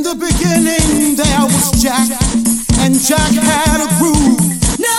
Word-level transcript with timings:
In 0.00 0.04
the 0.04 0.14
beginning 0.14 1.14
there 1.14 1.44
was 1.44 1.72
Jack, 1.76 2.08
and 2.80 2.96
Jack 2.98 3.32
had 3.36 3.84
a 3.84 3.88
groove. 4.00 4.40
No, 4.80 4.96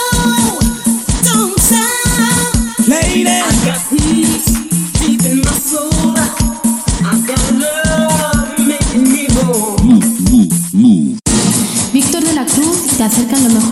don't 1.26 1.58
stop. 1.58 2.86
Lady, 2.86 3.26
I 3.26 3.50
got 3.66 3.82
peace 3.90 4.46
deep 5.02 5.24
in 5.26 5.38
my 5.42 5.50
soul. 5.58 5.90
I 7.02 7.18
got 7.26 7.42
love 7.58 8.58
making 8.62 9.10
me 9.10 9.26
whole. 9.34 9.82
Víctor 11.92 12.22
de 12.22 12.34
la 12.34 12.44
Cruz 12.46 12.96
te 12.96 13.02
acerca 13.02 13.36
lo 13.38 13.48
mejor 13.48 13.71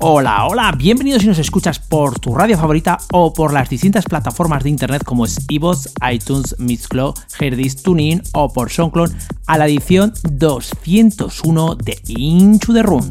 Hola, 0.00 0.46
hola, 0.46 0.72
bienvenidos 0.78 1.22
si 1.22 1.28
nos 1.28 1.40
escuchas 1.40 1.80
por 1.80 2.20
tu 2.20 2.32
radio 2.32 2.56
favorita 2.56 2.98
o 3.10 3.32
por 3.32 3.52
las 3.52 3.68
distintas 3.68 4.04
plataformas 4.04 4.62
de 4.62 4.70
internet 4.70 5.02
como 5.02 5.24
es 5.24 5.44
iVoox, 5.48 5.88
iTunes, 6.12 6.54
Mixcloud, 6.60 7.16
Herdis, 7.40 7.82
TuneIn 7.82 8.22
o 8.32 8.52
por 8.52 8.70
SoundCloud 8.70 9.10
a 9.46 9.58
la 9.58 9.66
edición 9.66 10.12
201 10.30 11.74
de 11.74 11.98
Into 12.06 12.72
the 12.72 12.84
Room. 12.84 13.08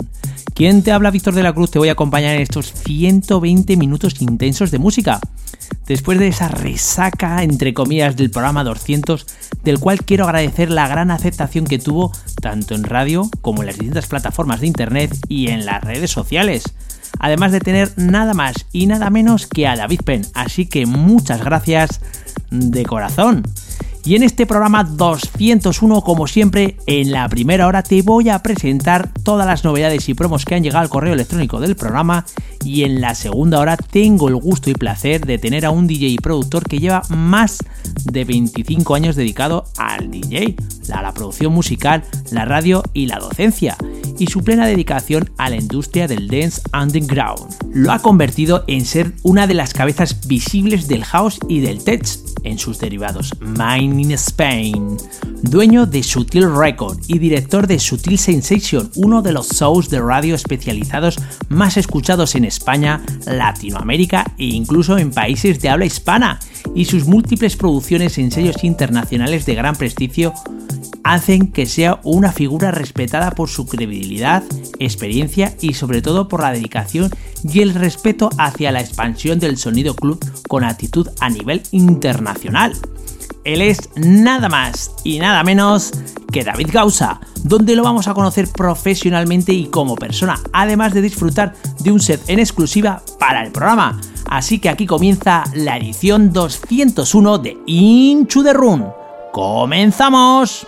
¿Quién 0.53 0.81
te 0.81 0.93
habla? 0.93 1.11
Víctor 1.11 1.33
de 1.33 1.43
la 1.43 1.51
Cruz, 1.51 1.71
te 1.71 1.79
voy 1.79 1.89
a 1.89 1.91
acompañar 1.91 2.35
en 2.35 2.41
estos 2.41 2.71
120 2.71 3.75
minutos 3.75 4.21
intensos 4.21 4.71
de 4.71 4.79
música. 4.79 5.19
Después 5.87 6.19
de 6.19 6.27
esa 6.27 6.49
resaca, 6.49 7.43
entre 7.43 7.73
comillas, 7.73 8.17
del 8.17 8.29
programa 8.29 8.63
200, 8.65 9.25
del 9.63 9.79
cual 9.79 10.03
quiero 10.03 10.25
agradecer 10.25 10.69
la 10.69 10.87
gran 10.87 11.11
aceptación 11.11 11.65
que 11.65 11.79
tuvo 11.79 12.11
tanto 12.41 12.75
en 12.75 12.83
radio 12.83 13.29
como 13.41 13.61
en 13.61 13.67
las 13.67 13.77
distintas 13.77 14.07
plataformas 14.07 14.59
de 14.59 14.67
internet 14.67 15.17
y 15.29 15.47
en 15.47 15.65
las 15.65 15.81
redes 15.81 16.11
sociales. 16.11 16.63
Además 17.19 17.51
de 17.51 17.61
tener 17.61 17.91
nada 17.95 18.33
más 18.33 18.65
y 18.73 18.85
nada 18.85 19.09
menos 19.09 19.47
que 19.47 19.65
a 19.65 19.75
David 19.75 20.01
Penn, 20.03 20.27
así 20.33 20.65
que 20.65 20.85
muchas 20.85 21.43
gracias 21.43 22.01
de 22.51 22.85
corazón. 22.85 23.43
Y 24.07 24.15
en 24.15 24.23
este 24.23 24.45
programa 24.45 24.85
201, 24.85 26.01
como 26.01 26.27
siempre, 26.27 26.77
en 26.85 27.11
la 27.11 27.27
primera 27.27 27.67
hora 27.67 27.83
te 27.83 28.01
voy 28.03 28.29
a 28.29 28.41
presentar 28.41 29.11
todas 29.21 29.45
las 29.45 29.65
novedades 29.65 30.07
y 30.07 30.13
promos 30.13 30.45
que 30.45 30.55
han 30.55 30.63
llegado 30.63 30.81
al 30.81 30.87
correo 30.87 31.13
electrónico 31.13 31.59
del 31.59 31.75
programa. 31.75 32.25
Y 32.63 32.83
en 32.83 33.01
la 33.01 33.15
segunda 33.15 33.59
hora 33.59 33.75
tengo 33.75 34.29
el 34.29 34.37
gusto 34.37 34.69
y 34.69 34.75
placer 34.75 35.25
de 35.25 35.37
tener 35.39 35.65
a 35.65 35.71
un 35.71 35.87
DJ 35.87 36.07
y 36.07 36.17
productor 36.19 36.63
que 36.63 36.79
lleva 36.79 37.01
más 37.09 37.57
de 38.05 38.23
25 38.23 38.95
años 38.95 39.17
dedicado 39.17 39.65
al 39.77 40.09
DJ, 40.09 40.55
a 40.93 41.01
la 41.01 41.13
producción 41.13 41.51
musical, 41.51 42.05
la 42.31 42.45
radio 42.45 42.83
y 42.93 43.07
la 43.07 43.19
docencia. 43.19 43.75
Y 44.17 44.27
su 44.27 44.41
plena 44.41 44.65
dedicación 44.65 45.31
a 45.37 45.49
la 45.49 45.57
industria 45.57 46.07
del 46.07 46.29
dance 46.29 46.61
underground. 46.73 47.53
Lo 47.73 47.91
ha 47.91 47.99
convertido 47.99 48.63
en 48.67 48.85
ser 48.85 49.11
una 49.23 49.47
de 49.47 49.53
las 49.53 49.73
cabezas 49.73 50.25
visibles 50.27 50.87
del 50.87 51.03
house 51.03 51.39
y 51.49 51.59
del 51.59 51.83
tech 51.83 52.07
en 52.43 52.57
sus 52.57 52.79
derivados 52.79 53.33
In 53.99 54.11
Spain, 54.11 54.95
dueño 55.41 55.87
de 55.87 56.03
Sutil 56.03 56.53
Record 56.55 56.99
y 57.07 57.17
director 57.17 57.65
de 57.65 57.79
Sutil 57.79 58.19
Sensation, 58.19 58.91
uno 58.95 59.23
de 59.23 59.33
los 59.33 59.49
shows 59.49 59.89
de 59.89 59.99
radio 59.99 60.35
especializados 60.35 61.17
más 61.49 61.77
escuchados 61.77 62.35
en 62.35 62.45
España, 62.45 63.01
Latinoamérica 63.25 64.33
e 64.37 64.45
incluso 64.45 64.99
en 64.99 65.11
países 65.11 65.59
de 65.61 65.69
habla 65.69 65.85
hispana, 65.85 66.39
y 66.75 66.85
sus 66.85 67.05
múltiples 67.05 67.55
producciones 67.55 68.19
en 68.19 68.29
sellos 68.29 68.63
internacionales 68.63 69.47
de 69.47 69.55
gran 69.55 69.75
prestigio 69.75 70.33
hacen 71.03 71.51
que 71.51 71.65
sea 71.65 71.99
una 72.03 72.31
figura 72.31 72.69
respetada 72.71 73.31
por 73.31 73.49
su 73.49 73.65
credibilidad, 73.65 74.43
experiencia 74.77 75.55
y 75.59 75.73
sobre 75.73 76.03
todo 76.03 76.27
por 76.27 76.41
la 76.41 76.51
dedicación 76.51 77.09
y 77.43 77.61
el 77.61 77.73
respeto 77.73 78.29
hacia 78.37 78.71
la 78.71 78.81
expansión 78.81 79.39
del 79.39 79.57
sonido 79.57 79.95
club 79.95 80.23
con 80.47 80.63
actitud 80.63 81.07
a 81.19 81.29
nivel 81.29 81.63
internacional. 81.71 82.73
Él 83.47 83.61
es 83.61 83.89
nada 83.95 84.49
más 84.49 84.91
y 85.05 85.19
nada 85.19 85.41
menos 85.41 85.93
que 86.33 86.43
David 86.43 86.67
Gausa, 86.73 87.21
donde 87.45 87.77
lo 87.77 87.83
vamos 87.83 88.09
a 88.09 88.13
conocer 88.13 88.49
profesionalmente 88.51 89.53
y 89.53 89.67
como 89.67 89.95
persona, 89.95 90.37
además 90.51 90.93
de 90.93 91.01
disfrutar 91.01 91.53
de 91.79 91.93
un 91.93 92.01
set 92.01 92.21
en 92.27 92.39
exclusiva 92.39 93.01
para 93.17 93.41
el 93.45 93.53
programa. 93.53 94.01
Así 94.29 94.59
que 94.59 94.67
aquí 94.67 94.85
comienza 94.85 95.45
la 95.53 95.77
edición 95.77 96.33
201 96.33 97.37
de 97.37 97.57
Into 97.67 98.43
the 98.43 98.51
Room. 98.51 98.83
¡Comenzamos! 99.31 100.67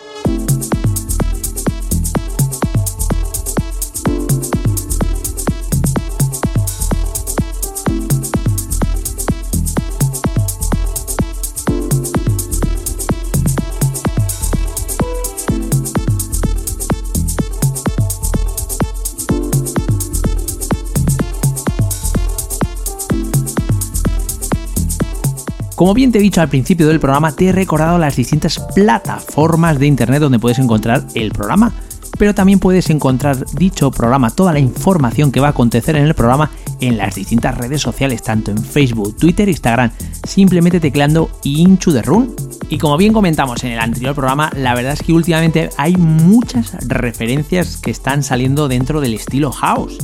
Como 25.80 25.94
bien 25.94 26.12
te 26.12 26.20
he 26.20 26.22
dicho 26.22 26.42
al 26.42 26.50
principio 26.50 26.90
del 26.90 27.00
programa, 27.00 27.31
te 27.31 27.48
he 27.48 27.52
recordado 27.54 27.98
las 27.98 28.18
distintas 28.18 28.60
plataformas 28.76 29.80
de 29.80 29.88
internet 29.88 30.20
donde 30.20 30.38
puedes 30.38 30.60
encontrar 30.60 31.06
el 31.16 31.31
programa. 31.31 31.72
Pero 32.18 32.36
también 32.36 32.60
puedes 32.60 32.90
encontrar 32.90 33.46
dicho 33.54 33.90
programa, 33.90 34.30
toda 34.30 34.52
la 34.52 34.60
información 34.60 35.31
que 35.31 35.40
va 35.40 35.48
a 35.48 35.52
acontecer 35.52 35.96
en 35.96 36.04
el 36.04 36.16
programa 36.16 36.52
en 36.81 36.98
las 36.98 37.16
distintas 37.16 37.58
redes 37.58 37.81
sociales, 37.81 38.22
tanto 38.22 38.52
en 38.52 38.62
Facebook, 38.62 39.16
Twitter, 39.16 39.48
Instagram, 39.48 39.90
simplemente 40.28 40.81
tecleando 40.81 41.31
Into 41.46 41.94
the 41.94 42.02
Room. 42.02 42.36
Y 42.68 42.78
como 42.78 42.98
bien 42.98 43.14
comentamos 43.14 43.64
en 43.64 43.72
el 43.72 43.80
anterior 43.80 44.14
programa, 44.14 44.52
la 44.58 44.76
verdad 44.76 44.92
es 44.92 45.02
que 45.02 45.14
últimamente 45.14 45.70
hay 45.78 45.96
muchas 45.96 46.74
referencias 46.90 47.78
que 47.78 47.92
están 47.92 48.24
saliendo 48.24 48.68
dentro 48.68 49.00
del 49.00 49.14
estilo 49.14 49.54
house. 49.54 49.98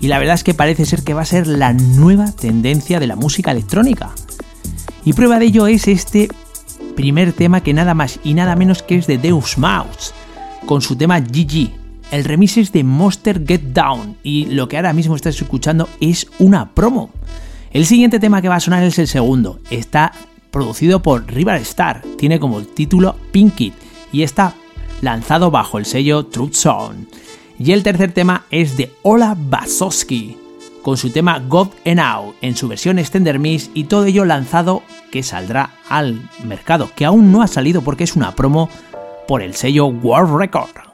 Y 0.00 0.08
la 0.08 0.18
verdad 0.18 0.36
es 0.36 0.44
que 0.44 0.54
parece 0.54 0.86
ser 0.86 1.02
que 1.02 1.12
va 1.12 1.20
a 1.20 1.26
ser 1.26 1.46
la 1.46 1.74
nueva 1.74 2.32
tendencia 2.32 2.98
de 2.98 3.06
la 3.06 3.16
música 3.16 3.50
electrónica. 3.50 4.14
Y 5.04 5.12
prueba 5.14 5.38
de 5.38 5.46
ello 5.46 5.66
es 5.66 5.88
este 5.88 6.28
primer 6.94 7.32
tema 7.32 7.62
que 7.62 7.72
nada 7.72 7.94
más 7.94 8.20
y 8.22 8.34
nada 8.34 8.56
menos 8.56 8.82
que 8.82 8.96
es 8.96 9.06
de 9.06 9.18
Deus 9.18 9.56
Maus, 9.56 10.12
con 10.66 10.82
su 10.82 10.96
tema 10.96 11.20
GG. 11.20 11.70
El 12.10 12.24
remix 12.24 12.56
es 12.58 12.72
de 12.72 12.84
Monster 12.84 13.42
Get 13.46 13.72
Down 13.72 14.16
y 14.22 14.46
lo 14.46 14.68
que 14.68 14.76
ahora 14.76 14.92
mismo 14.92 15.16
estás 15.16 15.40
escuchando 15.40 15.88
es 16.00 16.26
una 16.38 16.70
promo. 16.74 17.10
El 17.72 17.86
siguiente 17.86 18.18
tema 18.18 18.42
que 18.42 18.48
va 18.48 18.56
a 18.56 18.60
sonar 18.60 18.82
es 18.82 18.98
el 18.98 19.06
segundo. 19.06 19.60
Está 19.70 20.12
producido 20.50 21.02
por 21.02 21.26
River 21.26 21.60
Star, 21.62 22.02
tiene 22.18 22.40
como 22.40 22.62
título 22.62 23.16
Pink 23.30 23.60
It 23.60 23.74
y 24.12 24.22
está 24.22 24.54
lanzado 25.00 25.50
bajo 25.50 25.78
el 25.78 25.86
sello 25.86 26.26
Truth 26.26 26.54
Zone. 26.54 27.06
Y 27.58 27.72
el 27.72 27.82
tercer 27.82 28.12
tema 28.12 28.44
es 28.50 28.76
de 28.76 28.92
Ola 29.02 29.36
Basowski, 29.38 30.36
con 30.82 30.96
su 30.96 31.10
tema 31.10 31.38
God 31.38 31.68
and 31.86 32.00
en 32.40 32.56
su 32.56 32.68
versión 32.68 32.98
Extender 32.98 33.38
Mix 33.38 33.70
y 33.74 33.84
todo 33.84 34.04
ello 34.06 34.24
lanzado 34.24 34.82
que 35.10 35.22
saldrá 35.22 35.70
al 35.88 36.28
mercado, 36.44 36.90
que 36.94 37.04
aún 37.04 37.32
no 37.32 37.42
ha 37.42 37.46
salido 37.46 37.82
porque 37.82 38.04
es 38.04 38.16
una 38.16 38.34
promo 38.34 38.68
por 39.26 39.42
el 39.42 39.54
sello 39.54 39.86
World 39.86 40.36
Record. 40.36 40.89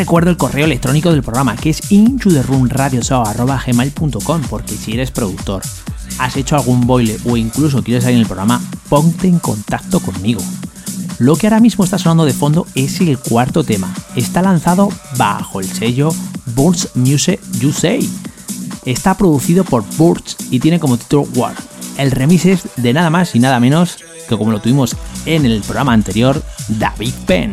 Recuerdo 0.00 0.30
el 0.30 0.38
correo 0.38 0.64
electrónico 0.64 1.12
del 1.12 1.22
programa 1.22 1.56
que 1.56 1.68
es 1.68 1.92
intotheroomradioshow.gmail.com 1.92 4.42
porque 4.48 4.74
si 4.74 4.94
eres 4.94 5.10
productor, 5.10 5.60
has 6.18 6.38
hecho 6.38 6.56
algún 6.56 6.86
boile 6.86 7.18
o 7.26 7.36
incluso 7.36 7.84
quieres 7.84 8.04
salir 8.04 8.16
en 8.16 8.22
el 8.22 8.26
programa, 8.26 8.62
ponte 8.88 9.28
en 9.28 9.38
contacto 9.38 10.00
conmigo. 10.00 10.40
Lo 11.18 11.36
que 11.36 11.48
ahora 11.48 11.60
mismo 11.60 11.84
está 11.84 11.98
sonando 11.98 12.24
de 12.24 12.32
fondo 12.32 12.66
es 12.74 12.98
el 13.02 13.18
cuarto 13.18 13.62
tema. 13.62 13.92
Está 14.16 14.40
lanzado 14.40 14.88
bajo 15.18 15.60
el 15.60 15.66
sello 15.66 16.14
Burst 16.54 16.96
Music 16.96 17.38
USA. 17.62 17.98
Está 18.86 19.18
producido 19.18 19.64
por 19.64 19.84
Burst 19.98 20.40
y 20.50 20.60
tiene 20.60 20.80
como 20.80 20.96
título 20.96 21.28
War. 21.34 21.56
El 21.98 22.10
remix 22.10 22.46
es 22.46 22.62
de 22.76 22.94
nada 22.94 23.10
más 23.10 23.34
y 23.34 23.38
nada 23.38 23.60
menos 23.60 23.98
que 24.26 24.38
como 24.38 24.50
lo 24.50 24.62
tuvimos 24.62 24.96
en 25.26 25.44
el 25.44 25.60
programa 25.60 25.92
anterior, 25.92 26.42
David 26.68 27.12
Penn. 27.26 27.52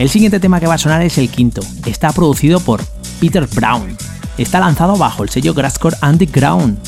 El 0.00 0.08
siguiente 0.08 0.40
tema 0.40 0.60
que 0.60 0.66
va 0.66 0.76
a 0.76 0.78
sonar 0.78 1.02
es 1.02 1.18
el 1.18 1.28
quinto. 1.28 1.60
Está 1.84 2.10
producido 2.12 2.58
por 2.58 2.82
Peter 3.20 3.46
Brown. 3.46 3.98
Está 4.38 4.58
lanzado 4.58 4.96
bajo 4.96 5.22
el 5.22 5.28
sello 5.28 5.52
Grasscore 5.52 5.98
Underground. 6.02 6.78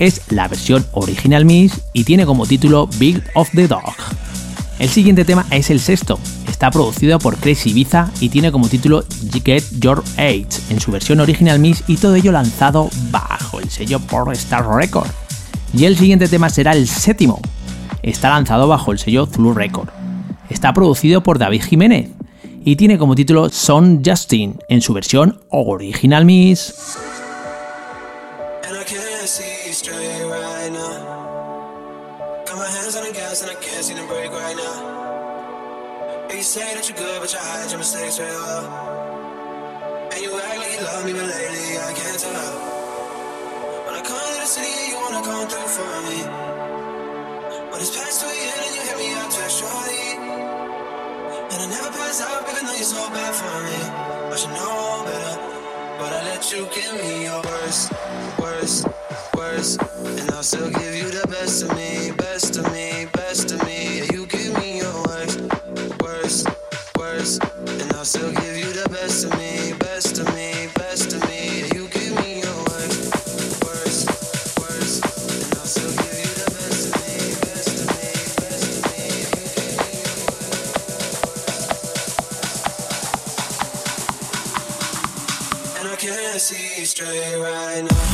Es 0.00 0.22
la 0.30 0.48
versión 0.48 0.84
original 0.90 1.44
Miss 1.44 1.80
y 1.92 2.02
tiene 2.02 2.26
como 2.26 2.44
título 2.44 2.88
Big 2.98 3.22
of 3.34 3.48
the 3.54 3.68
Dog. 3.68 3.94
El 4.80 4.88
siguiente 4.88 5.24
tema 5.24 5.46
es 5.52 5.70
el 5.70 5.78
sexto. 5.78 6.18
Está 6.48 6.72
producido 6.72 7.20
por 7.20 7.36
Crazy 7.36 7.70
Ibiza 7.70 8.10
y 8.18 8.28
tiene 8.28 8.50
como 8.50 8.68
título 8.68 9.04
Get 9.44 9.62
Your 9.78 10.02
Age 10.16 10.48
en 10.70 10.80
su 10.80 10.90
versión 10.90 11.20
original 11.20 11.60
Miss 11.60 11.84
y 11.86 11.96
todo 11.96 12.16
ello 12.16 12.32
lanzado 12.32 12.90
bajo 13.12 13.60
el 13.60 13.70
sello 13.70 14.00
por 14.00 14.32
Star 14.32 14.66
Record. 14.66 15.10
Y 15.72 15.84
el 15.84 15.96
siguiente 15.96 16.26
tema 16.26 16.50
será 16.50 16.72
el 16.72 16.88
séptimo. 16.88 17.40
Está 18.02 18.30
lanzado 18.30 18.66
bajo 18.66 18.90
el 18.90 18.98
sello 18.98 19.26
Zulu 19.26 19.54
Record. 19.54 20.05
Está 20.48 20.72
producido 20.72 21.22
por 21.22 21.38
David 21.38 21.62
Jiménez 21.62 22.10
y 22.64 22.76
tiene 22.76 22.98
como 22.98 23.14
título 23.14 23.48
Son 23.50 24.02
Justin 24.04 24.58
en 24.68 24.80
su 24.80 24.92
versión 24.92 25.40
original 25.50 26.24
Miss. 26.24 26.74
It's 47.78 47.94
past 47.94 48.22
2 48.22 48.30
a.m. 48.32 48.64
and 48.64 48.74
you 48.74 48.80
hit 48.82 48.96
me 48.96 49.14
up 49.14 49.30
textually. 49.30 50.05
And 51.50 51.62
I 51.62 51.66
never 51.70 51.90
pass 51.90 52.20
up, 52.20 52.48
even 52.50 52.66
though 52.66 52.74
you're 52.74 52.82
so 52.82 53.08
bad 53.10 53.34
for 53.34 53.56
me. 53.66 53.78
I 54.32 54.36
should 54.36 54.50
know 54.50 55.04
better, 55.06 55.36
but 55.98 56.12
I 56.12 56.22
let 56.24 56.52
you 56.52 56.68
give 56.74 56.92
me 57.00 57.24
your 57.24 57.40
worst, 57.42 57.92
worst, 58.38 58.86
worst. 59.36 59.80
And 60.04 60.30
I'll 60.32 60.42
still 60.42 60.70
give 60.70 60.94
you 60.94 61.08
the 61.08 61.26
best 61.28 61.62
of 61.62 61.76
me, 61.76 62.10
best 62.18 62.56
of 62.58 62.70
me, 62.72 63.06
best 63.12 63.52
of 63.52 63.64
me. 63.64 63.98
Yeah, 63.98 64.12
you 64.12 64.26
give 64.26 64.58
me 64.58 64.78
your 64.78 64.94
worst, 65.06 65.40
worst, 66.02 66.48
worst. 66.98 67.42
And 67.66 67.92
I'll 67.92 68.04
still 68.04 68.32
give 68.32 68.56
you 68.58 68.65
see 86.46 86.84
straight 86.84 87.40
right 87.40 87.82
now. 87.82 88.05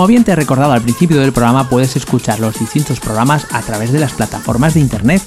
Como 0.00 0.08
bien 0.08 0.24
te 0.24 0.32
he 0.32 0.34
recordado 0.34 0.72
al 0.72 0.80
principio 0.80 1.20
del 1.20 1.34
programa, 1.34 1.68
puedes 1.68 1.94
escuchar 1.94 2.40
los 2.40 2.58
distintos 2.58 2.98
programas 3.00 3.46
a 3.50 3.60
través 3.60 3.92
de 3.92 3.98
las 3.98 4.14
plataformas 4.14 4.72
de 4.72 4.80
internet, 4.80 5.22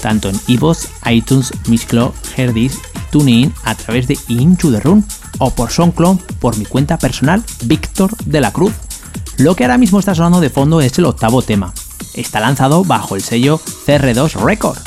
tanto 0.00 0.28
en 0.28 0.38
iVoox, 0.46 0.86
iTunes, 1.10 1.50
Mixcloud, 1.66 2.12
Herdis, 2.36 2.78
TuneIn, 3.10 3.52
a 3.64 3.74
través 3.74 4.06
de 4.06 4.16
Into 4.28 4.70
the 4.70 4.78
Room 4.78 5.04
o 5.38 5.50
por 5.50 5.72
SoundCloud 5.72 6.20
por 6.38 6.56
mi 6.56 6.64
cuenta 6.64 6.98
personal, 6.98 7.42
Víctor 7.64 8.16
de 8.24 8.40
la 8.40 8.52
Cruz. 8.52 8.72
Lo 9.38 9.56
que 9.56 9.64
ahora 9.64 9.76
mismo 9.76 9.98
está 9.98 10.14
sonando 10.14 10.40
de 10.40 10.50
fondo 10.50 10.80
es 10.80 10.96
el 10.98 11.06
octavo 11.06 11.42
tema. 11.42 11.74
Está 12.14 12.38
lanzado 12.38 12.84
bajo 12.84 13.16
el 13.16 13.22
sello 13.22 13.58
CR2 13.58 14.34
Record. 14.34 14.78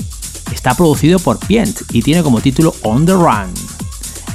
Está 0.54 0.76
producido 0.76 1.19
por 1.19 1.39
Pient 1.39 1.82
y 1.91 2.04
tiene 2.04 2.24
como 2.24 2.39
título 2.39 2.74
On 2.84 3.06
the 3.06 3.12
Run. 3.12 3.54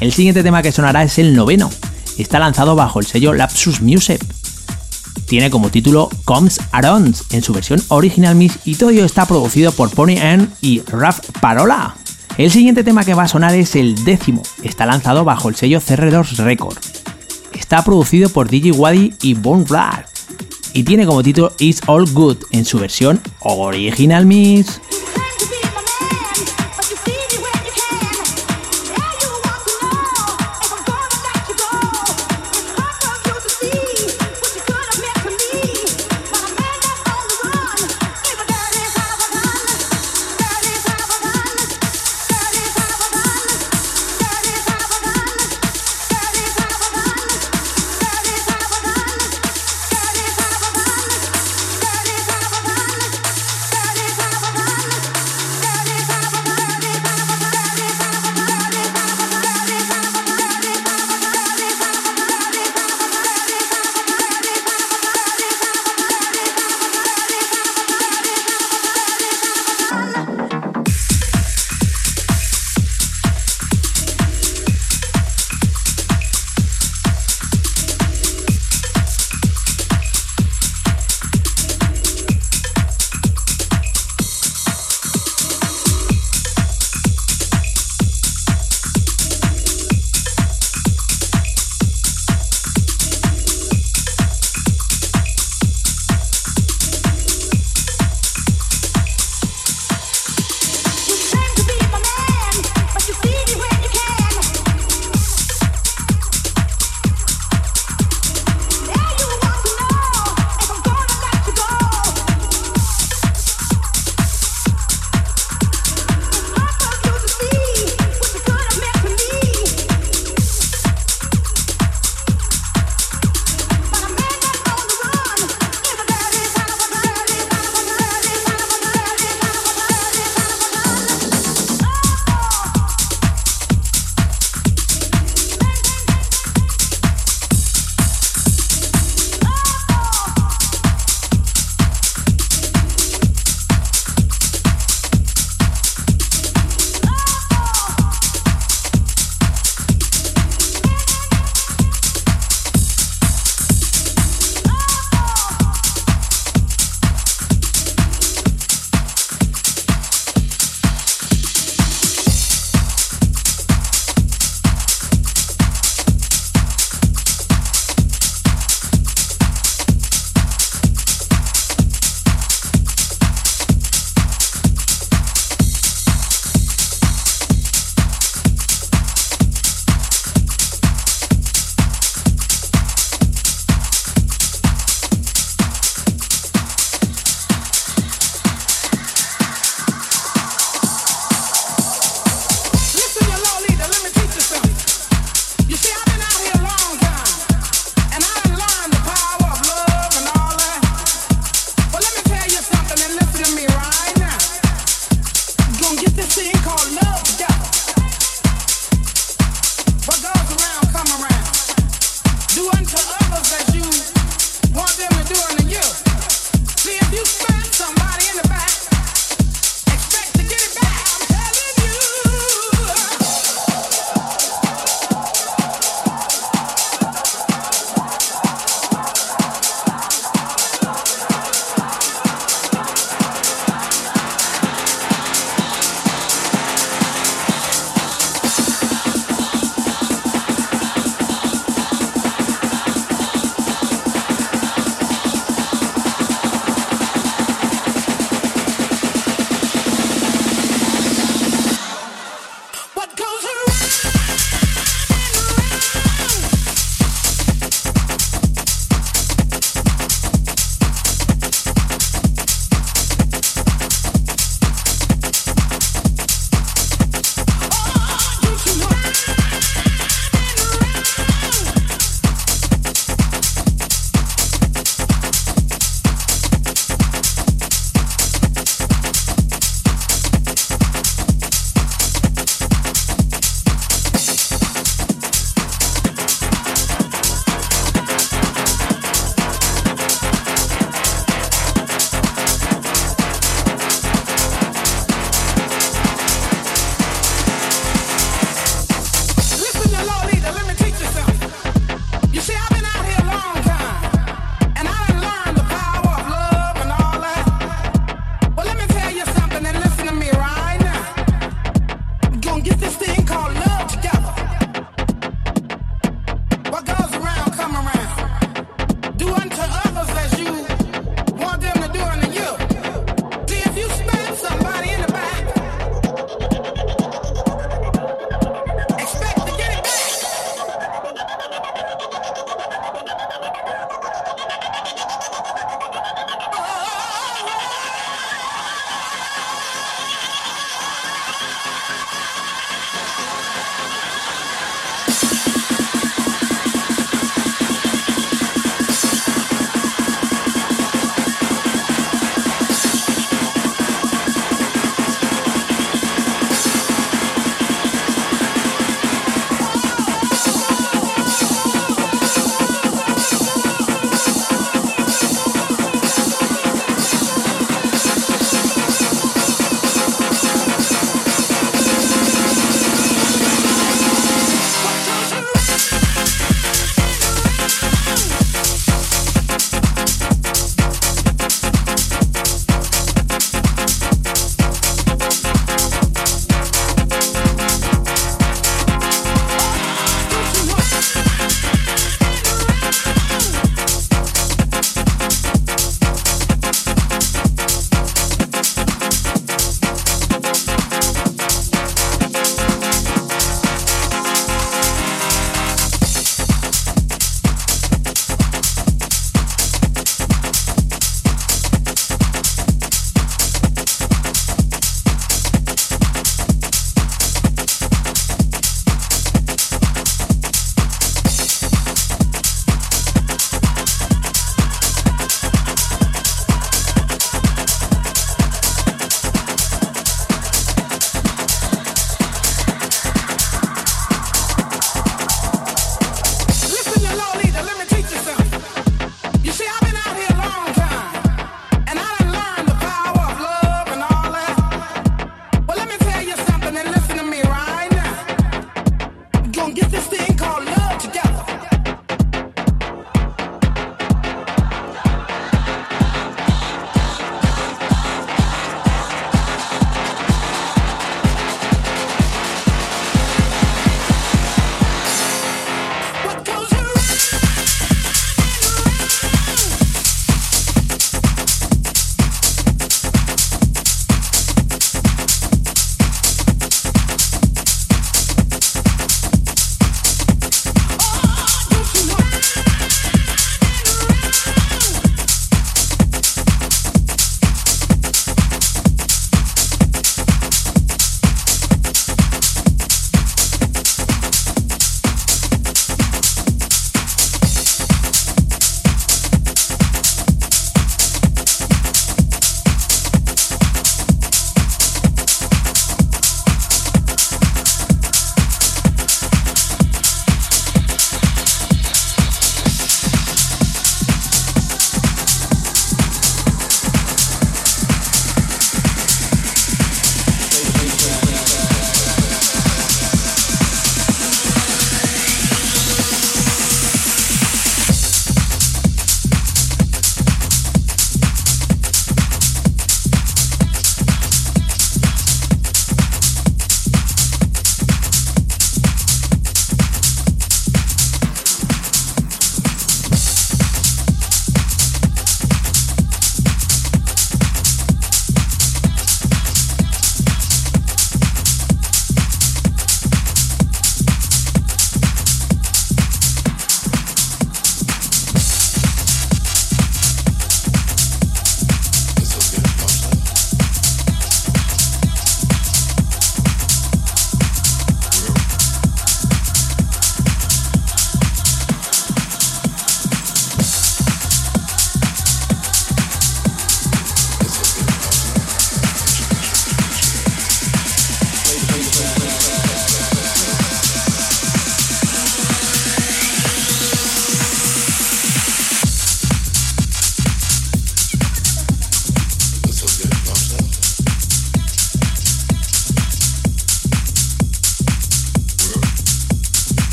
El 0.00 0.12
siguiente 0.12 0.42
tema 0.42 0.60
que 0.60 0.72
sonará 0.72 1.02
es 1.04 1.18
el 1.18 1.34
noveno. 1.34 1.70
Está 2.18 2.38
lanzado 2.38 2.76
bajo 2.76 3.00
el 3.00 3.06
sello 3.06 3.32
Lapsus 3.32 3.80
Music. 3.80 4.22
Tiene 5.30 5.48
como 5.48 5.70
título 5.70 6.08
Comes 6.24 6.60
Around 6.72 7.14
en 7.30 7.40
su 7.44 7.52
versión 7.52 7.80
original 7.86 8.34
mix 8.34 8.58
y 8.64 8.74
todo 8.74 8.90
ello 8.90 9.04
está 9.04 9.26
producido 9.26 9.70
por 9.70 9.88
Pony 9.88 10.16
N 10.20 10.48
y 10.60 10.80
Raf 10.80 11.20
Parola. 11.40 11.94
El 12.36 12.50
siguiente 12.50 12.82
tema 12.82 13.04
que 13.04 13.14
va 13.14 13.22
a 13.22 13.28
sonar 13.28 13.54
es 13.54 13.76
el 13.76 14.04
décimo. 14.04 14.42
Está 14.64 14.86
lanzado 14.86 15.22
bajo 15.24 15.48
el 15.48 15.54
sello 15.54 15.80
CR2 15.80 16.38
Record. 16.38 16.78
Está 17.52 17.84
producido 17.84 18.28
por 18.30 18.50
DJ 18.50 18.72
Wadi 18.72 19.14
y 19.22 19.34
Bone 19.34 19.66
Black 19.68 20.08
y 20.72 20.82
tiene 20.82 21.06
como 21.06 21.22
título 21.22 21.52
It's 21.60 21.80
All 21.86 22.10
Good 22.10 22.38
en 22.50 22.64
su 22.64 22.80
versión 22.80 23.20
original 23.38 24.26
mix. 24.26 24.80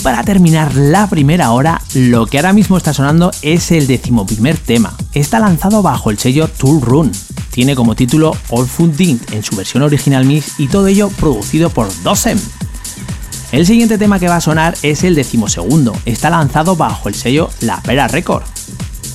Y 0.00 0.02
para 0.02 0.22
terminar 0.22 0.74
la 0.76 1.10
primera 1.10 1.50
hora, 1.50 1.82
lo 1.92 2.24
que 2.24 2.38
ahora 2.38 2.54
mismo 2.54 2.78
está 2.78 2.94
sonando 2.94 3.32
es 3.42 3.70
el 3.70 3.86
decimoprimer 3.86 4.56
tema. 4.56 4.96
Está 5.12 5.38
lanzado 5.40 5.82
bajo 5.82 6.10
el 6.10 6.18
sello 6.18 6.48
Tool 6.48 6.80
Run. 6.80 7.12
Tiene 7.50 7.74
como 7.74 7.94
título 7.94 8.34
All 8.48 8.66
Food 8.66 8.96
Dint 8.96 9.30
en 9.32 9.42
su 9.42 9.56
versión 9.56 9.82
original 9.82 10.24
mix 10.24 10.58
y 10.58 10.68
todo 10.68 10.86
ello 10.86 11.10
producido 11.10 11.68
por 11.68 11.90
Dosem. 12.02 12.38
El 13.52 13.66
siguiente 13.66 13.98
tema 13.98 14.18
que 14.18 14.28
va 14.28 14.36
a 14.36 14.40
sonar 14.40 14.74
es 14.82 15.04
el 15.04 15.14
decimosegundo. 15.14 15.94
Está 16.06 16.30
lanzado 16.30 16.76
bajo 16.76 17.10
el 17.10 17.14
sello 17.14 17.50
La 17.60 17.82
Pera 17.82 18.08
Record, 18.08 18.44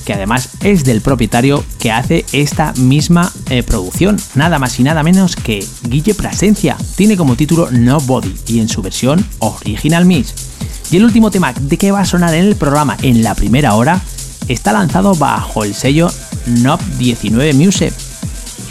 que 0.04 0.14
además 0.14 0.50
es 0.62 0.84
del 0.84 1.00
propietario 1.00 1.64
que 1.80 1.90
hace 1.90 2.24
esta 2.30 2.72
misma 2.74 3.32
eh, 3.50 3.64
producción, 3.64 4.20
nada 4.36 4.60
más 4.60 4.78
y 4.78 4.84
nada 4.84 5.02
menos 5.02 5.34
que 5.34 5.66
Guille 5.88 6.14
Presencia. 6.14 6.76
Tiene 6.94 7.16
como 7.16 7.34
título 7.34 7.72
Nobody 7.72 8.36
y 8.46 8.60
en 8.60 8.68
su 8.68 8.82
versión 8.82 9.26
original 9.40 10.04
mix. 10.04 10.54
Y 10.90 10.96
el 10.96 11.04
último 11.04 11.30
tema 11.30 11.52
de 11.52 11.78
que 11.78 11.90
va 11.90 12.00
a 12.00 12.06
sonar 12.06 12.34
en 12.34 12.44
el 12.44 12.56
programa 12.56 12.96
en 13.02 13.22
la 13.22 13.34
primera 13.34 13.74
hora 13.74 14.00
está 14.48 14.72
lanzado 14.72 15.14
bajo 15.14 15.64
el 15.64 15.74
sello 15.74 16.08
Nob 16.46 16.80
19 16.98 17.54
Music. 17.54 17.92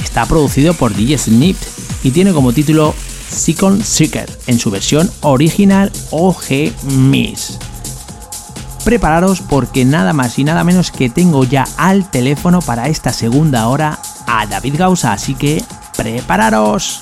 Está 0.03 0.25
producido 0.25 0.73
por 0.73 0.95
DJ 0.95 1.17
Snip 1.17 1.57
y 2.03 2.11
tiene 2.11 2.31
como 2.31 2.53
título 2.53 2.93
Second 3.29 3.83
Seeker 3.83 4.29
en 4.47 4.59
su 4.59 4.71
versión 4.71 5.11
original 5.21 5.91
OG 6.11 6.71
Miss. 6.93 7.57
Prepararos 8.85 9.41
porque 9.41 9.83
nada 9.83 10.13
más 10.13 10.39
y 10.39 10.43
nada 10.43 10.63
menos 10.63 10.91
que 10.91 11.09
tengo 11.09 11.43
ya 11.43 11.65
al 11.75 12.09
teléfono 12.11 12.61
para 12.61 12.87
esta 12.87 13.11
segunda 13.11 13.67
hora 13.67 13.99
a 14.27 14.45
David 14.45 14.75
Gausa, 14.77 15.11
así 15.11 15.33
que 15.35 15.63
prepararos. 15.97 17.01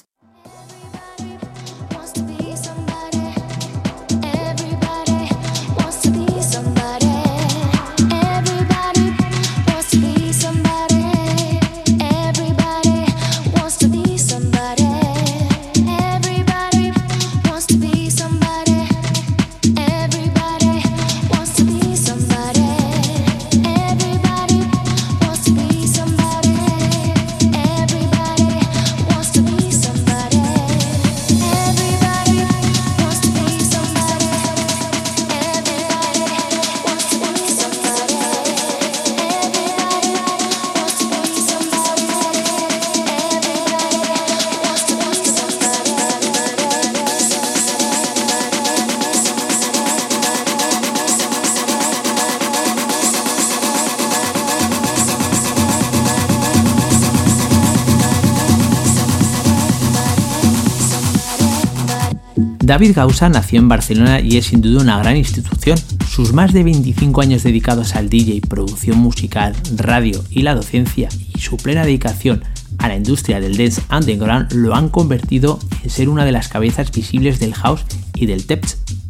David 62.71 62.93
Gausa 62.95 63.27
nació 63.27 63.59
en 63.59 63.67
Barcelona 63.67 64.21
y 64.21 64.37
es 64.37 64.45
sin 64.45 64.61
duda 64.61 64.81
una 64.81 64.97
gran 64.97 65.17
institución. 65.17 65.77
Sus 66.09 66.31
más 66.31 66.53
de 66.53 66.63
25 66.63 67.19
años 67.19 67.43
dedicados 67.43 67.97
al 67.97 68.07
DJ, 68.07 68.39
producción 68.47 68.97
musical, 68.97 69.53
radio 69.75 70.23
y 70.29 70.43
la 70.43 70.55
docencia 70.55 71.09
y 71.35 71.39
su 71.41 71.57
plena 71.57 71.83
dedicación 71.83 72.45
a 72.77 72.87
la 72.87 72.95
industria 72.95 73.41
del 73.41 73.57
dance 73.57 73.81
underground 73.91 74.53
lo 74.53 74.73
han 74.73 74.87
convertido 74.87 75.59
en 75.83 75.89
ser 75.89 76.07
una 76.07 76.23
de 76.23 76.31
las 76.31 76.47
cabezas 76.47 76.93
visibles 76.93 77.41
del 77.41 77.55
house 77.55 77.83
y 78.15 78.25
del 78.25 78.45
tech 78.45 78.65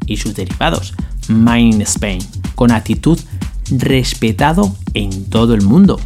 y 0.07 0.18
sus 0.18 0.34
derivados, 0.34 0.95
Mind 1.30 1.84
Spain, 1.84 2.18
con 2.55 2.72
actitud 2.72 3.20
respetado 3.70 4.76
en 4.95 5.26
todo 5.26 5.53
el 5.53 5.62
mundo 5.62 6.01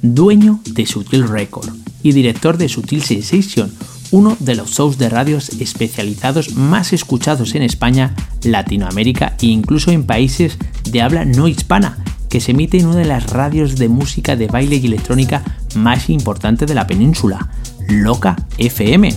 dueño 0.00 0.58
de 0.70 0.86
Sutil 0.86 1.28
Record 1.28 1.68
y 2.02 2.12
director 2.12 2.56
de 2.56 2.70
Sutil 2.70 3.02
Sensation, 3.02 3.70
uno 4.12 4.36
de 4.38 4.54
los 4.54 4.70
shows 4.70 4.98
de 4.98 5.08
radios 5.08 5.48
especializados 5.60 6.54
más 6.54 6.92
escuchados 6.92 7.54
en 7.54 7.62
España, 7.62 8.14
Latinoamérica 8.44 9.34
e 9.40 9.46
incluso 9.46 9.90
en 9.90 10.04
países 10.04 10.58
de 10.88 11.02
habla 11.02 11.24
no 11.24 11.48
hispana, 11.48 12.04
que 12.28 12.40
se 12.40 12.52
emite 12.52 12.78
en 12.78 12.86
una 12.86 12.96
de 12.96 13.06
las 13.06 13.30
radios 13.30 13.76
de 13.76 13.88
música 13.88 14.36
de 14.36 14.46
baile 14.46 14.76
y 14.76 14.86
electrónica 14.86 15.42
más 15.74 16.10
importante 16.10 16.66
de 16.66 16.74
la 16.74 16.86
península, 16.86 17.50
Loca 17.88 18.36
FM, 18.58 19.12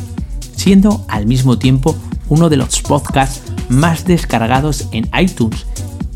siendo 0.55 1.05
al 1.09 1.27
mismo 1.27 1.59
tiempo 1.59 1.95
uno 2.29 2.49
de 2.49 2.57
los 2.57 2.81
podcasts 2.81 3.41
más 3.69 4.05
descargados 4.05 4.87
en 4.91 5.09
iTunes 5.19 5.65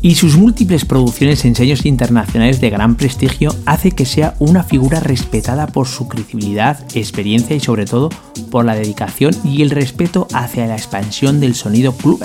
y 0.02 0.14
sus 0.14 0.36
múltiples 0.36 0.84
producciones 0.84 1.44
en 1.44 1.54
sellos 1.54 1.84
internacionales 1.84 2.60
de 2.60 2.70
gran 2.70 2.96
prestigio 2.96 3.54
hace 3.66 3.90
que 3.92 4.06
sea 4.06 4.34
una 4.38 4.62
figura 4.62 5.00
respetada 5.00 5.66
por 5.66 5.86
su 5.86 6.08
credibilidad, 6.08 6.78
experiencia 6.94 7.54
y 7.54 7.60
sobre 7.60 7.84
todo 7.84 8.08
por 8.50 8.64
la 8.64 8.74
dedicación 8.74 9.34
y 9.44 9.62
el 9.62 9.70
respeto 9.70 10.26
hacia 10.32 10.66
la 10.66 10.76
expansión 10.76 11.40
del 11.40 11.54
sonido 11.54 11.92
club 11.92 12.24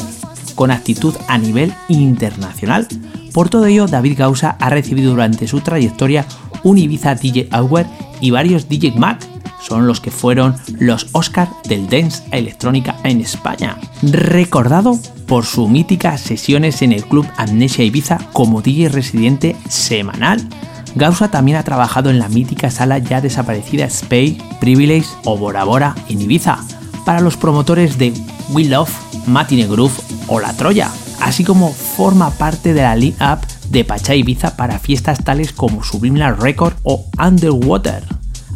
con 0.55 0.71
actitud 0.71 1.13
a 1.27 1.37
nivel 1.37 1.73
internacional. 1.89 2.87
Por 3.33 3.49
todo 3.49 3.65
ello, 3.65 3.87
David 3.87 4.17
Gausa 4.17 4.55
ha 4.59 4.69
recibido 4.69 5.11
durante 5.11 5.47
su 5.47 5.59
trayectoria 5.59 6.25
un 6.63 6.77
Ibiza 6.77 7.15
DJ 7.15 7.49
Award 7.51 7.87
y 8.21 8.31
varios 8.31 8.69
DJ 8.69 8.93
Mag, 8.97 9.19
son 9.61 9.87
los 9.87 9.99
que 9.99 10.11
fueron 10.11 10.55
los 10.79 11.07
Oscar 11.11 11.49
del 11.67 11.89
Dance 11.89 12.23
Electrónica 12.31 12.95
en 13.03 13.19
España. 13.19 13.77
Recordado 14.01 14.97
por 15.27 15.45
sus 15.45 15.69
míticas 15.69 16.21
sesiones 16.21 16.81
en 16.81 16.91
el 16.91 17.05
club 17.05 17.27
Amnesia 17.37 17.83
Ibiza 17.83 18.19
como 18.33 18.61
DJ 18.61 18.89
residente 18.89 19.55
semanal. 19.69 20.47
Gausa 20.95 21.29
también 21.29 21.57
ha 21.57 21.63
trabajado 21.63 22.09
en 22.09 22.19
la 22.19 22.29
mítica 22.29 22.71
sala 22.71 22.99
ya 22.99 23.21
desaparecida 23.21 23.85
Space, 23.85 24.37
Privilege 24.59 25.07
o 25.25 25.37
Bora 25.37 25.63
Bora 25.63 25.95
en 26.09 26.21
Ibiza, 26.21 26.59
para 27.05 27.19
los 27.19 27.37
promotores 27.37 27.97
de 27.97 28.13
We 28.51 28.65
Love, 28.65 28.93
Matine 29.27 29.67
Groove 29.67 29.93
o 30.27 30.39
La 30.39 30.53
Troya, 30.53 30.89
así 31.21 31.43
como 31.43 31.73
forma 31.73 32.29
parte 32.31 32.73
de 32.73 32.81
la 32.81 32.95
line-up 32.95 33.39
de 33.69 33.83
Pachá 33.83 34.15
Ibiza 34.15 34.55
para 34.55 34.79
fiestas 34.79 35.23
tales 35.23 35.51
como 35.51 35.83
Subliminal 35.83 36.37
Record 36.37 36.75
o 36.83 37.05
Underwater 37.19 38.03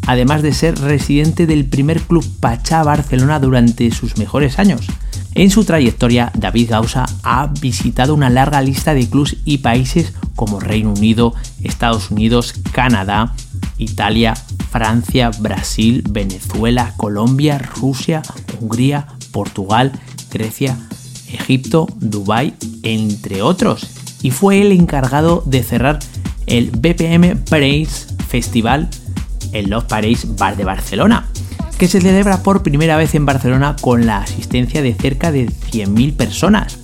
además 0.10 0.42
de 0.42 0.54
ser 0.54 0.80
residente 0.80 1.46
del 1.46 1.66
primer 1.66 2.02
club 2.02 2.26
Pachá 2.40 2.82
Barcelona 2.82 3.40
durante 3.40 3.92
sus 3.92 4.18
mejores 4.18 4.58
años. 4.58 4.88
En 5.40 5.52
su 5.52 5.64
trayectoria, 5.64 6.34
David 6.36 6.72
Gausa 6.72 7.06
ha 7.24 7.48
visitado 7.48 8.14
una 8.14 8.30
larga 8.30 8.62
lista 8.62 8.94
de 8.94 9.10
clubs 9.10 9.38
y 9.46 9.60
países 9.60 10.12
como 10.36 10.60
Reino 10.60 10.92
Unido, 10.92 11.34
Estados 11.64 12.12
Unidos, 12.12 12.54
Canadá, 12.74 13.34
Italia, 13.78 14.34
Francia, 14.70 15.32
Brasil, 15.40 16.04
Venezuela, 16.10 16.94
Colombia, 16.98 17.58
Rusia, 17.58 18.22
Hungría, 18.60 19.08
Portugal, 19.32 19.94
Grecia, 20.30 20.78
Egipto, 21.32 21.88
Dubái, 22.02 22.54
entre 22.84 23.42
otros. 23.42 23.88
Y 24.22 24.32
fue 24.32 24.60
el 24.60 24.74
encargado 24.74 25.42
de 25.46 25.64
cerrar 25.64 26.00
el 26.48 26.72
BPM 26.72 27.38
Praise 27.46 28.08
Festival 28.28 28.90
el 29.52 29.70
Love 29.70 29.86
Paris 29.86 30.36
Bar 30.38 30.56
de 30.58 30.64
Barcelona, 30.64 31.28
que 31.80 31.88
se 31.88 32.02
celebra 32.02 32.44
por 32.44 32.62
primera 32.62 32.98
vez 32.98 33.16
en 33.16 33.26
Barcelona 33.26 33.78
con 33.80 34.06
la 34.06 34.18
asistencia 34.18 34.82
de 34.82 34.94
cerca 34.94 35.32
de 35.32 35.48
100.000 35.48 36.14
personas. 36.14 36.78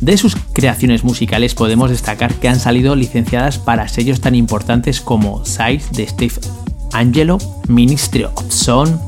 De 0.00 0.16
sus 0.16 0.34
creaciones 0.54 1.04
musicales 1.04 1.54
podemos 1.54 1.90
destacar 1.90 2.32
que 2.32 2.48
han 2.48 2.58
salido 2.58 2.96
licenciadas 2.96 3.58
para 3.58 3.86
sellos 3.86 4.22
tan 4.22 4.34
importantes 4.34 5.02
como 5.02 5.44
Size 5.44 5.90
de 5.92 6.08
Steve 6.08 6.34
Angelo, 6.94 7.36
Ministry 7.68 8.24
of 8.24 8.50
Sound, 8.50 8.98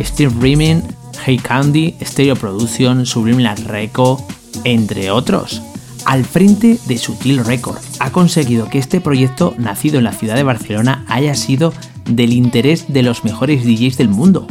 Steve 0.00 0.34
Rimming, 0.40 0.82
Hey 1.24 1.38
Candy, 1.38 1.94
Stereo 2.02 2.34
Production, 2.34 3.06
Subliminal 3.06 3.58
Record, 3.58 4.20
entre 4.64 5.12
otros. 5.12 5.62
Al 6.04 6.24
frente 6.24 6.78
de 6.86 6.98
Sutil 6.98 7.44
Record, 7.44 7.78
ha 8.00 8.10
conseguido 8.10 8.68
que 8.68 8.78
este 8.78 9.00
proyecto, 9.00 9.54
nacido 9.56 9.98
en 9.98 10.04
la 10.04 10.12
ciudad 10.12 10.34
de 10.34 10.42
Barcelona, 10.42 11.04
haya 11.06 11.34
sido 11.36 11.72
del 12.08 12.32
interés 12.32 12.86
de 12.88 13.02
los 13.02 13.24
mejores 13.24 13.64
DJs 13.64 13.96
del 13.96 14.08
mundo, 14.08 14.46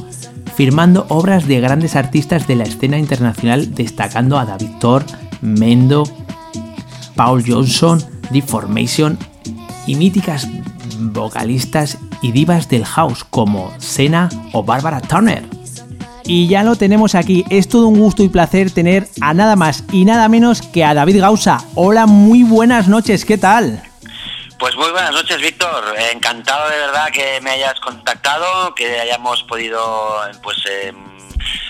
firmando 0.56 1.06
obras 1.10 1.48
de 1.48 1.60
grandes 1.60 1.96
artistas 1.96 2.48
de 2.48 2.56
la 2.56 2.64
escena 2.64 2.98
internacional, 2.98 3.74
destacando 3.74 4.38
a 4.40 4.46
David 4.46 4.72
Thor, 4.80 5.06
Mendo, 5.42 6.04
Paul 7.16 7.44
Johnson, 7.46 8.02
Deformation 8.32 9.18
y 9.86 9.96
míticas 9.96 10.48
vocalistas 11.00 11.98
y 12.22 12.32
divas 12.32 12.70
del 12.70 12.86
house 12.86 13.24
como 13.24 13.72
Sena 13.78 14.30
o 14.54 14.64
Barbara 14.64 15.02
Turner. 15.02 15.44
Y 16.26 16.48
ya 16.48 16.64
lo 16.64 16.76
tenemos 16.76 17.16
aquí, 17.16 17.46
es 17.50 17.70
todo 17.70 17.88
un 17.88 18.00
gusto 18.00 18.22
y 18.22 18.28
placer 18.28 18.70
tener 18.70 19.08
a 19.22 19.34
nada 19.34 19.56
más 19.56 19.86
y 19.94 20.04
nada 20.04 20.28
menos 20.28 20.62
que 20.62 20.84
a 20.84 20.94
David 20.94 21.22
Gausa. 21.22 21.64
Hola, 21.76 22.06
muy 22.06 22.44
buenas 22.44 22.90
noches, 22.90 23.24
¿qué 23.24 23.38
tal? 23.38 23.87
Pues 24.60 24.76
muy 24.76 24.90
buenas 24.90 25.12
noches, 25.12 25.40
Víctor. 25.40 25.84
Encantado 26.12 26.70
de 26.70 26.78
verdad 26.78 27.10
que 27.12 27.40
me 27.42 27.52
hayas 27.52 27.80
contactado, 27.80 28.74
que 28.74 29.00
hayamos 29.00 29.44
podido 29.44 30.20
pues 30.42 30.58
eh, 30.68 30.92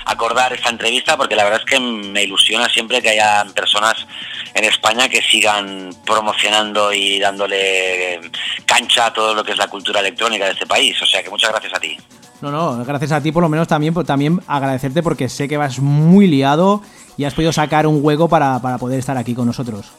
acordar 0.06 0.54
esta 0.54 0.70
entrevista, 0.70 1.18
porque 1.18 1.36
la 1.36 1.44
verdad 1.44 1.60
es 1.60 1.70
que 1.70 1.80
me 1.80 2.24
ilusiona 2.24 2.70
siempre 2.70 3.02
que 3.02 3.10
haya 3.10 3.46
personas 3.54 4.08
en 4.54 4.64
España 4.64 5.10
que 5.10 5.22
sigan 5.22 5.90
promocionando 6.06 6.94
y 6.94 7.20
dándole 7.20 8.22
cancha 8.66 9.08
a 9.08 9.14
todo 9.14 9.34
lo 9.34 9.44
que 9.44 9.52
es 9.52 9.58
la 9.58 9.68
cultura 9.68 10.00
electrónica 10.00 10.46
de 10.46 10.52
este 10.52 10.66
país. 10.66 11.00
O 11.02 11.06
sea 11.06 11.22
que 11.22 11.30
muchas 11.30 11.52
gracias 11.52 11.74
a 11.74 11.80
ti. 11.80 11.98
No, 12.40 12.52
no, 12.52 12.86
gracias 12.86 13.12
a 13.12 13.22
ti 13.22 13.34
por 13.34 13.44
lo 13.44 13.50
menos 13.50 13.68
también, 13.68 13.94
por, 13.94 14.06
también 14.06 14.40
agradecerte 14.48 15.04
porque 15.04 15.28
sé 15.28 15.50
que 15.50 15.58
vas 15.58 15.80
muy 15.80 16.28
liado 16.28 16.82
y 17.18 17.26
has 17.26 17.34
podido 17.34 17.52
sacar 17.52 17.86
un 17.86 18.00
hueco 18.02 18.30
para, 18.30 18.60
para 18.62 18.78
poder 18.78 19.00
estar 19.00 19.18
aquí 19.18 19.34
con 19.34 19.46
nosotros. 19.46 19.92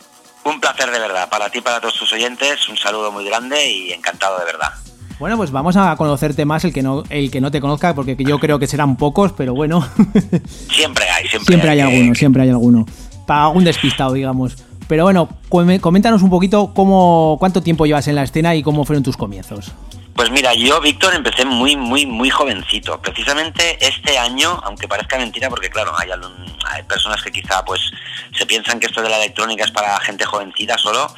Un 0.45 0.61
placer 0.61 0.91
de 0.91 0.99
verdad, 0.99 1.08
para 1.49 1.53
ti 1.53 1.59
y 1.59 1.63
para 1.63 1.81
todos 1.81 1.95
tus 1.95 2.13
oyentes, 2.13 2.69
un 2.69 2.77
saludo 2.77 3.11
muy 3.11 3.25
grande 3.25 3.71
y 3.71 3.93
encantado 3.93 4.39
de 4.39 4.45
verdad. 4.45 4.69
Bueno, 5.19 5.37
pues 5.37 5.51
vamos 5.51 5.77
a 5.77 5.97
conocerte 5.97 6.45
más 6.45 6.65
el 6.65 6.73
que 6.73 6.83
no, 6.83 7.05
el 7.09 7.31
que 7.31 7.41
no 7.41 7.51
te 7.51 7.61
conozca, 7.61 7.95
porque 7.95 8.17
yo 8.19 8.39
creo 8.39 8.59
que 8.59 8.67
serán 8.67 8.97
pocos, 8.97 9.33
pero 9.33 9.55
bueno. 9.55 9.81
Siempre 10.71 11.09
hay, 11.09 11.27
siempre, 11.27 11.47
siempre 11.47 11.71
hay, 11.71 11.81
alguno, 11.81 12.15
siempre 12.15 12.43
hay 12.43 12.51
alguno. 12.51 12.87
Para 13.27 13.47
algún 13.47 13.65
despistado, 13.65 14.13
digamos. 14.13 14.57
Pero 14.87 15.05
bueno, 15.05 15.29
coméntanos 15.49 16.23
un 16.23 16.31
poquito 16.31 16.73
cómo, 16.75 17.37
cuánto 17.41 17.63
tiempo 17.63 17.85
llevas 17.85 18.07
en 18.09 18.15
la 18.15 18.23
escena 18.23 18.55
y 18.55 18.63
cómo 18.63 18.85
fueron 18.85 19.03
tus 19.03 19.17
comienzos. 19.17 19.73
Pues 20.19 20.33
mira, 20.33 20.53
yo, 20.53 20.81
Víctor, 20.81 21.15
empecé 21.15 21.45
muy, 21.45 21.77
muy, 21.77 22.05
muy 22.05 22.29
jovencito. 22.29 23.01
Precisamente 23.01 23.79
este 23.81 24.19
año, 24.19 24.61
aunque 24.65 24.89
parezca 24.89 25.17
mentira, 25.17 25.49
porque 25.49 25.71
claro, 25.71 25.95
hay, 25.97 26.11
algún- 26.11 26.59
hay 26.67 26.83
personas 26.83 27.23
que 27.23 27.31
quizá 27.31 27.65
pues 27.65 27.81
se 28.37 28.45
piensan 28.45 28.81
que 28.81 28.87
esto 28.89 29.01
de 29.01 29.11
la 29.11 29.19
electrónica 29.19 29.65
es 29.65 29.71
para 29.71 29.97
gente 30.01 30.25
jovencita 30.25 30.77
solo, 30.77 31.15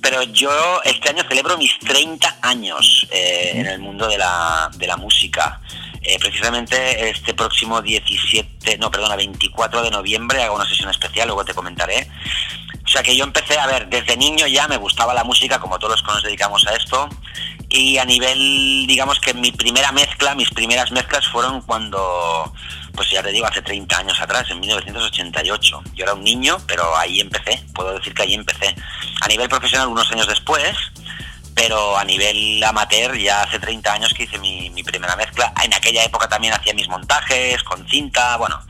pero 0.00 0.22
yo 0.22 0.80
este 0.84 1.10
año 1.10 1.24
celebro 1.28 1.58
mis 1.58 1.78
30 1.80 2.38
años 2.40 3.06
eh, 3.10 3.50
en 3.56 3.66
el 3.66 3.80
mundo 3.80 4.08
de 4.08 4.16
la, 4.16 4.70
de 4.76 4.86
la 4.86 4.96
música. 4.96 5.60
Eh, 6.00 6.16
precisamente 6.18 7.10
este 7.10 7.34
próximo 7.34 7.82
17, 7.82 8.78
no, 8.78 8.90
perdona, 8.90 9.14
24 9.16 9.82
de 9.82 9.90
noviembre 9.90 10.42
hago 10.42 10.56
una 10.56 10.66
sesión 10.66 10.88
especial, 10.88 11.26
luego 11.28 11.44
te 11.44 11.52
comentaré. 11.52 12.08
O 12.82 12.88
sea 12.90 13.02
que 13.02 13.14
yo 13.14 13.24
empecé 13.24 13.58
a 13.58 13.66
ver, 13.66 13.88
desde 13.90 14.16
niño 14.16 14.46
ya 14.46 14.66
me 14.68 14.78
gustaba 14.78 15.12
la 15.12 15.22
música, 15.22 15.60
como 15.60 15.78
todos 15.78 15.92
los 15.92 16.02
que 16.02 16.12
nos 16.14 16.22
dedicamos 16.22 16.66
a 16.66 16.72
esto, 16.74 17.10
y 17.70 17.98
a 17.98 18.04
nivel, 18.04 18.86
digamos 18.86 19.20
que 19.20 19.34
mi 19.34 19.52
primera 19.52 19.92
mezcla, 19.92 20.34
mis 20.34 20.50
primeras 20.50 20.90
mezclas 20.90 21.26
fueron 21.28 21.60
cuando, 21.62 22.52
pues 22.94 23.10
ya 23.10 23.22
te 23.22 23.30
digo, 23.30 23.46
hace 23.46 23.60
30 23.60 23.98
años 23.98 24.20
atrás, 24.20 24.46
en 24.50 24.60
1988. 24.60 25.82
Yo 25.94 26.04
era 26.04 26.14
un 26.14 26.24
niño, 26.24 26.56
pero 26.66 26.96
ahí 26.96 27.20
empecé, 27.20 27.62
puedo 27.74 27.92
decir 27.94 28.14
que 28.14 28.22
ahí 28.22 28.34
empecé. 28.34 28.74
A 29.20 29.28
nivel 29.28 29.48
profesional 29.48 29.88
unos 29.88 30.10
años 30.10 30.26
después, 30.26 30.76
pero 31.54 31.98
a 31.98 32.04
nivel 32.04 32.62
amateur 32.64 33.16
ya 33.18 33.42
hace 33.42 33.58
30 33.58 33.92
años 33.92 34.14
que 34.14 34.22
hice 34.22 34.38
mi, 34.38 34.82
primera 34.84 35.16
mezcla. 35.16 35.52
En 35.62 35.74
aquella 35.74 36.04
época 36.04 36.28
también 36.28 36.54
hacía 36.54 36.72
mis 36.72 36.88
montajes 36.88 37.62
con 37.64 37.86
cinta, 37.88 38.36
bueno, 38.38 38.62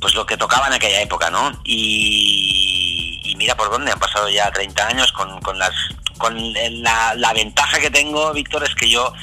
pues 0.00 0.14
lo 0.14 0.24
que 0.24 0.36
tocaba 0.36 0.68
en 0.68 0.74
aquella 0.74 1.00
época, 1.00 1.30
¿no? 1.30 1.50
Y 1.64 2.99
mira 3.40 3.56
por 3.56 3.70
dónde, 3.70 3.90
han 3.90 3.98
pasado 3.98 4.28
ya 4.28 4.50
30 4.50 4.86
años 4.86 5.10
con, 5.12 5.40
con 5.40 5.58
las 5.58 5.72
con 6.18 6.36
la, 6.82 7.14
la 7.14 7.32
ventaja 7.32 7.78
que 7.80 7.90
tengo, 7.90 8.30
Víctor, 8.34 8.62
es 8.62 8.74
que 8.74 8.90
yo 8.90 9.14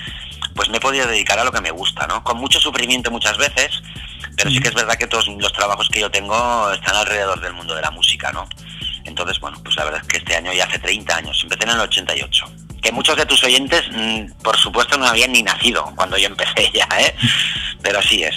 pues 0.55 0.69
me 0.69 0.77
he 0.77 0.79
podido 0.79 1.05
dedicar 1.05 1.37
a 1.37 1.43
lo 1.43 1.51
que 1.51 1.61
me 1.61 1.69
gusta, 1.69 2.07
¿no? 2.07 2.23
Con 2.23 2.39
mucho 2.39 2.59
sufrimiento 2.59 3.11
muchas 3.11 3.37
veces, 3.37 3.69
pero 4.35 4.49
sí 4.49 4.59
que 4.59 4.69
es 4.69 4.73
verdad 4.73 4.95
que 4.95 5.05
todos 5.05 5.27
los 5.27 5.53
trabajos 5.53 5.87
que 5.89 5.99
yo 5.99 6.09
tengo 6.09 6.71
están 6.71 6.95
alrededor 6.95 7.39
del 7.39 7.53
mundo 7.53 7.75
de 7.75 7.83
la 7.83 7.91
música, 7.91 8.31
¿no? 8.31 8.49
Entonces, 9.03 9.39
bueno, 9.39 9.59
pues 9.63 9.75
la 9.75 9.85
verdad 9.85 10.01
es 10.01 10.07
que 10.07 10.17
este 10.17 10.35
año 10.35 10.51
ya 10.51 10.65
hace 10.65 10.79
30 10.79 11.15
años, 11.15 11.39
empecé 11.43 11.63
en 11.65 11.69
el 11.69 11.79
88. 11.81 12.45
Que 12.81 12.91
muchos 12.91 13.15
de 13.15 13.27
tus 13.27 13.43
oyentes, 13.43 13.83
mm, 13.91 14.41
por 14.41 14.57
supuesto, 14.57 14.97
no 14.97 15.05
habían 15.05 15.31
ni 15.31 15.43
nacido 15.43 15.93
cuando 15.95 16.17
yo 16.17 16.25
empecé 16.25 16.71
ya, 16.73 16.87
¿eh? 16.99 17.15
Pero 17.83 17.99
así 17.99 18.23
es. 18.23 18.35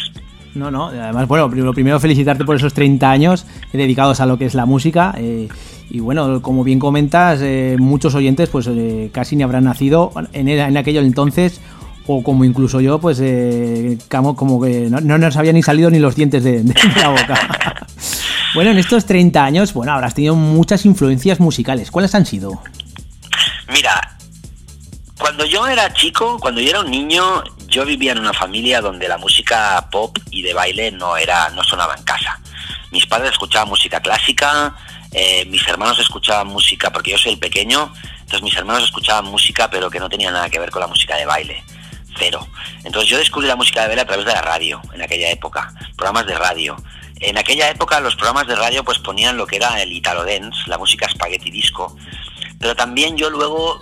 No, 0.55 0.71
no, 0.71 0.87
además, 0.87 1.29
bueno, 1.29 1.49
lo 1.49 1.73
primero 1.73 2.01
felicitarte 2.01 2.45
por 2.45 2.57
esos 2.57 2.75
30 2.75 3.09
años 3.09 3.47
dedicados 3.73 4.21
a 4.21 4.27
lo 4.27 4.37
que 4.39 4.47
es 4.47 4.55
la 4.55 4.67
música. 4.67 5.15
eh, 5.17 5.49
y 5.93 5.99
bueno, 5.99 6.41
como 6.41 6.63
bien 6.63 6.79
comentas, 6.79 7.41
eh, 7.43 7.77
muchos 7.79 8.15
oyentes 8.15 8.49
pues 8.49 8.69
eh, 8.69 9.11
casi 9.13 9.35
ni 9.35 9.43
habrán 9.43 9.65
nacido 9.65 10.13
en, 10.33 10.77
aquello 10.77 11.01
entonces, 11.01 11.61
o 12.07 12.23
como 12.23 12.45
incluso 12.45 12.81
yo, 12.81 13.01
pues 13.01 13.21
como, 14.09 14.61
que 14.61 14.89
no, 14.89 15.01
no 15.01 15.19
nos 15.19 15.37
habían 15.37 15.57
ni 15.57 15.65
salido 15.65 15.91
ni 15.91 15.99
los 15.99 16.15
dientes 16.15 16.45
de, 16.45 16.63
de 16.63 16.75
la 16.97 17.09
boca. 17.09 17.87
bueno, 18.55 18.71
en 18.71 18.79
estos 18.79 19.05
30 19.05 19.45
años, 19.45 19.75
bueno, 19.75 19.93
habrás 19.93 20.15
tenido 20.15 20.37
muchas 20.37 20.87
influencias 20.87 21.41
musicales. 21.41 21.91
¿Cuáles 21.91 22.15
han 22.15 22.25
sido? 22.25 22.63
Mira, 23.73 24.17
cuando 25.19 25.45
yo 25.45 25.67
era 25.67 25.93
chico, 25.93 26.39
cuando 26.41 26.61
yo 26.61 26.71
era 26.71 26.81
un 26.83 26.91
niño, 26.91 27.43
yo 27.71 27.85
vivía 27.85 28.13
en 28.13 28.19
una 28.19 28.33
familia 28.33 28.81
donde 28.81 29.09
la 29.09 29.17
música 29.17 29.89
pop 29.91 30.19
y 30.31 30.43
de 30.43 30.53
baile 30.53 30.91
no 30.91 31.17
era, 31.17 31.49
no 31.51 31.63
sonaba 31.63 31.95
en 31.95 32.03
casa. 32.03 32.39
Mis 32.91 33.07
padres 33.07 33.31
escuchaban 33.31 33.69
música 33.69 34.01
clásica, 34.01 34.75
eh, 35.13 35.45
mis 35.47 35.67
hermanos 35.69 35.99
escuchaban 36.01 36.49
música, 36.49 36.93
porque 36.93 37.13
yo 37.13 37.19
soy 37.19 37.33
el 37.33 37.39
pequeño, 37.39 37.93
entonces 38.15 38.43
mis 38.43 38.57
hermanos 38.57 38.83
escuchaban 38.85 39.27
música, 39.27 39.71
pero 39.71 39.89
que 39.89 40.01
no 40.01 40.09
tenía 40.09 40.33
nada 40.33 40.51
que 40.51 40.59
ver 40.59 40.71
con 40.71 40.81
la 40.81 40.89
música 40.89 41.17
de 41.17 41.25
baile. 41.25 41.63
Cero. 42.19 42.47
Entonces 42.83 43.09
yo 43.09 43.19
descubrí 43.19 43.47
la 43.47 43.55
música 43.55 43.83
de 43.83 43.87
baile 43.87 44.03
a 44.03 44.07
través 44.07 44.27
de 44.27 44.33
la 44.33 44.43
radio, 44.43 44.83
en 44.93 45.03
aquella 45.03 45.31
época, 45.31 45.73
programas 45.97 46.27
de 46.27 46.35
radio. 46.35 46.77
En 47.21 47.39
aquella 47.39 47.71
época 47.71 48.01
los 48.01 48.17
programas 48.17 48.49
de 48.49 48.57
radio 48.57 48.83
pues 48.83 48.99
ponían 48.99 49.37
lo 49.37 49.47
que 49.47 49.57
era 49.57 49.81
el 49.81 49.93
Italo 49.93 50.25
Dance, 50.25 50.59
la 50.67 50.77
música 50.77 51.09
spaghetti 51.09 51.51
disco, 51.51 51.97
pero 52.59 52.75
también 52.75 53.17
yo 53.17 53.31
luego 53.31 53.81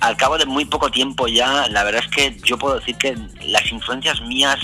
al 0.00 0.16
cabo 0.16 0.38
de 0.38 0.46
muy 0.46 0.64
poco 0.64 0.90
tiempo 0.90 1.28
ya, 1.28 1.68
la 1.68 1.84
verdad 1.84 2.02
es 2.04 2.10
que 2.10 2.36
yo 2.44 2.58
puedo 2.58 2.78
decir 2.78 2.96
que 2.96 3.16
las 3.42 3.70
influencias 3.70 4.20
mías 4.22 4.58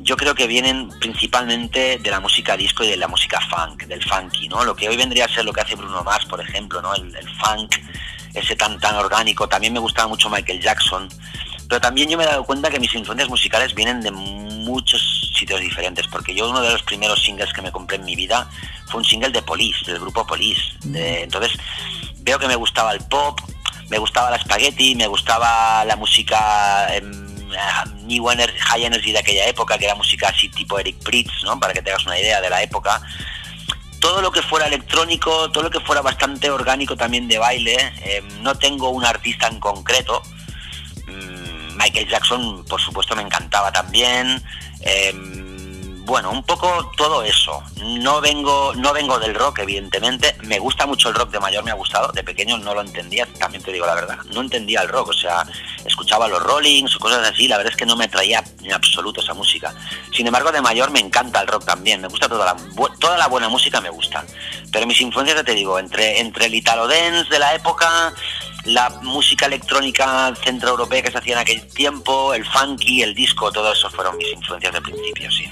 yo 0.00 0.16
creo 0.16 0.34
que 0.34 0.46
vienen 0.46 0.88
principalmente 1.00 1.98
de 1.98 2.10
la 2.10 2.20
música 2.20 2.56
disco 2.56 2.84
y 2.84 2.88
de 2.88 2.96
la 2.96 3.08
música 3.08 3.40
funk, 3.40 3.82
del 3.84 4.02
funky, 4.02 4.48
¿no? 4.48 4.64
Lo 4.64 4.74
que 4.74 4.88
hoy 4.88 4.96
vendría 4.96 5.24
a 5.24 5.28
ser 5.28 5.44
lo 5.44 5.52
que 5.52 5.60
hace 5.60 5.74
Bruno 5.74 6.02
Mars, 6.04 6.24
por 6.26 6.40
ejemplo, 6.40 6.80
¿no? 6.80 6.94
El, 6.94 7.14
el 7.14 7.28
funk, 7.38 7.76
ese 8.32 8.56
tan 8.56 8.78
tan 8.78 8.94
orgánico. 8.96 9.48
También 9.48 9.72
me 9.72 9.80
gustaba 9.80 10.08
mucho 10.08 10.30
Michael 10.30 10.60
Jackson. 10.62 11.08
Pero 11.68 11.80
también 11.80 12.08
yo 12.08 12.16
me 12.16 12.24
he 12.24 12.26
dado 12.26 12.44
cuenta 12.44 12.70
que 12.70 12.80
mis 12.80 12.94
influencias 12.94 13.28
musicales 13.28 13.74
vienen 13.74 14.00
de 14.00 14.10
muchos 14.10 15.02
sitios 15.36 15.60
diferentes, 15.60 16.06
porque 16.06 16.34
yo 16.34 16.48
uno 16.48 16.62
de 16.62 16.72
los 16.72 16.82
primeros 16.84 17.22
singles 17.22 17.52
que 17.52 17.60
me 17.60 17.70
compré 17.72 17.96
en 17.96 18.04
mi 18.04 18.14
vida 18.16 18.48
fue 18.86 19.00
un 19.00 19.04
single 19.04 19.30
de 19.30 19.42
Police, 19.42 19.84
del 19.84 19.98
grupo 20.00 20.26
Police. 20.26 20.62
De- 20.84 21.24
entonces 21.24 21.52
veo 22.20 22.38
que 22.38 22.46
me 22.48 22.56
gustaba 22.56 22.92
el 22.92 23.00
pop, 23.00 23.38
me 23.88 23.98
gustaba 23.98 24.30
la 24.30 24.38
spaghetti, 24.38 24.94
me 24.94 25.06
gustaba 25.06 25.84
la 25.84 25.96
música 25.96 26.94
em, 26.94 27.28
New 28.06 28.30
Energy, 28.30 28.58
High 28.58 28.84
Energy 28.84 29.12
de 29.12 29.18
aquella 29.18 29.46
época, 29.46 29.78
que 29.78 29.84
era 29.84 29.94
música 29.94 30.28
así 30.28 30.48
tipo 30.48 30.78
Eric 30.78 31.02
Pritz, 31.02 31.44
¿no? 31.44 31.58
Para 31.58 31.72
que 31.72 31.82
te 31.82 31.90
hagas 31.90 32.06
una 32.06 32.18
idea 32.18 32.40
de 32.40 32.50
la 32.50 32.62
época. 32.62 33.00
Todo 34.00 34.22
lo 34.22 34.30
que 34.30 34.42
fuera 34.42 34.66
electrónico, 34.66 35.50
todo 35.50 35.64
lo 35.64 35.70
que 35.70 35.80
fuera 35.80 36.02
bastante 36.02 36.50
orgánico 36.50 36.96
también 36.96 37.28
de 37.28 37.38
baile. 37.38 37.76
em, 38.04 38.42
no 38.42 38.54
tengo 38.56 38.90
un 38.90 39.04
artista 39.04 39.48
en 39.48 39.58
concreto. 39.58 40.22
Mm, 41.06 41.76
Michael 41.76 42.08
Jackson, 42.08 42.64
por 42.66 42.80
supuesto, 42.80 43.16
me 43.16 43.22
encantaba 43.22 43.72
también. 43.72 44.42
Em, 44.80 45.47
bueno, 46.08 46.30
un 46.30 46.42
poco 46.42 46.90
todo 46.96 47.22
eso. 47.22 47.62
No 48.00 48.22
vengo, 48.22 48.72
no 48.74 48.94
vengo 48.94 49.18
del 49.18 49.34
rock, 49.34 49.58
evidentemente. 49.58 50.34
Me 50.44 50.58
gusta 50.58 50.86
mucho 50.86 51.10
el 51.10 51.14
rock, 51.14 51.30
de 51.30 51.38
mayor 51.38 51.62
me 51.64 51.70
ha 51.70 51.74
gustado. 51.74 52.10
De 52.12 52.24
pequeño 52.24 52.56
no 52.56 52.74
lo 52.74 52.80
entendía, 52.80 53.26
también 53.38 53.62
te 53.62 53.72
digo 53.72 53.84
la 53.84 53.94
verdad. 53.94 54.18
No 54.32 54.40
entendía 54.40 54.80
el 54.80 54.88
rock, 54.88 55.08
o 55.08 55.12
sea, 55.12 55.44
escuchaba 55.84 56.26
los 56.26 56.42
Rollings 56.42 56.96
o 56.96 56.98
cosas 56.98 57.28
así. 57.28 57.46
La 57.46 57.58
verdad 57.58 57.72
es 57.72 57.76
que 57.76 57.84
no 57.84 57.94
me 57.94 58.06
atraía 58.06 58.42
en 58.64 58.72
absoluto 58.72 59.20
esa 59.20 59.34
música. 59.34 59.74
Sin 60.10 60.26
embargo, 60.26 60.50
de 60.50 60.62
mayor 60.62 60.90
me 60.90 61.00
encanta 61.00 61.42
el 61.42 61.46
rock 61.46 61.66
también. 61.66 62.00
Me 62.00 62.08
gusta 62.08 62.26
toda 62.26 62.46
la, 62.46 62.56
toda 62.98 63.18
la 63.18 63.26
buena 63.26 63.50
música, 63.50 63.78
me 63.82 63.90
gusta. 63.90 64.24
Pero 64.72 64.86
mis 64.86 65.02
influencias, 65.02 65.44
te 65.44 65.54
digo, 65.54 65.78
entre, 65.78 66.20
entre 66.20 66.46
el 66.46 66.54
Italo 66.54 66.88
Dance 66.88 67.28
de 67.28 67.38
la 67.38 67.54
época, 67.54 68.14
la 68.64 68.90
música 69.02 69.46
electrónica 69.46 70.34
centroeuropea 70.42 71.02
que 71.02 71.10
se 71.10 71.18
hacía 71.18 71.34
en 71.34 71.40
aquel 71.40 71.66
tiempo, 71.68 72.32
el 72.34 72.46
funky, 72.46 73.02
el 73.02 73.14
disco, 73.14 73.52
todo 73.52 73.72
eso 73.72 73.90
fueron 73.90 74.16
mis 74.16 74.32
influencias 74.32 74.72
de 74.72 74.80
principio, 74.80 75.30
sí. 75.30 75.50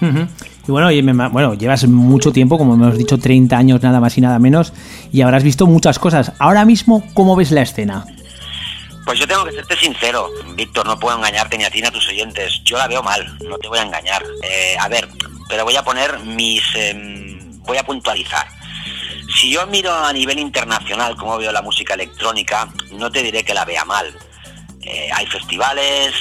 Y 0.00 0.70
bueno, 0.72 0.90
y 0.90 1.02
me- 1.02 1.28
bueno, 1.28 1.54
llevas 1.54 1.86
mucho 1.86 2.32
tiempo, 2.32 2.58
como 2.58 2.74
hemos 2.74 2.98
dicho, 2.98 3.18
30 3.18 3.56
años 3.56 3.82
nada 3.82 4.00
más 4.00 4.16
y 4.18 4.20
nada 4.20 4.38
menos, 4.38 4.72
y 5.12 5.22
habrás 5.22 5.42
visto 5.44 5.66
muchas 5.66 5.98
cosas. 5.98 6.32
Ahora 6.38 6.64
mismo, 6.64 7.04
¿cómo 7.14 7.36
ves 7.36 7.50
la 7.52 7.62
escena? 7.62 8.04
Pues 9.04 9.20
yo 9.20 9.26
tengo 9.28 9.44
que 9.44 9.52
serte 9.52 9.76
sincero, 9.76 10.28
Víctor, 10.56 10.84
no 10.86 10.98
puedo 10.98 11.16
engañarte 11.16 11.56
ni 11.56 11.62
a 11.64 11.70
ti 11.70 11.80
ni 11.80 11.86
a 11.86 11.92
tus 11.92 12.08
oyentes. 12.08 12.60
Yo 12.64 12.76
la 12.76 12.88
veo 12.88 13.02
mal, 13.04 13.38
no 13.48 13.56
te 13.58 13.68
voy 13.68 13.78
a 13.78 13.82
engañar. 13.82 14.22
Eh, 14.42 14.76
a 14.80 14.88
ver, 14.88 15.08
pero 15.48 15.62
voy 15.64 15.76
a 15.76 15.84
poner 15.84 16.18
mis... 16.20 16.62
em, 16.74 17.62
voy 17.62 17.76
a 17.78 17.84
puntualizar. 17.84 18.46
Si 19.40 19.50
yo 19.52 19.64
miro 19.68 19.94
a 19.94 20.12
nivel 20.12 20.38
internacional 20.40 21.14
cómo 21.16 21.38
veo 21.38 21.52
la 21.52 21.62
música 21.62 21.94
electrónica, 21.94 22.68
no 22.92 23.10
te 23.12 23.22
diré 23.22 23.44
que 23.44 23.54
la 23.54 23.64
vea 23.64 23.84
mal. 23.84 24.06
Eh, 24.82 25.08
hay 25.14 25.26
festivales, 25.26 26.12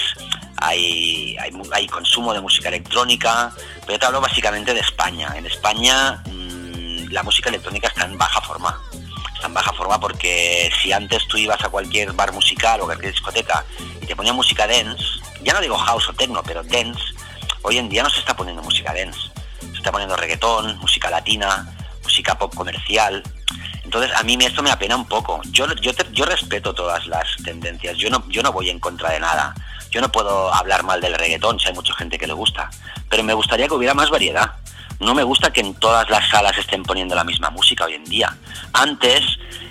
hay, 0.58 1.36
hay, 1.39 1.51
hay 1.72 1.88
consumo 1.88 2.34
de 2.34 2.41
música 2.41 2.70
electrónica, 2.70 3.51
pero 3.86 3.99
te 3.99 4.06
hablo 4.06 4.22
básicamente 4.22 4.74
de 4.74 4.80
España. 4.80 5.34
En 5.36 5.45
España 5.45 6.22
mm, 6.26 7.12
la 7.12 7.24
música 7.24 7.49
electrónica 7.49 7.88
está 7.88 8.06
en 8.06 8.18
baja 8.18 8.41
forma. 8.41 8.80
Está 9.34 9.48
en 9.48 9.53
baja 9.53 9.73
forma 9.73 9.99
porque 9.99 10.72
si 10.82 10.91
antes 10.94 11.27
tú 11.27 11.38
ibas 11.38 11.61
a 11.64 11.69
cualquier 11.69 12.14
bar 12.14 12.32
musical 12.32 12.82
o 12.82 12.86
cualquier 12.86 13.11
discoteca 13.11 13.65
y 14.02 14.06
te 14.06 14.15
ponían 14.15 14.36
música 14.36 14.65
dance, 14.68 15.03
ya 15.44 15.53
no 15.53 15.61
digo 15.61 15.77
house 15.77 16.07
o 16.10 16.14
techno, 16.14 16.41
pero 16.44 16.64
dance, 16.64 17.02
hoy 17.61 17.77
en 17.77 17.90
día 17.90 18.03
no 18.03 18.10
se 18.10 18.19
está 18.19 18.36
poniendo 18.36 18.61
música 18.64 18.94
dance. 18.94 19.19
Se 19.60 19.77
está 19.77 19.91
poniendo 19.91 20.15
reggaetón, 20.15 20.77
música 20.80 21.10
latina, 21.10 21.68
música 22.03 22.38
pop 22.38 22.53
comercial. 22.56 23.22
Entonces 23.84 24.11
a 24.15 24.23
mí 24.23 24.36
esto 24.41 24.64
me 24.64 24.72
apena 24.72 24.95
un 24.95 25.06
poco. 25.07 25.41
Yo, 25.52 25.68
yo, 25.76 25.94
te- 25.94 26.07
yo 26.11 26.26
respeto 26.26 26.73
todas 26.73 27.06
las 27.06 27.27
tendencias, 27.44 27.98
yo 27.98 28.10
no, 28.10 28.23
yo 28.30 28.41
no 28.41 28.52
voy 28.52 28.69
en 28.69 28.80
contra 28.80 29.11
de 29.11 29.19
nada. 29.19 29.53
Yo 29.95 30.01
no 30.01 30.11
puedo 30.11 30.53
hablar 30.53 30.84
mal 30.84 30.99
del 30.99 31.13
reggaetón 31.13 31.57
si 31.57 31.69
hay 31.69 31.73
mucha 31.73 31.93
gente 31.93 32.17
que 32.17 32.27
le 32.27 32.34
gusta, 32.34 32.69
pero 33.07 33.23
me 33.23 33.34
gustaría 33.34 33.65
que 33.69 33.76
hubiera 33.76 33.93
más 33.93 34.09
variedad. 34.09 34.51
No 34.99 35.15
me 35.15 35.23
gusta 35.23 35.53
que 35.53 35.61
en 35.61 35.73
todas 35.76 36.09
las 36.09 36.30
salas 36.30 36.57
estén 36.57 36.84
poniendo 36.84 37.15
la 37.15 37.23
misma 37.23 37.49
música 37.49 37.85
hoy 37.85 37.93
en 37.93 38.03
día. 38.03 38.35
Antes 38.73 39.23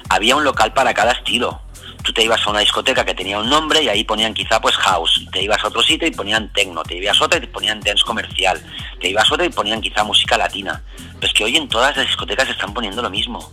había 0.09 0.34
un 0.34 0.42
local 0.42 0.72
para 0.72 0.94
cada 0.94 1.12
estilo. 1.12 1.60
Tú 2.02 2.14
te 2.14 2.22
ibas 2.22 2.40
a 2.46 2.48
una 2.48 2.60
discoteca 2.60 3.05
que 3.05 3.12
tenía 3.12 3.38
un 3.38 3.51
nombre 3.51 3.82
y 3.82 3.88
ahí 3.90 4.02
ponían 4.02 4.32
quizá 4.32 4.62
pues 4.62 4.74
house. 4.76 5.26
Te 5.30 5.42
ibas 5.42 5.62
a 5.62 5.68
otro 5.68 5.82
sitio 5.82 6.09
y 6.09 6.12
ponían 6.12 6.51
techno. 6.55 6.82
Te 6.84 6.96
ibas 6.96 7.20
a 7.20 7.24
otro 7.26 7.36
y 7.36 7.42
te 7.42 7.48
ponían 7.48 7.80
dance 7.80 8.02
comercial. 8.02 8.64
Te 9.02 9.10
ibas 9.10 9.30
a 9.30 9.34
otro 9.34 9.44
y 9.44 9.51
ponían 9.51 9.82
quizá 9.82 10.05
música 10.05 10.38
latina. 10.38 10.82
Pero 10.96 11.26
es 11.26 11.34
que 11.34 11.44
hoy 11.44 11.59
en 11.59 11.68
todas 11.68 11.94
las 11.98 12.06
discotecas 12.06 12.48
están 12.48 12.72
poniendo 12.72 13.02
lo 13.02 13.10
mismo. 13.10 13.52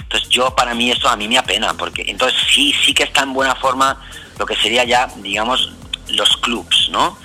Entonces 0.00 0.28
yo, 0.28 0.52
para 0.56 0.74
mí, 0.74 0.90
esto 0.90 1.08
a 1.08 1.14
mí 1.14 1.28
me 1.28 1.38
apena, 1.38 1.72
porque 1.74 2.02
entonces 2.08 2.36
sí, 2.52 2.74
sí 2.84 2.92
que 2.94 3.04
está 3.04 3.22
en 3.22 3.32
buena 3.32 3.54
forma 3.54 3.96
lo 4.40 4.44
que 4.44 4.56
sería 4.56 4.82
ya, 4.82 5.08
digamos, 5.18 5.70
los 6.12 6.36
clubs, 6.38 6.88
¿no? 6.90 7.16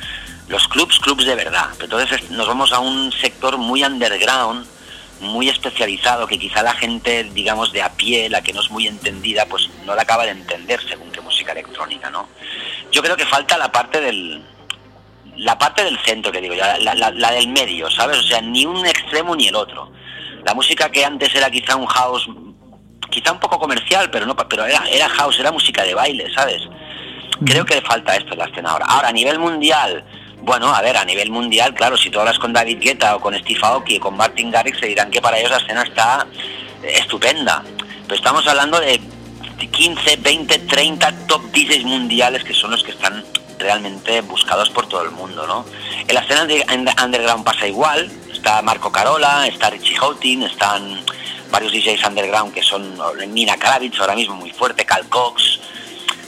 Los 0.47 0.67
clubs, 0.67 0.99
clubs 0.99 1.25
de 1.25 1.35
verdad. 1.35 1.69
Entonces 1.79 2.21
es- 2.21 2.31
nos 2.31 2.47
vamos 2.47 2.71
a 2.71 2.79
un 2.79 3.11
sector 3.11 3.57
muy 3.57 3.83
underground, 3.83 4.65
muy 5.21 5.49
especializado, 5.49 6.27
que 6.27 6.37
quizá 6.37 6.61
la 6.61 6.73
gente, 6.73 7.23
digamos, 7.33 7.71
de 7.71 7.81
a 7.81 7.89
pie, 7.93 8.29
la 8.29 8.41
que 8.41 8.53
no 8.53 8.61
es 8.61 8.69
muy 8.69 8.85
entendida, 8.87 9.45
pues 9.45 9.69
no 9.85 9.95
la 9.95 10.01
acaba 10.03 10.25
de 10.25 10.31
entender 10.31 10.79
según 10.87 11.09
qué 11.11 11.21
música 11.21 11.51
electrónica, 11.53 12.09
¿no? 12.09 12.27
Yo 12.91 13.01
creo 13.01 13.15
que 13.15 13.25
falta 13.25 13.57
la 13.57 13.71
parte 13.71 14.01
del, 14.01 14.43
la 15.37 15.57
parte 15.57 15.83
del 15.83 15.97
centro, 15.99 16.31
que 16.31 16.41
digo 16.41 16.53
yo, 16.53 16.63
la, 16.79 16.93
la- 16.95 17.11
la 17.11 17.31
del 17.31 17.47
medio, 17.47 17.89
¿sabes? 17.89 18.17
O 18.19 18.23
sea, 18.23 18.41
ni 18.41 18.65
un 18.65 18.85
extremo 18.85 19.35
ni 19.35 19.47
el 19.47 19.55
otro. 19.55 19.91
La 20.43 20.53
música 20.53 20.89
que 20.91 21.03
antes 21.03 21.33
era 21.33 21.49
quizá 21.49 21.75
un 21.75 21.87
house, 21.87 22.27
quizá 23.09 23.31
un 23.31 23.39
poco 23.39 23.57
comercial, 23.57 24.09
pero 24.11 24.25
no, 24.25 24.35
pero 24.35 24.65
era, 24.65 24.83
era 24.89 25.09
house, 25.09 25.39
era 25.39 25.51
música 25.51 25.83
de 25.83 25.93
baile, 25.95 26.31
¿sabes? 26.35 26.61
Creo 27.43 27.65
que 27.65 27.81
falta 27.81 28.15
esto 28.15 28.33
en 28.33 28.39
la 28.39 28.45
escena 28.45 28.71
ahora. 28.71 28.85
Ahora, 28.87 29.09
a 29.09 29.11
nivel 29.11 29.39
mundial, 29.39 30.03
bueno, 30.41 30.73
a 30.73 30.81
ver, 30.81 30.95
a 30.97 31.03
nivel 31.05 31.31
mundial, 31.31 31.73
claro, 31.73 31.97
si 31.97 32.09
tú 32.09 32.19
hablas 32.19 32.37
con 32.39 32.53
David 32.53 32.77
Guetta 32.79 33.15
o 33.15 33.19
con 33.19 33.37
Steve 33.37 33.59
Aoki 33.63 33.97
o 33.97 33.99
con 33.99 34.15
Martin 34.15 34.51
Garrix, 34.51 34.79
se 34.79 34.85
dirán 34.87 35.09
que 35.11 35.21
para 35.21 35.37
ellos 35.39 35.51
la 35.51 35.57
escena 35.57 35.83
está 35.83 36.27
eh, 36.83 36.93
estupenda. 36.99 37.63
Pero 38.03 38.15
estamos 38.15 38.47
hablando 38.47 38.79
de 38.79 39.01
15, 39.71 40.17
20, 40.17 40.59
30 40.59 41.27
top 41.27 41.41
DJs 41.51 41.83
mundiales 41.85 42.43
que 42.43 42.53
son 42.53 42.71
los 42.71 42.83
que 42.83 42.91
están 42.91 43.23
realmente 43.57 44.21
buscados 44.21 44.69
por 44.69 44.87
todo 44.87 45.01
el 45.03 45.11
mundo, 45.11 45.47
¿no? 45.47 45.65
En 46.07 46.13
la 46.13 46.21
escena 46.21 46.45
de 46.45 46.63
under- 46.73 46.93
underground 47.03 47.43
pasa 47.43 47.67
igual, 47.67 48.11
está 48.31 48.61
Marco 48.61 48.91
Carola, 48.91 49.47
está 49.47 49.69
Richie 49.69 49.95
Houghton, 49.95 50.43
están 50.43 51.01
varios 51.51 51.71
DJs 51.71 52.05
underground 52.05 52.53
que 52.53 52.61
son 52.61 52.95
Nina 53.33 53.55
Kravitz 53.57 53.99
ahora 53.99 54.13
mismo 54.15 54.35
muy 54.35 54.51
fuerte, 54.51 54.85
Cal 54.85 55.07
Cox, 55.07 55.59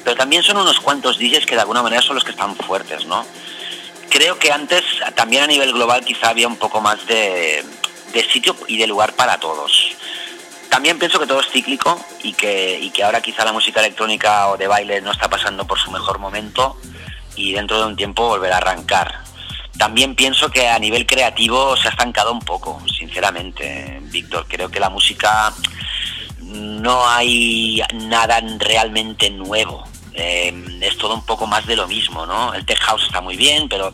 pero 0.08 0.16
también 0.16 0.42
son 0.42 0.56
unos 0.56 0.80
cuantos 0.80 1.20
DJs 1.20 1.46
que 1.46 1.56
de 1.56 1.60
alguna 1.60 1.84
manera 1.84 2.02
son 2.02 2.16
los 2.16 2.24
que 2.24 2.32
están 2.32 2.56
fuertes, 2.56 3.06
¿no? 3.08 3.26
Creo 4.10 4.40
que 4.40 4.54
antes, 4.54 4.82
también 5.16 5.44
a 5.44 5.48
nivel 5.48 5.74
global, 5.74 6.06
quizá 6.06 6.30
había 6.30 6.48
un 6.48 6.56
poco 6.56 6.80
más 6.80 7.06
de, 7.08 7.62
de 8.14 8.24
sitio 8.32 8.56
y 8.70 8.78
de 8.78 8.88
lugar 8.88 9.18
para 9.18 9.38
todos. 9.38 9.98
También 10.70 10.98
pienso 10.98 11.20
que 11.20 11.28
todo 11.28 11.42
es 11.42 11.50
cíclico 11.50 12.00
y 12.24 12.32
que, 12.32 12.80
y 12.80 12.90
que 12.92 13.04
ahora 13.04 13.20
quizá 13.20 13.44
la 13.44 13.52
música 13.52 13.82
electrónica 13.82 14.48
o 14.48 14.56
de 14.56 14.68
baile 14.68 15.02
no 15.02 15.12
está 15.12 15.30
pasando 15.30 15.68
por 15.68 15.78
su 15.78 15.92
mejor 15.92 16.20
momento 16.20 16.78
y 17.36 17.52
dentro 17.52 17.78
de 17.78 17.88
un 17.88 17.98
tiempo 17.98 18.30
volverá 18.30 18.56
a 18.56 18.60
arrancar. 18.60 19.14
También 19.78 20.16
pienso 20.16 20.50
que 20.50 20.70
a 20.70 20.80
nivel 20.80 21.06
creativo 21.06 21.76
se 21.76 21.90
ha 21.90 21.92
estancado 21.92 22.32
un 22.32 22.40
poco, 22.40 22.82
sinceramente, 22.98 24.00
Víctor. 24.04 24.46
Creo 24.48 24.72
que 24.72 24.80
la 24.80 24.90
música 24.90 25.54
no 26.40 27.06
hay 27.10 27.82
nada 27.94 28.42
realmente 28.58 29.30
nuevo. 29.30 29.84
Eh, 30.20 30.52
es 30.82 30.98
todo 30.98 31.14
un 31.14 31.24
poco 31.24 31.46
más 31.46 31.66
de 31.68 31.76
lo 31.76 31.88
mismo, 31.88 32.26
¿no? 32.26 32.52
El 32.54 32.66
tech 32.66 32.80
house 32.80 33.04
está 33.04 33.22
muy 33.22 33.38
bien, 33.38 33.70
pero 33.70 33.94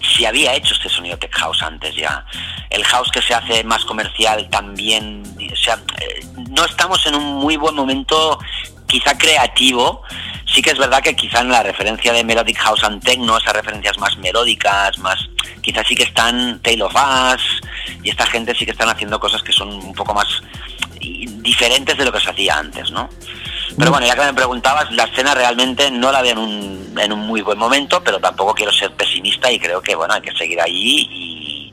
si 0.00 0.24
había 0.24 0.54
hecho 0.54 0.72
este 0.72 0.88
sonido 0.88 1.18
tech 1.18 1.34
house 1.34 1.62
antes 1.62 1.94
ya. 1.94 2.24
El 2.70 2.82
house 2.84 3.10
que 3.10 3.20
se 3.20 3.34
hace 3.34 3.62
más 3.62 3.84
comercial 3.84 4.48
también, 4.48 5.22
o 5.52 5.56
sea, 5.56 5.78
eh, 6.00 6.24
no 6.50 6.64
estamos 6.64 7.04
en 7.06 7.14
un 7.14 7.36
muy 7.36 7.58
buen 7.58 7.74
momento 7.74 8.38
quizá 8.86 9.18
creativo. 9.18 10.02
Sí 10.46 10.62
que 10.62 10.70
es 10.70 10.78
verdad 10.78 11.02
que 11.02 11.14
quizá 11.14 11.40
en 11.40 11.50
la 11.50 11.62
referencia 11.62 12.10
de 12.14 12.24
Melodic 12.24 12.56
House 12.56 12.82
and 12.82 13.04
Techno, 13.04 13.36
esas 13.36 13.52
referencias 13.52 13.98
más 13.98 14.16
melódicas, 14.16 14.96
más 14.98 15.28
quizás 15.60 15.86
sí 15.86 15.94
que 15.94 16.04
están 16.04 16.58
Tale 16.60 16.82
of 16.82 16.94
Us 16.94 17.60
y 18.02 18.08
esta 18.08 18.24
gente 18.24 18.54
sí 18.54 18.64
que 18.64 18.70
están 18.70 18.88
haciendo 18.88 19.20
cosas 19.20 19.42
que 19.42 19.52
son 19.52 19.68
un 19.68 19.92
poco 19.92 20.14
más 20.14 20.42
diferentes 20.98 21.98
de 21.98 22.04
lo 22.04 22.12
que 22.12 22.20
se 22.20 22.30
hacía 22.30 22.56
antes, 22.56 22.90
¿no? 22.90 23.10
Pero 23.78 23.90
bueno, 23.92 24.06
ya 24.06 24.14
que 24.16 24.22
me 24.26 24.34
preguntabas, 24.34 24.90
la 24.92 25.04
escena 25.04 25.34
realmente 25.34 25.90
no 25.90 26.10
la 26.10 26.20
veo 26.22 26.32
en 26.32 26.38
un, 26.38 26.98
en 26.98 27.12
un 27.12 27.20
muy 27.20 27.42
buen 27.42 27.58
momento, 27.58 28.02
pero 28.04 28.18
tampoco 28.18 28.52
quiero 28.54 28.72
ser 28.72 28.90
pesimista 28.92 29.50
y 29.52 29.58
creo 29.58 29.80
que 29.80 29.94
bueno, 29.94 30.14
hay 30.14 30.20
que 30.20 30.32
seguir 30.32 30.60
ahí 30.60 31.06
y, 31.10 31.72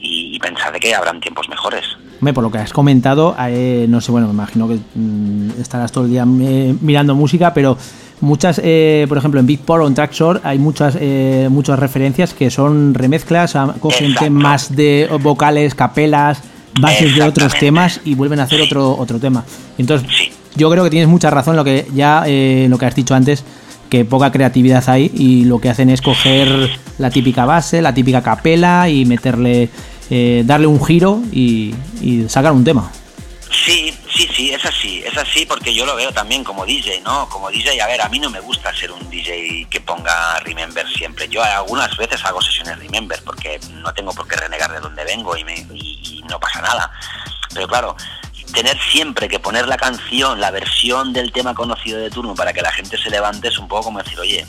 y- 0.00 0.36
y 0.36 0.38
pensar 0.38 0.72
de 0.72 0.78
que 0.78 0.94
habrán 0.94 1.20
tiempos 1.20 1.48
mejores. 1.48 1.84
Hombre, 2.20 2.32
por 2.32 2.44
lo 2.44 2.50
que 2.50 2.58
has 2.58 2.72
comentado, 2.72 3.34
eh, 3.48 3.86
no 3.88 4.00
sé, 4.00 4.12
bueno, 4.12 4.28
me 4.28 4.34
imagino 4.34 4.68
que 4.68 4.78
mm, 4.94 5.60
estarás 5.60 5.90
todo 5.92 6.04
el 6.04 6.10
día 6.10 6.24
eh, 6.40 6.74
mirando 6.80 7.14
música, 7.14 7.52
pero 7.52 7.76
muchas, 8.20 8.60
eh, 8.62 9.04
por 9.08 9.18
ejemplo, 9.18 9.40
en 9.40 9.46
Beatport 9.46 9.82
o 9.84 9.86
en 9.88 9.94
Traxor 9.94 10.40
hay 10.44 10.58
muchas 10.58 10.96
eh, 11.00 11.48
muchas 11.50 11.78
referencias 11.78 12.32
que 12.34 12.50
son 12.50 12.94
remezclas, 12.94 13.54
cogen 13.80 14.06
Exacto. 14.12 14.24
temas 14.24 14.74
de 14.76 15.08
vocales, 15.20 15.74
capelas, 15.74 16.40
bases 16.80 17.14
de 17.16 17.22
otros 17.22 17.52
temas 17.54 18.00
y 18.04 18.14
vuelven 18.14 18.38
a 18.40 18.44
hacer 18.44 18.60
Sí. 18.60 18.64
otro 18.66 18.96
otro 18.96 19.18
tema. 19.18 19.44
Entonces, 19.76 20.08
Sí. 20.16 20.32
Yo 20.56 20.70
creo 20.70 20.84
que 20.84 20.90
tienes 20.90 21.08
mucha 21.08 21.30
razón 21.30 21.56
lo 21.56 21.64
que 21.64 21.86
ya 21.94 22.24
eh, 22.26 22.66
lo 22.68 22.78
que 22.78 22.86
has 22.86 22.94
dicho 22.94 23.14
antes 23.14 23.44
que 23.90 24.04
poca 24.04 24.32
creatividad 24.32 24.82
hay 24.88 25.10
y 25.14 25.44
lo 25.44 25.60
que 25.60 25.68
hacen 25.68 25.90
es 25.90 26.02
coger 26.02 26.70
la 26.98 27.10
típica 27.10 27.44
base, 27.44 27.82
la 27.82 27.94
típica 27.94 28.22
capela 28.22 28.88
y 28.88 29.04
meterle 29.04 29.68
eh, 30.10 30.42
darle 30.44 30.66
un 30.66 30.84
giro 30.84 31.20
y, 31.32 31.74
sacar 32.28 32.52
un 32.52 32.64
tema. 32.64 32.90
Sí, 33.50 33.92
sí, 34.12 34.28
sí, 34.34 34.52
es 34.52 34.64
así, 34.64 35.02
es 35.04 35.16
así 35.16 35.46
porque 35.46 35.74
yo 35.74 35.86
lo 35.86 35.96
veo 35.96 36.12
también 36.12 36.44
como 36.44 36.66
DJ, 36.66 37.00
¿no? 37.00 37.28
Como 37.28 37.50
DJ, 37.50 37.80
a 37.80 37.86
ver, 37.86 38.00
a 38.00 38.08
mí 38.08 38.18
no 38.18 38.30
me 38.30 38.40
gusta 38.40 38.74
ser 38.74 38.92
un 38.92 39.08
DJ 39.08 39.66
que 39.70 39.80
ponga 39.80 40.38
Remember 40.40 40.86
siempre. 40.88 41.28
Yo 41.28 41.42
algunas 41.42 41.96
veces 41.96 42.24
hago 42.24 42.40
sesiones 42.40 42.78
Remember 42.78 43.20
porque 43.24 43.58
no 43.70 43.92
tengo 43.94 44.12
por 44.12 44.26
qué 44.28 44.36
renegar 44.36 44.72
de 44.72 44.80
dónde 44.80 45.04
vengo 45.04 45.36
y, 45.36 45.44
me, 45.44 45.54
y 45.74 46.22
no 46.28 46.38
pasa 46.38 46.60
nada. 46.60 46.90
Pero 47.52 47.66
claro, 47.66 47.96
tener 48.56 48.78
siempre 48.90 49.28
que 49.28 49.38
poner 49.38 49.68
la 49.68 49.76
canción, 49.76 50.40
la 50.40 50.50
versión 50.50 51.12
del 51.12 51.30
tema 51.30 51.52
conocido 51.54 51.98
de 51.98 52.08
turno 52.08 52.34
para 52.34 52.54
que 52.54 52.62
la 52.62 52.72
gente 52.72 52.96
se 52.96 53.10
levante 53.10 53.48
es 53.48 53.58
un 53.58 53.68
poco 53.68 53.84
como 53.84 54.02
decir, 54.02 54.18
oye, 54.18 54.46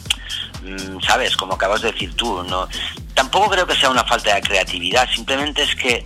mm, 0.63 1.01
sabes, 1.05 1.35
como 1.35 1.55
acabas 1.55 1.81
de 1.81 1.91
decir 1.91 2.15
tú, 2.15 2.41
no. 2.43 2.69
Tampoco 3.13 3.49
creo 3.49 3.67
que 3.67 3.75
sea 3.75 3.89
una 3.89 4.05
falta 4.05 4.33
de 4.33 4.41
creatividad, 4.41 5.09
simplemente 5.13 5.63
es 5.63 5.75
que 5.75 6.05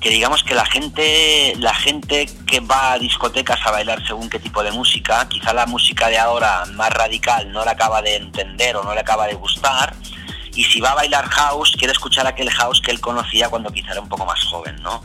que 0.00 0.08
digamos 0.08 0.42
que 0.42 0.54
la 0.54 0.64
gente 0.64 1.54
la 1.58 1.74
gente 1.74 2.26
que 2.46 2.60
va 2.60 2.92
a 2.92 2.98
discotecas 2.98 3.60
a 3.66 3.70
bailar 3.70 4.04
según 4.06 4.30
qué 4.30 4.38
tipo 4.38 4.62
de 4.62 4.72
música, 4.72 5.28
quizá 5.28 5.52
la 5.52 5.66
música 5.66 6.08
de 6.08 6.18
ahora 6.18 6.64
más 6.72 6.90
radical 6.90 7.52
no 7.52 7.64
la 7.64 7.72
acaba 7.72 8.00
de 8.00 8.16
entender 8.16 8.76
o 8.76 8.82
no 8.82 8.94
le 8.94 9.00
acaba 9.00 9.26
de 9.26 9.34
gustar, 9.34 9.94
y 10.54 10.64
si 10.64 10.80
va 10.80 10.92
a 10.92 10.94
bailar 10.94 11.28
house, 11.28 11.76
quiere 11.78 11.92
escuchar 11.92 12.26
aquel 12.26 12.50
house 12.50 12.80
que 12.80 12.90
él 12.90 13.00
conocía 13.00 13.48
cuando 13.48 13.70
quizá 13.70 13.92
era 13.92 14.00
un 14.00 14.08
poco 14.08 14.26
más 14.26 14.42
joven, 14.46 14.76
¿no? 14.82 15.04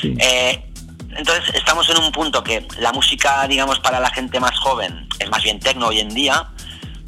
Sí. 0.00 0.16
Eh, 0.18 0.69
entonces 1.16 1.54
estamos 1.54 1.88
en 1.90 1.98
un 1.98 2.12
punto 2.12 2.42
que 2.42 2.66
la 2.78 2.92
música, 2.92 3.46
digamos, 3.48 3.78
para 3.80 4.00
la 4.00 4.10
gente 4.10 4.40
más 4.40 4.58
joven 4.58 5.08
es 5.18 5.28
más 5.30 5.42
bien 5.42 5.58
tecno 5.58 5.88
hoy 5.88 6.00
en 6.00 6.08
día, 6.08 6.48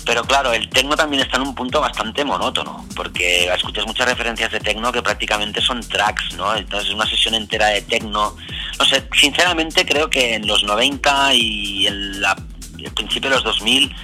pero 0.05 0.25
claro, 0.25 0.53
el 0.53 0.69
tecno 0.69 0.97
también 0.97 1.23
está 1.23 1.37
en 1.37 1.43
un 1.43 1.55
punto 1.55 1.81
bastante 1.81 2.25
monótono, 2.25 2.85
porque 2.97 3.47
escuchas 3.47 3.87
muchas 3.87 4.09
referencias 4.09 4.51
de 4.51 4.61
tecno 4.61 4.91
que 4.91 5.03
prácticamente 5.03 5.61
son 5.61 5.81
tracks, 5.81 6.35
¿no? 6.35 6.55
Entonces 6.57 6.91
una 6.91 7.07
sesión 7.07 7.35
entera 7.35 7.69
de 7.69 7.83
tecno, 7.83 8.37
no 8.79 8.85
sé, 8.85 9.07
sinceramente 9.15 9.87
creo 9.87 10.11
que 10.11 10.35
en 10.35 10.47
los 10.47 10.65
90 10.65 11.35
y 11.35 11.87
en 11.87 12.21
la, 12.21 12.37
el 12.79 12.93
principio 12.93 13.31
de 13.31 13.37
los 13.37 13.45
2000 13.45 13.95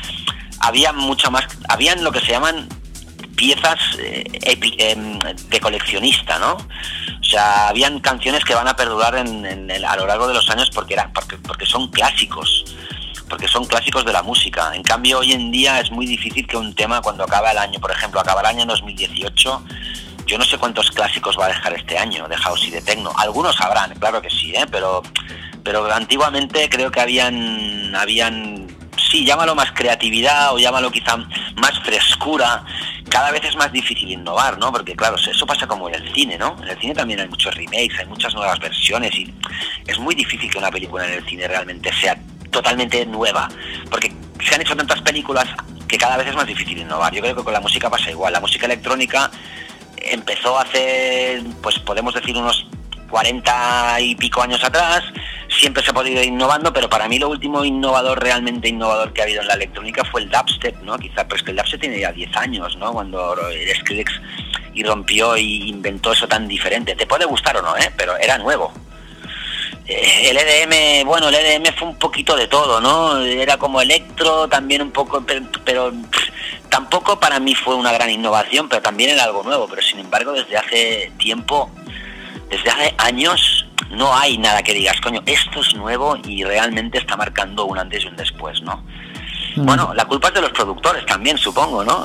había 0.61 0.93
mucho 0.93 1.31
más, 1.31 1.45
habían 1.69 2.05
lo 2.05 2.13
que 2.13 2.21
se 2.21 2.33
llaman 2.33 2.69
piezas 3.39 3.79
eh, 4.01 4.25
epi- 4.43 4.75
em, 4.79 5.19
de 5.49 5.61
coleccionista, 5.61 6.39
¿no? 6.39 6.55
O 6.55 7.25
sea, 7.25 7.69
habían 7.69 8.01
canciones 8.01 8.45
que 8.45 8.55
van 8.55 8.67
a 8.69 8.75
perdurar 8.75 9.15
en- 9.17 9.47
en 9.47 9.71
el- 9.71 9.85
a 9.85 9.97
lo 9.97 10.07
largo 10.07 10.27
de 10.27 10.35
los 10.35 10.51
años 10.51 10.69
porque, 10.75 10.95
eran, 10.95 11.13
porque, 11.13 11.37
porque 11.39 11.65
son 11.65 11.89
clásicos, 11.91 12.65
porque 13.31 13.47
son 13.47 13.65
clásicos 13.67 14.05
de 14.05 14.13
la 14.13 14.23
música. 14.23 14.73
En 14.75 14.83
cambio, 14.83 15.21
hoy 15.21 15.33
en 15.33 15.51
día 15.53 15.79
es 15.81 15.91
muy 15.91 16.05
difícil 16.07 16.47
que 16.47 16.57
un 16.57 16.75
tema 16.75 17.01
cuando 17.01 17.25
acaba 17.25 17.51
el 17.53 17.59
año, 17.59 17.79
por 17.81 17.91
ejemplo, 17.93 18.21
acaba 18.21 18.41
el 18.41 18.47
año 18.47 18.67
2018, 18.67 19.63
yo 20.27 20.37
no 20.39 20.45
sé 20.45 20.59
cuántos 20.59 20.91
clásicos 20.91 21.39
va 21.39 21.47
a 21.47 21.49
dejar 21.49 21.73
este 21.75 21.97
año 21.97 22.27
de 22.29 22.37
house 22.37 22.65
y 22.67 22.71
de 22.71 22.83
techno. 22.83 23.13
Algunos 23.17 23.59
habrán, 23.61 23.95
claro 23.95 24.21
que 24.21 24.29
sí, 24.31 24.53
¿eh? 24.55 24.67
pero, 24.71 25.03
pero 25.63 25.91
antiguamente 25.93 26.69
creo 26.69 26.91
que 26.91 27.01
habían, 27.01 27.95
habían, 27.97 28.68
sí, 29.11 29.25
llámalo 29.25 29.55
más 29.55 29.73
creatividad 29.73 30.55
o 30.55 30.59
llámalo 30.59 30.91
quizá 30.91 31.17
más 31.17 31.79
frescura. 31.85 32.65
Cada 33.09 33.31
vez 33.31 33.45
es 33.45 33.57
más 33.57 33.73
difícil 33.73 34.11
innovar, 34.11 34.59
¿no? 34.59 34.71
Porque 34.73 34.95
claro, 34.95 35.17
eso 35.17 35.47
pasa 35.47 35.67
como 35.67 35.89
en 35.89 35.95
el 35.95 36.13
cine, 36.15 36.37
¿no? 36.39 36.57
En 36.63 36.69
el 36.69 36.79
cine 36.79 36.95
también 36.95 37.21
hay 37.21 37.29
muchos 37.29 37.55
remakes, 37.55 37.99
hay 37.99 38.07
muchas 38.07 38.35
nuevas 38.35 38.59
versiones 38.59 39.15
y 39.15 39.33
es 39.87 39.99
muy 39.99 40.15
difícil 40.15 40.51
que 40.51 40.59
una 40.59 40.71
película 40.71 41.07
en 41.07 41.15
el 41.15 41.25
cine 41.27 41.49
realmente 41.49 41.91
sea 42.01 42.19
totalmente 42.51 43.05
nueva, 43.07 43.49
porque 43.91 44.13
se 44.47 44.55
han 44.55 44.61
hecho 44.61 44.77
tantas 44.77 45.01
películas 45.03 45.47
que 45.87 45.99
cada 45.99 46.17
vez 46.17 46.29
es 46.29 46.35
más 46.35 46.47
difícil 46.47 46.79
innovar. 46.79 47.13
Yo 47.15 47.23
creo 47.23 47.35
que 47.35 47.45
con 47.45 47.53
la 47.53 47.61
música 47.61 47.89
pasa 47.91 48.11
igual. 48.11 48.33
La 48.33 48.41
música 48.41 48.67
electrónica 48.67 49.31
empezó 49.97 50.59
hace, 50.59 51.43
pues 51.63 51.79
podemos 51.79 52.15
decir 52.15 52.37
unos 52.37 52.67
40 53.09 54.01
y 54.01 54.15
pico 54.15 54.43
años 54.43 54.63
atrás, 54.63 55.03
siempre 55.49 55.83
se 55.83 55.91
ha 55.91 55.95
podido 55.95 56.21
ir 56.21 56.29
innovando, 56.29 56.73
pero 56.73 56.89
para 56.89 57.09
mí 57.09 57.19
lo 57.19 57.29
último 57.29 57.65
innovador, 57.65 58.23
realmente 58.23 58.69
innovador 58.69 59.13
que 59.13 59.23
ha 59.23 59.25
habido 59.25 59.43
en 59.43 59.49
la 59.49 59.55
electrónica 59.55 60.05
fue 60.05 60.23
el 60.23 60.31
dubstep, 60.31 60.81
¿no? 60.83 60.99
Quizá, 60.99 61.25
pero 61.25 61.37
es 61.37 61.43
que 61.43 61.51
el 61.51 61.57
dubstep 61.57 61.81
tiene 61.81 62.01
ya 62.01 62.13
10 62.13 62.37
años, 62.37 62.77
¿no? 62.77 62.93
Cuando 62.93 63.37
Skrillex 63.81 64.21
irrompió 64.75 65.37
y 65.37 65.69
inventó 65.69 66.13
eso 66.13 66.29
tan 66.29 66.47
diferente. 66.47 66.95
Te 66.95 67.07
puede 67.07 67.25
gustar 67.25 67.57
o 67.57 67.63
no, 67.63 67.77
¿eh? 67.77 67.93
Pero 67.97 68.17
era 68.17 68.39
nuevo. 68.39 68.73
Eh, 69.87 70.31
El 70.31 70.37
EDM, 70.37 71.07
bueno, 71.07 71.29
el 71.29 71.35
EDM 71.35 71.75
fue 71.75 71.89
un 71.89 71.97
poquito 71.97 72.37
de 72.37 72.47
todo, 72.47 72.81
¿no? 72.81 73.21
Era 73.23 73.57
como 73.57 73.81
electro, 73.81 74.49
también 74.49 74.83
un 74.83 74.91
poco, 74.91 75.25
pero, 75.65 75.93
tampoco 76.69 77.19
para 77.19 77.41
mí 77.41 77.55
fue 77.55 77.75
una 77.75 77.93
gran 77.93 78.11
innovación, 78.11 78.69
pero 78.69 78.83
también 78.83 79.11
era 79.11 79.25
algo 79.25 79.43
nuevo. 79.43 79.67
Pero 79.69 79.83
sin 79.83 79.99
embargo, 79.99 80.33
desde 80.33 80.57
hace 80.57 81.13
tiempo, 81.19 81.71
desde 82.49 82.71
hace 82.71 82.95
años, 82.99 83.67
no 83.91 84.15
hay 84.15 84.39
nada 84.39 84.63
que 84.63 84.75
digas, 84.75 85.01
coño, 85.01 85.23
esto 85.27 85.61
es 85.61 85.75
nuevo 85.75 86.17
y 86.25 86.45
realmente 86.45 86.99
está 86.99 87.17
marcando 87.17 87.65
un 87.65 87.79
antes 87.79 88.05
y 88.05 88.09
un 88.09 88.17
después, 88.17 88.63
¿no? 88.63 88.85
Bueno, 89.57 89.93
la 89.95 90.05
culpa 90.05 90.29
es 90.29 90.35
de 90.35 90.41
los 90.43 90.51
productores 90.53 91.05
también, 91.05 91.37
supongo, 91.37 91.83
¿no? 91.83 92.05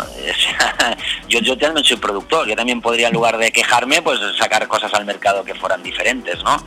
Yo 1.30 1.58
también 1.58 1.86
soy 1.86 1.98
productor, 1.98 2.48
yo 2.48 2.56
también 2.56 2.82
podría, 2.82 3.08
en 3.08 3.14
lugar 3.14 3.38
de 3.38 3.52
quejarme, 3.52 4.02
pues 4.02 4.20
sacar 4.38 4.68
cosas 4.68 4.94
al 4.94 5.06
mercado 5.06 5.44
que 5.44 5.54
fueran 5.56 5.84
diferentes, 5.84 6.44
¿no? 6.44 6.58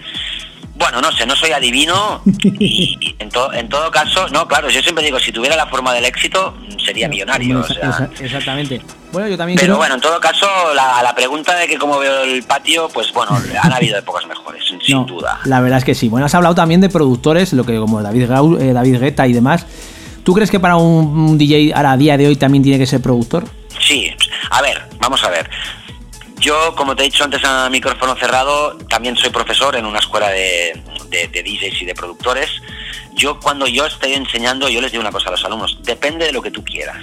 Bueno, 0.79 1.01
no 1.01 1.11
sé, 1.13 1.25
no 1.27 1.35
soy 1.35 1.53
adivino 1.53 2.21
y, 2.43 2.99
y 3.01 3.17
en, 3.19 3.31
to- 3.31 3.53
en 3.53 3.69
todo 3.69 3.91
caso, 3.91 4.29
no, 4.29 4.47
claro, 4.47 4.69
yo 4.69 4.83
siempre 4.83 5.03
digo, 5.05 5.19
si 5.19 5.33
tuviera 5.33 5.57
la 5.57 5.67
forma 5.67 5.95
del 5.95 6.05
éxito, 6.05 6.55
sería 6.85 7.09
millonario, 7.09 7.61
o 7.61 7.65
sea... 7.67 8.11
exactamente. 8.21 8.83
Bueno, 9.11 9.27
yo 9.29 9.39
también 9.39 9.57
Pero 9.59 9.69
creo- 9.73 9.77
bueno, 9.79 9.95
en 9.95 10.01
todo 10.03 10.21
caso, 10.21 10.47
la, 10.75 11.03
la 11.03 11.15
pregunta 11.15 11.55
de 11.57 11.67
que 11.67 11.79
cómo 11.79 11.99
veo 11.99 12.25
el 12.25 12.43
patio, 12.43 12.89
pues 12.93 13.11
bueno, 13.13 13.33
han 13.63 13.73
habido 13.73 13.99
épocas 13.99 14.27
mejores, 14.27 14.63
sin, 14.67 15.07
duda. 15.07 15.41
La 15.45 15.61
verdad 15.61 15.79
es 15.79 15.85
que 15.85 15.95
sí. 15.95 16.09
Bueno, 16.09 16.27
has 16.27 16.35
hablado 16.35 16.55
también 16.55 16.81
de 16.83 16.91
productores, 16.91 17.53
lo 17.55 17.65
que 17.65 17.79
como 17.79 18.03
David, 18.03 18.29
Gau- 18.31 18.61
eh, 18.61 18.73
David 18.75 19.01
Guetta 19.01 19.27
y 19.27 19.33
demás. 19.33 19.67
¿Tú 20.25 20.35
crees 20.35 20.51
que 20.51 20.61
para 20.61 20.77
un, 20.77 21.07
un 21.19 21.39
DJ 21.39 21.73
ahora 21.75 21.93
a 21.93 21.97
día 21.97 22.19
de 22.19 22.27
hoy 22.27 22.37
también 22.37 22.63
tiene 22.63 22.79
que 22.79 22.87
ser 22.87 23.01
productor? 23.01 23.45
Sí, 23.81 24.11
a 24.51 24.61
ver, 24.61 24.83
vamos 24.99 25.23
a 25.25 25.31
ver. 25.31 25.49
Yo, 26.39 26.75
como 26.77 26.95
te 26.95 27.03
he 27.03 27.07
dicho 27.07 27.25
antes 27.25 27.43
a 27.45 27.69
micrófono 27.71 28.15
cerrado, 28.17 28.77
también 28.89 29.17
soy 29.17 29.31
profesor 29.31 29.75
en 29.77 29.87
una 29.87 29.99
escuela 29.99 30.29
de, 30.29 30.81
de- 31.09 31.29
DJs 31.43 31.83
y 31.83 31.85
de 31.87 31.95
productores. 31.95 32.51
Yo 33.15 33.41
cuando 33.41 33.67
yo 33.67 33.87
estoy 33.87 34.13
enseñando, 34.13 34.69
yo 34.69 34.81
les 34.83 34.93
digo 34.93 35.01
una 35.01 35.11
cosa 35.11 35.29
a 35.29 35.33
los 35.33 35.45
alumnos, 35.45 35.79
depende 35.83 36.27
de 36.27 36.33
lo 36.33 36.43
que 36.43 36.51
tú 36.51 36.63
quieras. 36.63 36.99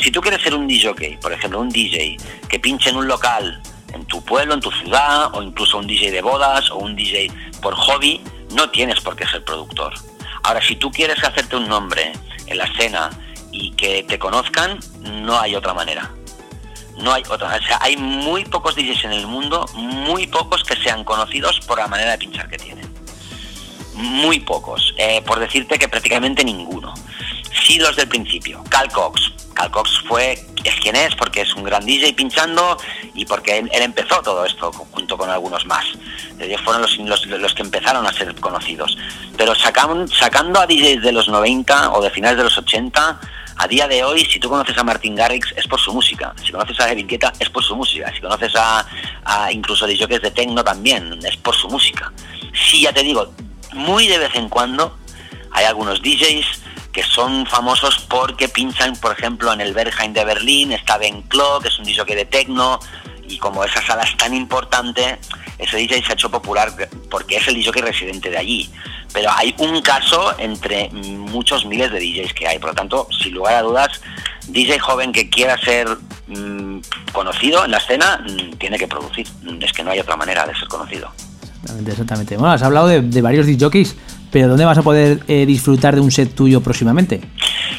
Si 0.00 0.10
tú 0.10 0.20
quieres 0.20 0.42
ser 0.42 0.54
un 0.54 0.66
DJ, 0.66 1.18
por 1.22 1.32
ejemplo, 1.32 1.60
un 1.60 1.68
DJ 1.68 2.16
que 2.48 2.58
pinche 2.58 2.90
en 2.90 2.96
un 2.96 3.06
local 3.06 3.62
en 3.94 4.04
tu 4.06 4.22
pueblo, 4.24 4.54
en 4.54 4.60
tu 4.60 4.70
ciudad, 4.72 5.32
o 5.34 5.42
incluso 5.42 5.78
un 5.78 5.86
DJ 5.86 6.10
de 6.10 6.20
bodas 6.22 6.68
o 6.70 6.78
un 6.78 6.96
DJ 6.96 7.30
por 7.60 7.74
hobby, 7.76 8.20
no 8.54 8.68
tienes 8.70 9.00
por 9.00 9.14
qué 9.14 9.26
ser 9.28 9.44
productor. 9.44 9.94
Ahora, 10.42 10.60
si 10.60 10.74
tú 10.74 10.90
quieres 10.90 11.22
hacerte 11.22 11.54
un 11.56 11.68
nombre 11.68 12.12
en 12.46 12.58
la 12.58 12.64
escena 12.64 13.10
y 13.52 13.70
que 13.72 14.02
te 14.02 14.18
conozcan, 14.18 14.80
no 15.02 15.38
hay 15.38 15.54
otra 15.54 15.72
manera. 15.72 16.10
No 16.98 17.12
hay 17.12 17.22
otra. 17.28 17.48
O 17.56 17.66
sea, 17.66 17.78
hay 17.80 17.96
muy 17.96 18.44
pocos 18.44 18.74
DJs 18.76 19.04
en 19.04 19.12
el 19.12 19.26
mundo, 19.26 19.66
muy 19.74 20.26
pocos 20.26 20.62
que 20.62 20.76
sean 20.76 21.04
conocidos 21.04 21.58
por 21.60 21.78
la 21.78 21.88
manera 21.88 22.12
de 22.12 22.18
pinchar 22.18 22.48
que 22.48 22.58
tienen. 22.58 22.92
Muy 23.94 24.40
pocos. 24.40 24.94
Eh, 24.96 25.22
por 25.22 25.38
decirte 25.38 25.78
que 25.78 25.88
prácticamente 25.88 26.44
ninguno. 26.44 26.94
Sí, 27.66 27.78
los 27.78 27.94
del 27.96 28.08
principio. 28.08 28.62
Cal 28.68 28.90
Cox. 28.90 29.32
Cal 29.54 29.70
Cox 29.70 30.00
fue, 30.08 30.32
es 30.64 30.74
quien 30.80 30.96
es, 30.96 31.14
porque 31.14 31.42
es 31.42 31.54
un 31.54 31.64
gran 31.64 31.84
DJ 31.84 32.14
pinchando 32.14 32.78
y 33.14 33.26
porque 33.26 33.58
él, 33.58 33.70
él 33.74 33.82
empezó 33.82 34.22
todo 34.22 34.44
esto 34.46 34.72
junto 34.72 35.18
con 35.18 35.28
algunos 35.28 35.66
más. 35.66 35.84
Ellos 36.38 36.60
fueron 36.62 36.82
los, 36.82 36.96
los, 36.98 37.26
los 37.26 37.54
que 37.54 37.62
empezaron 37.62 38.06
a 38.06 38.12
ser 38.14 38.34
conocidos. 38.36 38.96
Pero 39.36 39.54
sacan- 39.54 40.08
sacando 40.08 40.58
a 40.60 40.66
DJs 40.66 41.02
de 41.02 41.12
los 41.12 41.28
90 41.28 41.92
o 41.92 42.02
de 42.02 42.10
finales 42.10 42.38
de 42.38 42.44
los 42.44 42.56
80, 42.56 43.20
a 43.56 43.68
día 43.68 43.88
de 43.88 44.04
hoy, 44.04 44.24
si 44.24 44.38
tú 44.38 44.48
conoces 44.48 44.76
a 44.76 44.84
Martin 44.84 45.14
Garrix, 45.14 45.52
es 45.56 45.66
por 45.66 45.80
su 45.80 45.92
música. 45.92 46.34
Si 46.44 46.52
conoces 46.52 46.78
a 46.80 46.86
David 46.86 47.06
Guetta, 47.06 47.32
es 47.38 47.48
por 47.50 47.62
su 47.62 47.76
música. 47.76 48.12
Si 48.14 48.20
conoces 48.20 48.52
a, 48.56 48.86
a 49.24 49.52
incluso 49.52 49.86
DJs 49.86 50.22
de 50.22 50.30
techno 50.30 50.64
también, 50.64 51.18
es 51.24 51.36
por 51.36 51.54
su 51.54 51.68
música. 51.68 52.12
Sí, 52.54 52.82
ya 52.82 52.92
te 52.92 53.02
digo, 53.02 53.32
muy 53.72 54.08
de 54.08 54.18
vez 54.18 54.34
en 54.34 54.48
cuando 54.48 54.96
hay 55.52 55.64
algunos 55.64 56.02
DJs 56.02 56.62
que 56.92 57.02
son 57.02 57.46
famosos 57.46 57.98
porque 58.08 58.48
pinchan, 58.48 58.96
por 58.96 59.12
ejemplo, 59.12 59.52
en 59.52 59.60
el 59.60 59.72
Berghain 59.72 60.12
de 60.12 60.24
Berlín, 60.24 60.72
está 60.72 60.98
Ben 60.98 61.22
Klo, 61.22 61.60
que 61.60 61.68
es 61.68 61.78
un 61.78 61.84
DJ 61.84 62.04
de 62.14 62.26
techno, 62.26 62.78
y 63.26 63.38
como 63.38 63.64
esa 63.64 63.84
sala 63.84 64.02
es 64.02 64.14
tan 64.16 64.34
importante, 64.34 65.18
ese 65.58 65.76
DJ 65.78 66.02
se 66.04 66.12
ha 66.12 66.14
hecho 66.14 66.30
popular 66.30 66.70
porque 67.10 67.36
es 67.36 67.48
el 67.48 67.54
DJ 67.54 67.80
residente 67.80 68.30
de 68.30 68.36
allí. 68.36 68.70
Pero 69.12 69.30
hay 69.36 69.54
un 69.58 69.80
caso 69.82 70.34
entre 70.38 70.88
muchos 70.90 71.66
miles 71.66 71.90
de 71.92 72.00
DJs 72.00 72.32
que 72.32 72.46
hay, 72.48 72.58
por 72.58 72.70
lo 72.70 72.74
tanto, 72.74 73.06
sin 73.22 73.34
lugar 73.34 73.54
a 73.56 73.62
dudas, 73.62 74.00
DJ 74.48 74.78
joven 74.78 75.12
que 75.12 75.28
quiera 75.28 75.58
ser 75.58 75.86
mm, 76.28 76.78
conocido 77.12 77.64
en 77.64 77.72
la 77.72 77.78
escena 77.78 78.22
mm, 78.24 78.56
tiene 78.56 78.78
que 78.78 78.88
producir. 78.88 79.26
Mm, 79.42 79.62
Es 79.62 79.72
que 79.72 79.84
no 79.84 79.90
hay 79.90 80.00
otra 80.00 80.16
manera 80.16 80.46
de 80.46 80.54
ser 80.54 80.68
conocido. 80.68 81.10
Exactamente, 81.42 81.90
exactamente. 81.92 82.36
Bueno, 82.36 82.52
has 82.54 82.62
hablado 82.62 82.88
de, 82.88 83.02
de 83.02 83.22
varios 83.22 83.46
DJs, 83.46 83.96
pero 84.30 84.48
¿dónde 84.48 84.64
vas 84.64 84.78
a 84.78 84.82
poder 84.82 85.20
eh, 85.28 85.44
disfrutar 85.46 85.94
de 85.94 86.00
un 86.00 86.10
set 86.10 86.34
tuyo 86.34 86.60
próximamente? 86.62 87.20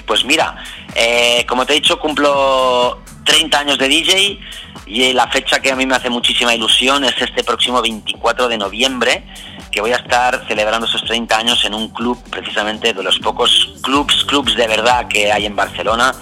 Pues 0.05 0.23
mira, 0.25 0.55
eh, 0.95 1.45
como 1.47 1.65
te 1.65 1.73
he 1.73 1.75
dicho, 1.77 1.99
cumplo 1.99 3.01
30 3.25 3.59
años 3.59 3.77
de 3.77 3.87
DJ 3.87 4.39
y 4.85 5.13
la 5.13 5.27
fecha 5.27 5.59
que 5.59 5.71
a 5.71 5.75
mí 5.75 5.85
me 5.85 5.95
hace 5.95 6.09
muchísima 6.09 6.53
ilusión 6.53 7.03
es 7.03 7.13
este 7.19 7.43
próximo 7.43 7.81
24 7.81 8.47
de 8.47 8.57
noviembre, 8.57 9.23
que 9.73 9.81
voy 9.81 9.91
a 9.91 9.95
estar 9.95 10.45
celebrando 10.47 10.85
esos 10.85 11.03
30 11.03 11.35
años 11.35 11.65
en 11.65 11.73
un 11.73 11.89
club, 11.89 12.21
precisamente 12.29 12.93
de 12.93 13.01
los 13.01 13.17
pocos 13.17 13.73
clubs, 13.81 14.23
clubs 14.25 14.55
de 14.55 14.67
verdad 14.67 15.07
que 15.07 15.31
hay 15.31 15.47
en 15.47 15.55
Barcelona, 15.55 16.13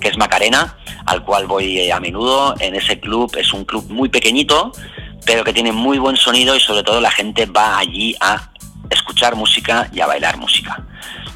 que 0.00 0.08
es 0.08 0.16
Macarena, 0.16 0.76
al 1.06 1.24
cual 1.24 1.46
voy 1.46 1.80
eh, 1.80 1.92
a 1.92 1.98
menudo. 1.98 2.54
En 2.60 2.76
ese 2.76 3.00
club 3.00 3.34
es 3.36 3.52
un 3.52 3.64
club 3.64 3.90
muy 3.90 4.08
pequeñito, 4.08 4.70
pero 5.26 5.42
que 5.42 5.52
tiene 5.52 5.72
muy 5.72 5.98
buen 5.98 6.16
sonido 6.16 6.54
y 6.54 6.60
sobre 6.60 6.84
todo 6.84 7.00
la 7.00 7.10
gente 7.10 7.46
va 7.46 7.78
allí 7.78 8.14
a 8.20 8.50
escuchar 8.88 9.34
música 9.34 9.88
y 9.92 10.00
a 10.00 10.06
bailar 10.06 10.36
música, 10.36 10.84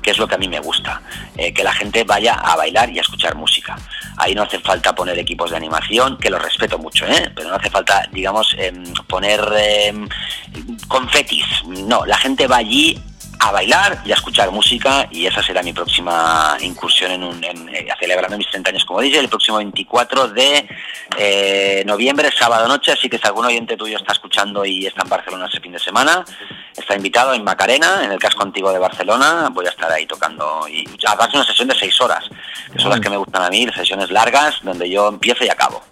que 0.07 0.13
es 0.13 0.19
lo 0.19 0.29
que 0.29 0.37
a 0.37 0.39
mí 0.39 0.47
me 0.47 0.61
gusta, 0.61 1.03
eh, 1.37 1.53
que 1.53 1.65
la 1.65 1.73
gente 1.73 2.05
vaya 2.05 2.35
a 2.35 2.55
bailar 2.55 2.89
y 2.91 2.99
a 2.99 3.01
escuchar 3.01 3.35
música. 3.35 3.77
Ahí 4.19 4.37
no 4.37 4.45
hace 4.45 4.61
falta 4.61 4.95
poner 4.95 5.19
equipos 5.19 5.51
de 5.51 5.57
animación, 5.57 6.17
que 6.19 6.31
los 6.31 6.41
respeto 6.41 6.79
mucho, 6.79 7.05
¿eh? 7.07 7.33
pero 7.35 7.49
no 7.49 7.57
hace 7.57 7.71
falta, 7.71 8.09
digamos, 8.13 8.55
em, 8.57 8.85
poner 9.09 9.41
em, 9.59 10.09
confetis. 10.87 11.45
No, 11.67 12.07
la 12.07 12.17
gente 12.19 12.47
va 12.47 12.59
allí 12.59 12.97
a 13.39 13.53
bailar 13.53 14.03
y 14.05 14.13
a 14.13 14.15
escuchar 14.15 14.51
música 14.51 15.09
y 15.11 15.27
esa 15.27 15.43
será 15.43 15.63
mi 15.63 15.73
próxima 15.73 16.57
incursión 16.61 17.13
en, 17.13 17.23
un, 17.23 17.43
en 17.45 17.69
eh, 17.69 17.87
celebrando 17.99 18.37
mis 18.37 18.51
30 18.51 18.71
años 18.71 18.85
como 18.85 19.01
DJ 19.01 19.21
el 19.21 19.29
próximo 19.29 19.59
24 19.59 20.29
de 20.29 20.69
eh, 21.19 21.83
noviembre, 21.87 22.31
sábado 22.37 22.67
noche, 22.69 22.93
así 22.93 23.09
que 23.09 23.19
si 23.19 23.27
algún 23.27 23.45
oyente 23.45 23.77
tuyo 23.77 23.97
está 23.97 24.13
escuchando 24.13 24.65
y 24.65 24.87
está 24.87 25.03
en 25.03 25.09
Barcelona 25.09 25.47
ese 25.47 25.61
fin 25.61 25.73
de 25.73 25.79
semana, 25.79 26.25
está 26.77 26.97
invitado 26.97 27.35
en 27.35 27.45
Macarena, 27.45 28.05
en 28.05 28.13
el 28.13 28.19
casco 28.19 28.43
antiguo 28.43 28.73
de 28.73 28.79
Barcelona, 28.79 29.49
voy 29.53 29.67
a 29.67 29.71
estar 29.71 29.91
ahí 29.91 30.07
tocando 30.07 30.67
y 30.69 30.87
además 31.07 31.35
una 31.35 31.45
sesión 31.45 31.69
de 31.69 31.75
6 31.75 32.01
horas, 32.01 32.25
que 32.73 32.79
son 32.79 32.91
las 32.91 33.01
que 33.01 33.11
me 33.11 33.17
gustan 33.17 33.43
a 33.43 33.51
mí, 33.51 33.67
sesiones 33.75 34.11
largas 34.11 34.57
donde 34.63 34.89
yo 34.89 35.09
empiezo 35.09 35.45
y 35.45 35.49
acabo. 35.49 35.83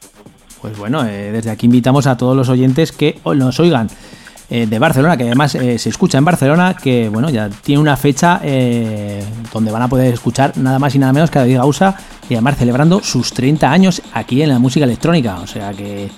Pues 0.61 0.79
bueno, 0.79 1.05
eh, 1.05 1.31
desde 1.31 1.51
aquí 1.51 1.67
invitamos 1.67 2.07
a 2.07 2.17
todos 2.17 2.35
los 2.35 2.49
oyentes 2.49 2.91
que 2.91 3.21
nos 3.23 3.61
oigan 3.61 3.91
eh, 4.51 4.67
de 4.67 4.79
Barcelona, 4.79 5.17
que 5.17 5.25
además 5.25 5.55
eh, 5.55 5.79
se 5.79 5.89
escucha 5.89 6.19
en 6.19 6.25
Barcelona, 6.25 6.77
que 6.81 7.09
bueno, 7.09 7.31
ya 7.31 7.49
tiene 7.49 7.81
una 7.81 7.97
fecha 7.97 8.41
eh, 8.43 9.25
donde 9.53 9.71
van 9.71 9.83
a 9.83 9.89
poder 9.89 10.13
escuchar 10.13 10.57
nada 10.57 10.79
más 10.79 10.95
y 10.95 10.99
nada 10.99 11.13
menos 11.13 11.31
que 11.31 11.39
a 11.39 11.43
David 11.43 11.57
Gausa 11.57 11.97
y 12.29 12.35
además 12.35 12.57
celebrando 12.59 13.03
sus 13.03 13.33
30 13.33 13.71
años 13.71 14.03
aquí 14.13 14.43
en 14.43 14.51
la 14.51 14.59
música 14.59 14.85
electrónica. 14.85 15.37
O 15.41 15.47
sea 15.47 15.73
que 15.73 16.11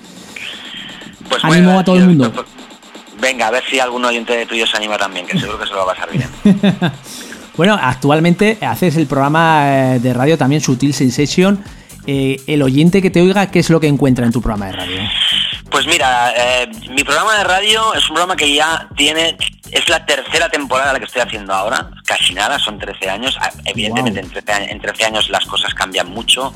Pues 1.29 1.43
Ánimo 1.43 1.79
a 1.79 1.83
todo 1.83 1.97
el 1.97 2.07
mundo. 2.07 2.45
Venga, 3.19 3.47
a 3.47 3.51
ver 3.51 3.63
si 3.69 3.79
algún 3.79 4.05
oyente 4.05 4.45
tuyo 4.45 4.67
se 4.67 4.77
anima 4.77 4.97
también, 4.97 5.25
que 5.25 5.39
seguro 5.39 5.59
que 5.59 5.65
se 5.65 5.71
lo 5.71 5.85
va 5.85 5.91
a 5.91 5.95
pasar 5.95 6.09
bien. 6.11 6.29
Bueno, 7.57 7.77
actualmente 7.81 8.59
haces 8.61 8.95
el 8.97 9.07
programa 9.07 9.95
eh, 9.95 9.99
de 9.99 10.13
radio 10.13 10.37
también 10.37 10.61
Sutil 10.61 10.93
Sensation. 10.93 11.59
Eh, 12.05 12.39
el 12.45 12.61
oyente 12.61 13.01
que 13.01 13.09
te 13.09 13.19
oiga, 13.19 13.49
¿qué 13.49 13.59
es 13.59 13.71
lo 13.71 13.79
que 13.79 13.87
encuentra 13.87 14.27
en 14.27 14.31
tu 14.31 14.41
programa 14.41 14.67
de 14.67 14.73
radio? 14.73 14.97
Pues 15.69 15.85
mira, 15.85 16.33
eh, 16.35 16.67
mi 16.89 17.03
programa 17.03 17.35
de 17.37 17.43
radio 17.43 17.93
es 17.93 18.03
un 18.09 18.15
programa 18.15 18.35
que 18.35 18.53
ya 18.53 18.87
tiene, 18.95 19.37
es 19.71 19.87
la 19.89 20.05
tercera 20.05 20.49
temporada 20.49 20.93
la 20.93 20.99
que 20.99 21.05
estoy 21.05 21.21
haciendo 21.21 21.53
ahora, 21.53 21.89
casi 22.05 22.33
nada, 22.33 22.57
son 22.57 22.79
13 22.79 23.09
años. 23.09 23.37
Ah, 23.39 23.51
Evidentemente 23.65 24.19
en, 24.21 24.29
13, 24.29 24.51
años- 24.53 24.71
en 24.71 24.79
13 24.81 25.05
años 25.05 25.29
las 25.29 25.45
cosas 25.45 25.73
cambian 25.73 26.09
mucho, 26.09 26.53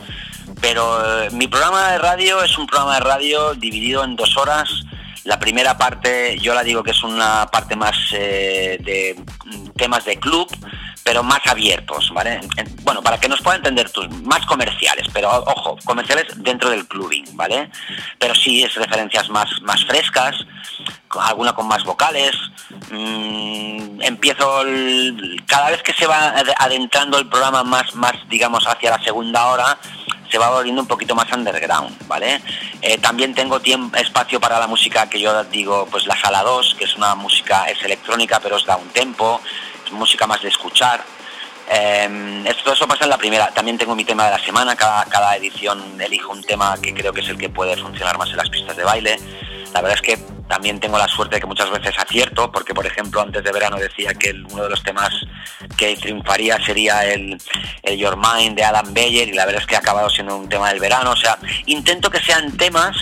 pero 0.61 1.23
eh, 1.23 1.29
mi 1.31 1.47
programa 1.47 1.91
de 1.91 1.97
radio 1.99 2.41
es 2.43 2.57
un 2.57 2.65
programa 2.67 2.95
de 2.95 3.01
radio 3.01 3.53
dividido 3.53 4.03
en 4.03 4.15
dos 4.15 4.38
horas. 4.38 4.69
La 5.23 5.38
primera 5.39 5.77
parte, 5.77 6.39
yo 6.39 6.55
la 6.55 6.63
digo 6.63 6.81
que 6.81 6.91
es 6.91 7.03
una 7.03 7.45
parte 7.51 7.75
más 7.75 7.95
eh, 8.13 8.77
de 8.81 9.21
temas 9.75 10.03
de 10.05 10.17
club, 10.19 10.47
pero 11.03 11.23
más 11.23 11.40
abiertos, 11.48 12.10
¿vale? 12.14 12.40
En- 12.57 12.76
Bueno, 12.84 13.02
para 13.02 13.18
que 13.19 13.28
nos 13.30 13.41
pueda 13.41 13.57
entender 13.57 13.90
tú, 13.90 14.07
más 14.23 14.45
comerciales, 14.45 15.07
pero 15.14 15.30
ojo, 15.30 15.78
comerciales 15.86 16.26
dentro 16.38 16.69
del 16.69 16.88
clubing, 16.88 17.26
¿vale? 17.36 17.69
Pero 18.19 18.36
sí 18.36 18.64
es 18.64 18.73
referencias 18.76 19.30
más, 19.30 19.49
más 19.61 19.84
frescas, 19.86 20.36
alguna 21.19 21.53
con 21.53 21.68
más 21.68 21.84
vocales. 21.84 22.32
Mm, 22.90 24.02
empiezo 24.02 24.61
el- 24.61 25.44
cada 25.48 25.69
vez 25.72 25.82
que 25.84 25.94
se 25.94 26.06
va 26.06 26.30
ad- 26.30 26.53
adentrando 26.57 27.18
el 27.18 27.28
programa 27.28 27.64
más, 27.64 27.95
más, 27.95 28.14
digamos, 28.30 28.65
hacia 28.68 28.91
la 28.91 29.03
segunda 29.03 29.48
hora, 29.48 29.78
se 30.30 30.38
va 30.38 30.49
volviendo 30.49 30.82
un 30.82 30.88
poquito 30.88 31.14
más 31.15 31.32
underground, 31.32 32.07
¿vale? 32.07 32.41
Eh, 32.82 32.98
también 32.99 33.34
tengo 33.36 33.60
tiempo, 33.60 33.98
espacio 33.98 34.40
para 34.40 34.60
la 34.60 34.68
música 34.68 35.10
que 35.10 35.19
yo 35.19 35.44
digo, 35.45 35.88
pues 35.91 36.06
la 36.07 36.15
sala 36.15 36.41
2, 36.44 36.76
que 36.78 36.86
es 36.86 36.95
una 36.95 37.15
música, 37.15 37.65
es 37.65 37.82
electrónica, 37.84 38.40
pero 38.40 38.56
es 38.57 38.65
da 38.65 38.78
un 38.78 38.88
tempo, 38.90 39.41
música 39.91 40.27
más 40.27 40.41
de 40.41 40.49
escuchar. 40.49 41.03
Eh, 41.69 42.43
esto 42.45 42.63
todo 42.63 42.73
eso 42.73 42.88
pasa 42.88 43.05
en 43.05 43.09
la 43.11 43.18
primera. 43.18 43.51
También 43.51 43.77
tengo 43.77 43.95
mi 43.95 44.03
tema 44.03 44.26
de 44.26 44.31
la 44.31 44.43
semana. 44.43 44.76
Cada, 44.76 45.05
cada 45.05 45.35
edición 45.35 45.99
elijo 46.01 46.31
un 46.31 46.43
tema 46.43 46.76
que 46.81 46.93
creo 46.93 47.13
que 47.13 47.22
es 47.22 47.30
el 47.30 47.38
que 47.38 47.49
puede 47.49 47.77
funcionar 47.77 48.18
más 48.18 48.30
en 48.30 48.38
las 48.38 48.49
pistas 48.49 48.76
de 48.76 48.84
baile. 48.84 49.18
La 49.73 49.81
verdad 49.81 49.97
es 49.97 50.01
que 50.01 50.18
también 50.49 50.81
tengo 50.81 50.97
la 50.97 51.07
suerte 51.07 51.35
de 51.35 51.41
que 51.41 51.47
muchas 51.47 51.69
veces 51.69 51.97
acierto, 51.97 52.51
porque 52.51 52.73
por 52.73 52.85
ejemplo 52.85 53.22
antes 53.22 53.41
de 53.41 53.53
verano 53.53 53.77
decía 53.77 54.13
que 54.13 54.34
uno 54.51 54.63
de 54.63 54.69
los 54.69 54.84
temas 54.84 55.09
que 55.77 55.95
triunfaría 55.95 56.57
sería 56.65 57.05
el, 57.05 57.38
el 57.84 57.97
Your 57.97 58.18
Mind 58.18 58.57
de 58.57 58.65
Adam 58.65 58.93
Beyer 58.93 59.30
y 59.30 59.34
la 59.34 59.45
verdad 59.45 59.61
es 59.61 59.68
que 59.68 59.77
ha 59.77 59.80
acabado 59.80 60.09
siendo 60.09 60.35
un 60.35 60.49
tema 60.49 60.69
del 60.69 60.81
verano. 60.81 61.11
O 61.11 61.15
sea, 61.15 61.38
intento 61.68 62.09
que 62.09 62.19
sean 62.19 62.57
temas 62.57 62.97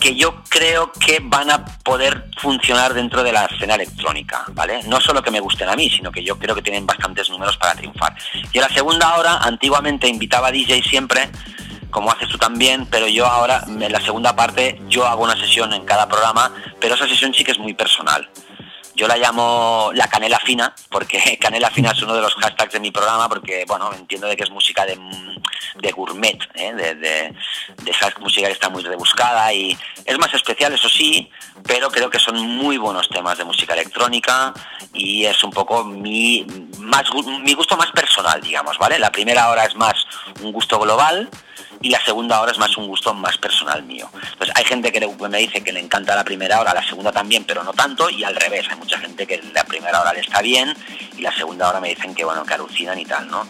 que 0.00 0.14
yo 0.14 0.42
creo 0.48 0.90
que 0.92 1.20
van 1.22 1.50
a 1.50 1.64
poder 1.84 2.30
funcionar 2.38 2.94
dentro 2.94 3.22
de 3.22 3.32
la 3.32 3.44
escena 3.44 3.74
electrónica, 3.74 4.44
¿vale? 4.52 4.82
No 4.84 5.00
solo 5.00 5.22
que 5.22 5.30
me 5.30 5.40
gusten 5.40 5.68
a 5.68 5.76
mí, 5.76 5.90
sino 5.90 6.10
que 6.10 6.24
yo 6.24 6.38
creo 6.38 6.54
que 6.54 6.62
tienen 6.62 6.86
bastantes 6.86 7.28
números 7.28 7.56
para 7.58 7.74
triunfar. 7.74 8.16
Y 8.52 8.58
en 8.58 8.62
la 8.62 8.70
segunda 8.70 9.16
hora, 9.16 9.36
antiguamente 9.36 10.08
invitaba 10.08 10.48
a 10.48 10.52
DJ 10.52 10.82
siempre, 10.82 11.28
como 11.90 12.10
haces 12.10 12.28
tú 12.28 12.38
también, 12.38 12.86
pero 12.86 13.06
yo 13.08 13.26
ahora, 13.26 13.62
en 13.66 13.92
la 13.92 14.00
segunda 14.00 14.34
parte, 14.34 14.80
yo 14.88 15.06
hago 15.06 15.22
una 15.22 15.36
sesión 15.36 15.72
en 15.74 15.84
cada 15.84 16.08
programa, 16.08 16.50
pero 16.80 16.94
esa 16.94 17.06
sesión 17.06 17.34
sí 17.34 17.44
que 17.44 17.52
es 17.52 17.58
muy 17.58 17.74
personal. 17.74 18.28
Yo 19.00 19.08
la 19.08 19.16
llamo 19.16 19.92
la 19.94 20.08
canela 20.08 20.38
fina, 20.40 20.74
porque 20.90 21.38
canela 21.40 21.70
fina 21.70 21.92
es 21.92 22.02
uno 22.02 22.14
de 22.14 22.20
los 22.20 22.34
hashtags 22.34 22.74
de 22.74 22.80
mi 22.80 22.90
programa, 22.90 23.30
porque, 23.30 23.64
bueno, 23.66 23.90
entiendo 23.94 24.26
de 24.26 24.36
que 24.36 24.42
es 24.42 24.50
música 24.50 24.84
de, 24.84 24.98
de 25.76 25.92
gourmet, 25.92 26.38
¿eh? 26.52 26.74
de, 26.74 26.94
de, 26.96 27.34
de 27.82 27.90
esa 27.90 28.12
música 28.20 28.48
que 28.48 28.52
está 28.52 28.68
muy 28.68 28.82
rebuscada 28.82 29.54
y 29.54 29.74
es 30.04 30.18
más 30.18 30.34
especial, 30.34 30.74
eso 30.74 30.90
sí, 30.90 31.30
pero 31.66 31.90
creo 31.90 32.10
que 32.10 32.18
son 32.18 32.38
muy 32.42 32.76
buenos 32.76 33.08
temas 33.08 33.38
de 33.38 33.44
música 33.44 33.72
electrónica 33.72 34.52
y 34.92 35.24
es 35.24 35.42
un 35.44 35.50
poco 35.50 35.82
mi, 35.82 36.44
más, 36.78 37.04
mi 37.42 37.54
gusto 37.54 37.78
más 37.78 37.90
personal, 37.92 38.38
digamos, 38.42 38.76
¿vale? 38.76 38.98
La 38.98 39.10
primera 39.10 39.48
hora 39.48 39.64
es 39.64 39.74
más 39.76 39.94
un 40.42 40.52
gusto 40.52 40.78
global 40.78 41.30
y 41.82 41.88
la 41.90 42.04
segunda 42.04 42.40
hora 42.40 42.52
es 42.52 42.58
más 42.58 42.76
un 42.76 42.86
gusto 42.86 43.14
más 43.14 43.38
personal 43.38 43.82
mío. 43.84 44.08
Entonces 44.32 44.54
hay 44.54 44.64
gente 44.64 44.92
que 44.92 45.00
le- 45.00 45.08
me 45.28 45.38
dice 45.38 45.62
que 45.64 45.72
le 45.72 45.80
encanta 45.80 46.14
la 46.14 46.24
primera 46.24 46.60
hora, 46.60 46.74
la 46.74 46.86
segunda 46.86 47.10
también, 47.10 47.44
pero 47.44 47.62
no 47.64 47.72
tanto, 47.72 48.10
y 48.10 48.22
al 48.24 48.36
revés, 48.36 48.66
hay 48.70 48.76
mucha 48.76 48.98
gente 48.98 49.26
que 49.26 49.40
la 49.54 49.64
primera 49.64 50.00
hora 50.00 50.12
le 50.12 50.20
está 50.20 50.42
bien 50.42 50.74
y 51.16 51.22
la 51.22 51.32
segunda 51.34 51.68
hora 51.68 51.80
me 51.80 51.88
dicen 51.88 52.14
que 52.14 52.24
bueno, 52.24 52.44
que 52.44 52.54
alucinan 52.54 52.98
y 52.98 53.04
tal, 53.06 53.28
¿no? 53.28 53.48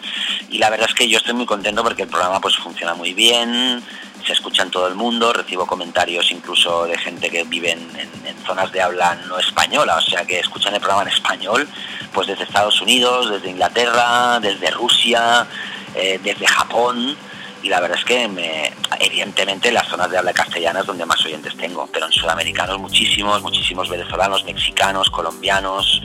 Y 0.49 0.59
la 0.59 0.71
verdad 0.71 0.89
es 0.89 0.95
que 0.95 1.09
yo 1.09 1.19
estoy 1.19 1.35
muy 1.35 1.47
contento 1.47 1.83
porque 1.83 2.03
el 2.03 2.09
programa 2.09 2.41
pues 2.41 2.57
funciona 2.57 2.95
muy 2.95 3.15
bien, 3.15 3.83
se 4.27 4.33
escucha 4.35 4.63
en 4.63 4.71
todo 4.71 4.87
el 4.87 4.95
mundo, 4.95 5.33
recibo 5.33 5.67
comentarios 5.67 6.31
incluso 6.31 6.85
de 6.85 6.97
gente 6.99 7.31
que 7.31 7.43
vive 7.45 7.73
en, 7.73 7.81
en- 7.99 8.27
en 8.27 8.45
zonas 8.47 8.71
de 8.71 8.81
habla 8.83 9.17
no 9.27 9.39
española, 9.39 9.97
o 9.97 10.01
sea 10.03 10.25
que 10.25 10.39
escuchan 10.39 10.75
el 10.75 10.81
programa 10.81 11.03
en 11.03 11.09
español, 11.17 11.67
pues 12.13 12.29
desde 12.29 12.45
Estados 12.45 12.81
Unidos, 12.81 13.31
desde 13.31 13.51
Inglaterra, 13.51 14.39
desde 14.41 14.71
Rusia, 14.71 15.47
eh, 15.95 16.21
desde 16.23 16.47
Japón, 16.47 17.17
y 17.63 17.69
la 17.69 17.81
verdad 17.81 17.99
es 17.99 18.05
que 18.05 18.29
me, 18.29 18.73
evidentemente 18.99 19.71
las 19.73 19.89
zonas 19.89 20.11
de 20.11 20.19
habla 20.19 20.33
castellana 20.33 20.81
es 20.81 20.87
donde 20.87 21.07
más 21.07 21.25
oyentes 21.25 21.57
tengo, 21.57 21.89
pero 21.93 22.07
en 22.07 22.13
sudamericanos 22.13 22.79
muchísimos, 22.79 23.43
muchísimos 23.43 23.89
venezolanos, 23.89 24.45
mexicanos, 24.45 25.11
colombianos, 25.11 26.01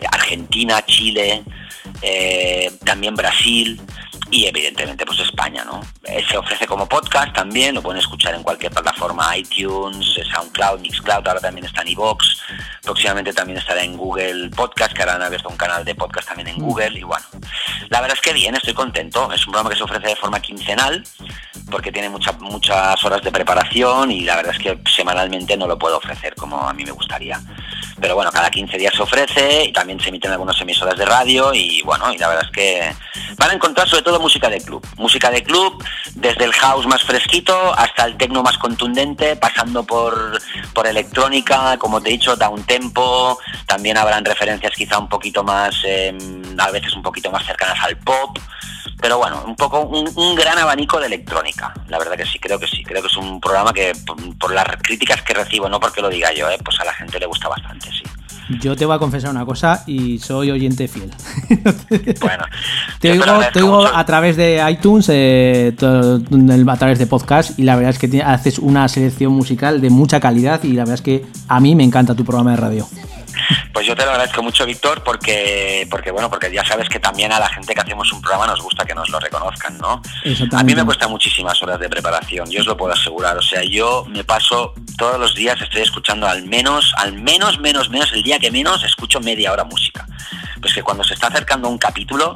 eh, 0.00 0.06
Argentina, 0.10 0.84
Chile, 0.86 1.42
eh, 2.02 2.70
también 2.84 3.14
Brasil 3.14 3.80
y 4.30 4.46
evidentemente 4.46 5.04
pues 5.06 5.18
España, 5.20 5.64
¿no? 5.64 5.80
Eh, 6.04 6.24
se 6.28 6.36
ofrece 6.36 6.66
como 6.66 6.88
podcast 6.88 7.32
también, 7.34 7.74
lo 7.74 7.82
pueden 7.82 8.00
escuchar 8.00 8.34
en 8.34 8.42
cualquier 8.42 8.72
plataforma, 8.72 9.36
iTunes, 9.36 10.16
eh, 10.18 10.24
SoundCloud, 10.34 10.80
Mixcloud, 10.80 11.26
ahora 11.26 11.40
también 11.40 11.66
está 11.66 11.82
en 11.82 11.88
iVoox, 11.88 12.24
próximamente 12.82 13.32
también 13.32 13.58
estará 13.58 13.82
en 13.82 13.96
Google 13.96 14.50
Podcast, 14.50 14.92
que 14.92 15.02
ahora 15.02 15.14
han 15.16 15.22
abierto 15.22 15.48
un 15.48 15.56
canal 15.56 15.84
de 15.84 15.94
podcast 15.94 16.28
también 16.28 16.48
en 16.48 16.58
Google 16.58 16.98
y 16.98 17.02
bueno, 17.02 17.24
la 17.88 18.00
verdad 18.00 18.16
es 18.16 18.22
que 18.22 18.32
bien, 18.32 18.54
estoy 18.54 18.74
contento, 18.74 19.32
es 19.32 19.46
un 19.46 19.52
programa 19.52 19.70
que 19.70 19.76
se 19.76 19.84
ofrece 19.84 20.08
de 20.08 20.16
forma 20.16 20.40
quincenal 20.40 21.02
porque 21.70 21.92
tiene 21.92 22.08
mucha- 22.08 22.32
muchas 22.32 23.02
horas 23.04 23.22
de 23.22 23.30
preparación 23.30 24.10
y 24.10 24.22
la 24.22 24.36
verdad 24.36 24.54
es 24.56 24.62
que 24.62 24.78
semanalmente 24.90 25.56
no 25.56 25.66
lo 25.66 25.78
puedo 25.78 25.98
ofrecer 25.98 26.34
como 26.34 26.68
a 26.68 26.72
mí 26.72 26.84
me 26.84 26.90
gustaría. 26.90 27.40
Pero 28.00 28.14
bueno, 28.14 28.32
cada 28.32 28.50
15 28.50 28.78
días 28.78 28.94
se 28.94 29.02
ofrece 29.02 29.64
y 29.66 29.72
también 29.72 30.00
se 30.00 30.08
emiten 30.08 30.32
algunas 30.32 30.58
emisoras 30.60 30.96
de 30.96 31.04
radio 31.04 31.52
y 31.54 31.82
bueno, 31.82 32.12
y 32.12 32.18
la 32.18 32.28
verdad 32.28 32.44
es 32.46 32.50
que 32.50 32.92
van 33.36 33.50
a 33.50 33.54
encontrar 33.54 33.88
sobre 33.88 34.02
todo 34.02 34.09
música 34.18 34.48
de 34.48 34.60
club. 34.60 34.86
Música 34.96 35.30
de 35.30 35.42
club, 35.42 35.82
desde 36.14 36.44
el 36.44 36.52
house 36.52 36.86
más 36.86 37.02
fresquito 37.02 37.54
hasta 37.76 38.04
el 38.04 38.16
techno 38.16 38.42
más 38.42 38.58
contundente, 38.58 39.36
pasando 39.36 39.84
por, 39.84 40.40
por 40.74 40.86
electrónica, 40.86 41.76
como 41.78 42.00
te 42.00 42.08
he 42.08 42.12
dicho, 42.12 42.36
da 42.36 42.48
un 42.48 42.62
tempo, 42.64 43.38
también 43.66 43.96
habrán 43.96 44.24
referencias 44.24 44.72
quizá 44.74 44.98
un 44.98 45.08
poquito 45.08 45.44
más, 45.44 45.74
eh, 45.84 46.16
a 46.58 46.70
veces 46.70 46.94
un 46.94 47.02
poquito 47.02 47.30
más 47.30 47.44
cercanas 47.46 47.78
al 47.82 47.96
pop, 47.98 48.38
pero 49.00 49.18
bueno, 49.18 49.42
un 49.46 49.56
poco 49.56 49.80
un, 49.80 50.34
gran 50.34 50.58
abanico 50.58 51.00
de 51.00 51.06
electrónica. 51.06 51.72
La 51.88 51.98
verdad 51.98 52.16
que 52.16 52.26
sí, 52.26 52.38
creo 52.38 52.58
que 52.58 52.66
sí. 52.66 52.82
Creo 52.82 53.00
que 53.00 53.08
es 53.08 53.16
un 53.16 53.40
programa 53.40 53.72
que 53.72 53.92
por, 54.06 54.38
por 54.38 54.52
las 54.52 54.66
críticas 54.82 55.22
que 55.22 55.32
recibo, 55.32 55.68
no 55.68 55.80
porque 55.80 56.02
lo 56.02 56.08
diga 56.08 56.32
yo, 56.32 56.48
¿eh? 56.50 56.58
pues 56.62 56.78
a 56.80 56.84
la 56.84 56.92
gente 56.92 57.18
le 57.18 57.26
gusta 57.26 57.48
bastante, 57.48 57.90
sí. 57.90 58.02
Yo 58.60 58.76
te 58.76 58.84
voy 58.84 58.96
a 58.96 58.98
confesar 58.98 59.30
una 59.30 59.44
cosa 59.44 59.84
y 59.86 60.18
soy 60.18 60.50
oyente 60.50 60.88
fiel. 60.88 61.10
Bueno, 62.20 62.44
Te 63.00 63.12
oigo, 63.12 63.24
te 63.52 63.60
a 63.94 64.04
través 64.04 64.36
de 64.36 64.62
iTunes, 64.70 65.08
eh, 65.10 65.74
a 65.78 66.76
través 66.76 66.98
de 66.98 67.06
podcast 67.06 67.58
y 67.58 67.62
la 67.62 67.76
verdad 67.76 67.90
es 67.90 67.98
que 67.98 68.22
haces 68.22 68.58
una 68.58 68.88
selección 68.88 69.32
musical 69.32 69.80
de 69.80 69.90
mucha 69.90 70.20
calidad 70.20 70.62
y 70.64 70.72
la 70.72 70.82
verdad 70.82 70.94
es 70.94 71.02
que 71.02 71.26
a 71.48 71.60
mí 71.60 71.74
me 71.74 71.84
encanta 71.84 72.14
tu 72.14 72.24
programa 72.24 72.52
de 72.52 72.56
radio. 72.56 72.86
Pues 73.72 73.86
yo 73.86 73.94
te 73.94 74.04
lo 74.04 74.10
agradezco 74.10 74.42
mucho, 74.42 74.66
Víctor, 74.66 75.02
porque, 75.04 75.86
porque 75.90 76.10
bueno, 76.10 76.28
porque 76.30 76.52
ya 76.52 76.64
sabes 76.64 76.88
que 76.88 76.98
también 76.98 77.32
a 77.32 77.38
la 77.38 77.48
gente 77.48 77.74
que 77.74 77.80
hacemos 77.80 78.12
un 78.12 78.20
programa 78.20 78.46
nos 78.46 78.60
gusta 78.60 78.84
que 78.84 78.94
nos 78.94 79.08
lo 79.08 79.20
reconozcan, 79.20 79.78
¿no? 79.78 80.02
A 80.52 80.62
mí 80.62 80.74
me 80.74 80.84
cuesta 80.84 81.08
muchísimas 81.08 81.62
horas 81.62 81.78
de 81.78 81.88
preparación, 81.88 82.50
yo 82.50 82.60
os 82.60 82.66
lo 82.66 82.76
puedo 82.76 82.92
asegurar. 82.92 83.36
O 83.36 83.42
sea, 83.42 83.62
yo 83.62 84.04
me 84.08 84.24
paso 84.24 84.74
todos 84.98 85.18
los 85.18 85.34
días, 85.34 85.60
estoy 85.60 85.82
escuchando 85.82 86.26
al 86.26 86.44
menos, 86.44 86.92
al 86.96 87.12
menos, 87.14 87.58
menos, 87.58 87.88
menos, 87.90 88.12
el 88.12 88.22
día 88.22 88.38
que 88.38 88.50
menos, 88.50 88.84
escucho 88.84 89.20
media 89.20 89.52
hora 89.52 89.64
música. 89.64 90.06
Pues 90.60 90.74
que 90.74 90.82
cuando 90.82 91.04
se 91.04 91.14
está 91.14 91.28
acercando 91.28 91.68
un 91.68 91.78
capítulo, 91.78 92.34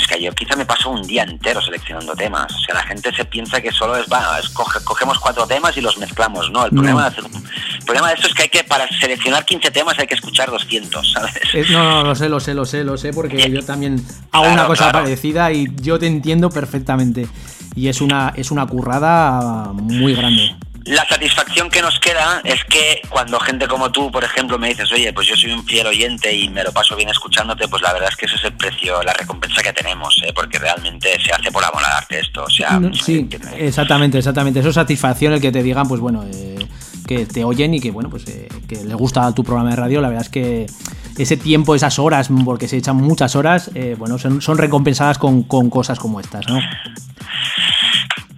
es 0.00 0.06
que 0.06 0.22
yo 0.22 0.32
quizá 0.32 0.56
me 0.56 0.64
paso 0.66 0.90
un 0.90 1.02
día 1.02 1.22
entero 1.22 1.60
seleccionando 1.60 2.14
temas. 2.14 2.52
O 2.52 2.58
sea, 2.60 2.74
la 2.76 2.82
gente 2.82 3.12
se 3.14 3.24
piensa 3.24 3.60
que 3.60 3.70
solo 3.72 3.96
es, 3.96 4.06
bueno, 4.08 4.26
es 4.40 4.52
coge- 4.54 4.82
cogemos 4.84 5.18
cuatro 5.18 5.46
temas 5.46 5.76
y 5.76 5.80
los 5.80 5.96
mezclamos. 5.98 6.50
No, 6.50 6.64
el 6.64 6.70
problema, 6.72 7.08
de 7.10 7.16
el 7.20 7.84
problema 7.84 8.08
de 8.08 8.14
esto 8.14 8.28
es 8.28 8.34
que 8.34 8.42
hay 8.42 8.48
que, 8.48 8.64
para 8.64 8.86
seleccionar 9.00 9.44
15 9.44 9.70
temas 9.70 9.98
hay 9.98 10.06
que 10.06 10.14
escuchar 10.14 10.50
200, 10.50 11.12
¿sabes? 11.12 11.34
Eh, 11.54 11.64
no, 11.70 11.82
no, 11.82 12.04
lo 12.04 12.14
sé, 12.14 12.28
lo 12.28 12.40
sé, 12.40 12.54
lo 12.54 12.64
sé, 12.66 12.84
lo 12.84 12.96
sé, 12.98 13.12
porque 13.12 13.50
yo 13.50 13.64
también 13.64 13.94
hago 14.32 14.44
Claro, 14.44 14.52
una 14.52 14.66
cosa 14.66 14.90
claro. 14.90 15.04
parecida 15.04 15.52
y 15.52 15.66
yo 15.82 15.98
te 15.98 16.06
entiendo 16.06 16.50
perfectamente. 16.50 17.26
Y 17.74 17.88
es 17.88 18.00
una, 18.00 18.32
es 18.36 18.50
una 18.50 18.66
currada 18.66 19.70
muy 19.72 20.14
grande. 20.14 20.56
La 20.88 21.06
satisfacción 21.06 21.68
que 21.68 21.82
nos 21.82 21.98
queda 22.00 22.40
es 22.44 22.64
que 22.64 23.02
cuando 23.10 23.38
gente 23.40 23.68
como 23.68 23.92
tú, 23.92 24.10
por 24.10 24.24
ejemplo, 24.24 24.58
me 24.58 24.68
dices, 24.68 24.90
oye, 24.90 25.12
pues 25.12 25.26
yo 25.26 25.36
soy 25.36 25.52
un 25.52 25.62
fiel 25.66 25.86
oyente 25.86 26.34
y 26.34 26.48
me 26.48 26.64
lo 26.64 26.72
paso 26.72 26.96
bien 26.96 27.10
escuchándote, 27.10 27.68
pues 27.68 27.82
la 27.82 27.92
verdad 27.92 28.08
es 28.08 28.16
que 28.16 28.24
ese 28.24 28.36
es 28.36 28.44
el 28.44 28.54
precio, 28.54 29.02
la 29.02 29.12
recompensa 29.12 29.62
que 29.62 29.74
tenemos, 29.74 30.18
¿eh? 30.24 30.32
porque 30.34 30.58
realmente 30.58 31.10
se 31.22 31.30
hace 31.30 31.52
por 31.52 31.62
amor 31.62 31.82
al 31.84 31.92
arte 31.92 32.20
esto. 32.20 32.42
O 32.44 32.48
sea, 32.50 32.80
No, 32.80 32.94
Sí, 32.94 33.28
exactamente, 33.58 34.16
exactamente. 34.16 34.60
Eso 34.60 34.70
es 34.70 34.74
satisfacción 34.76 35.34
el 35.34 35.42
que 35.42 35.52
te 35.52 35.62
digan, 35.62 35.86
pues 35.86 36.00
bueno, 36.00 36.24
eh, 36.24 36.66
que 37.06 37.26
te 37.26 37.44
oyen 37.44 37.74
y 37.74 37.80
que 37.80 37.90
bueno, 37.90 38.08
pues 38.08 38.26
eh, 38.26 38.48
que 38.66 38.76
les 38.76 38.96
gusta 38.96 39.34
tu 39.34 39.44
programa 39.44 39.70
de 39.70 39.76
radio. 39.76 40.00
La 40.00 40.08
verdad 40.08 40.24
es 40.24 40.30
que 40.30 40.66
ese 41.18 41.36
tiempo, 41.36 41.74
esas 41.74 41.98
horas, 41.98 42.30
porque 42.46 42.66
se 42.66 42.78
echan 42.78 42.96
muchas 42.96 43.36
horas, 43.36 43.70
eh, 43.74 43.94
bueno, 43.98 44.16
son, 44.16 44.40
son 44.40 44.56
recompensadas 44.56 45.18
con, 45.18 45.42
con 45.42 45.68
cosas 45.68 45.98
como 45.98 46.18
estas, 46.18 46.48
¿no? 46.48 46.60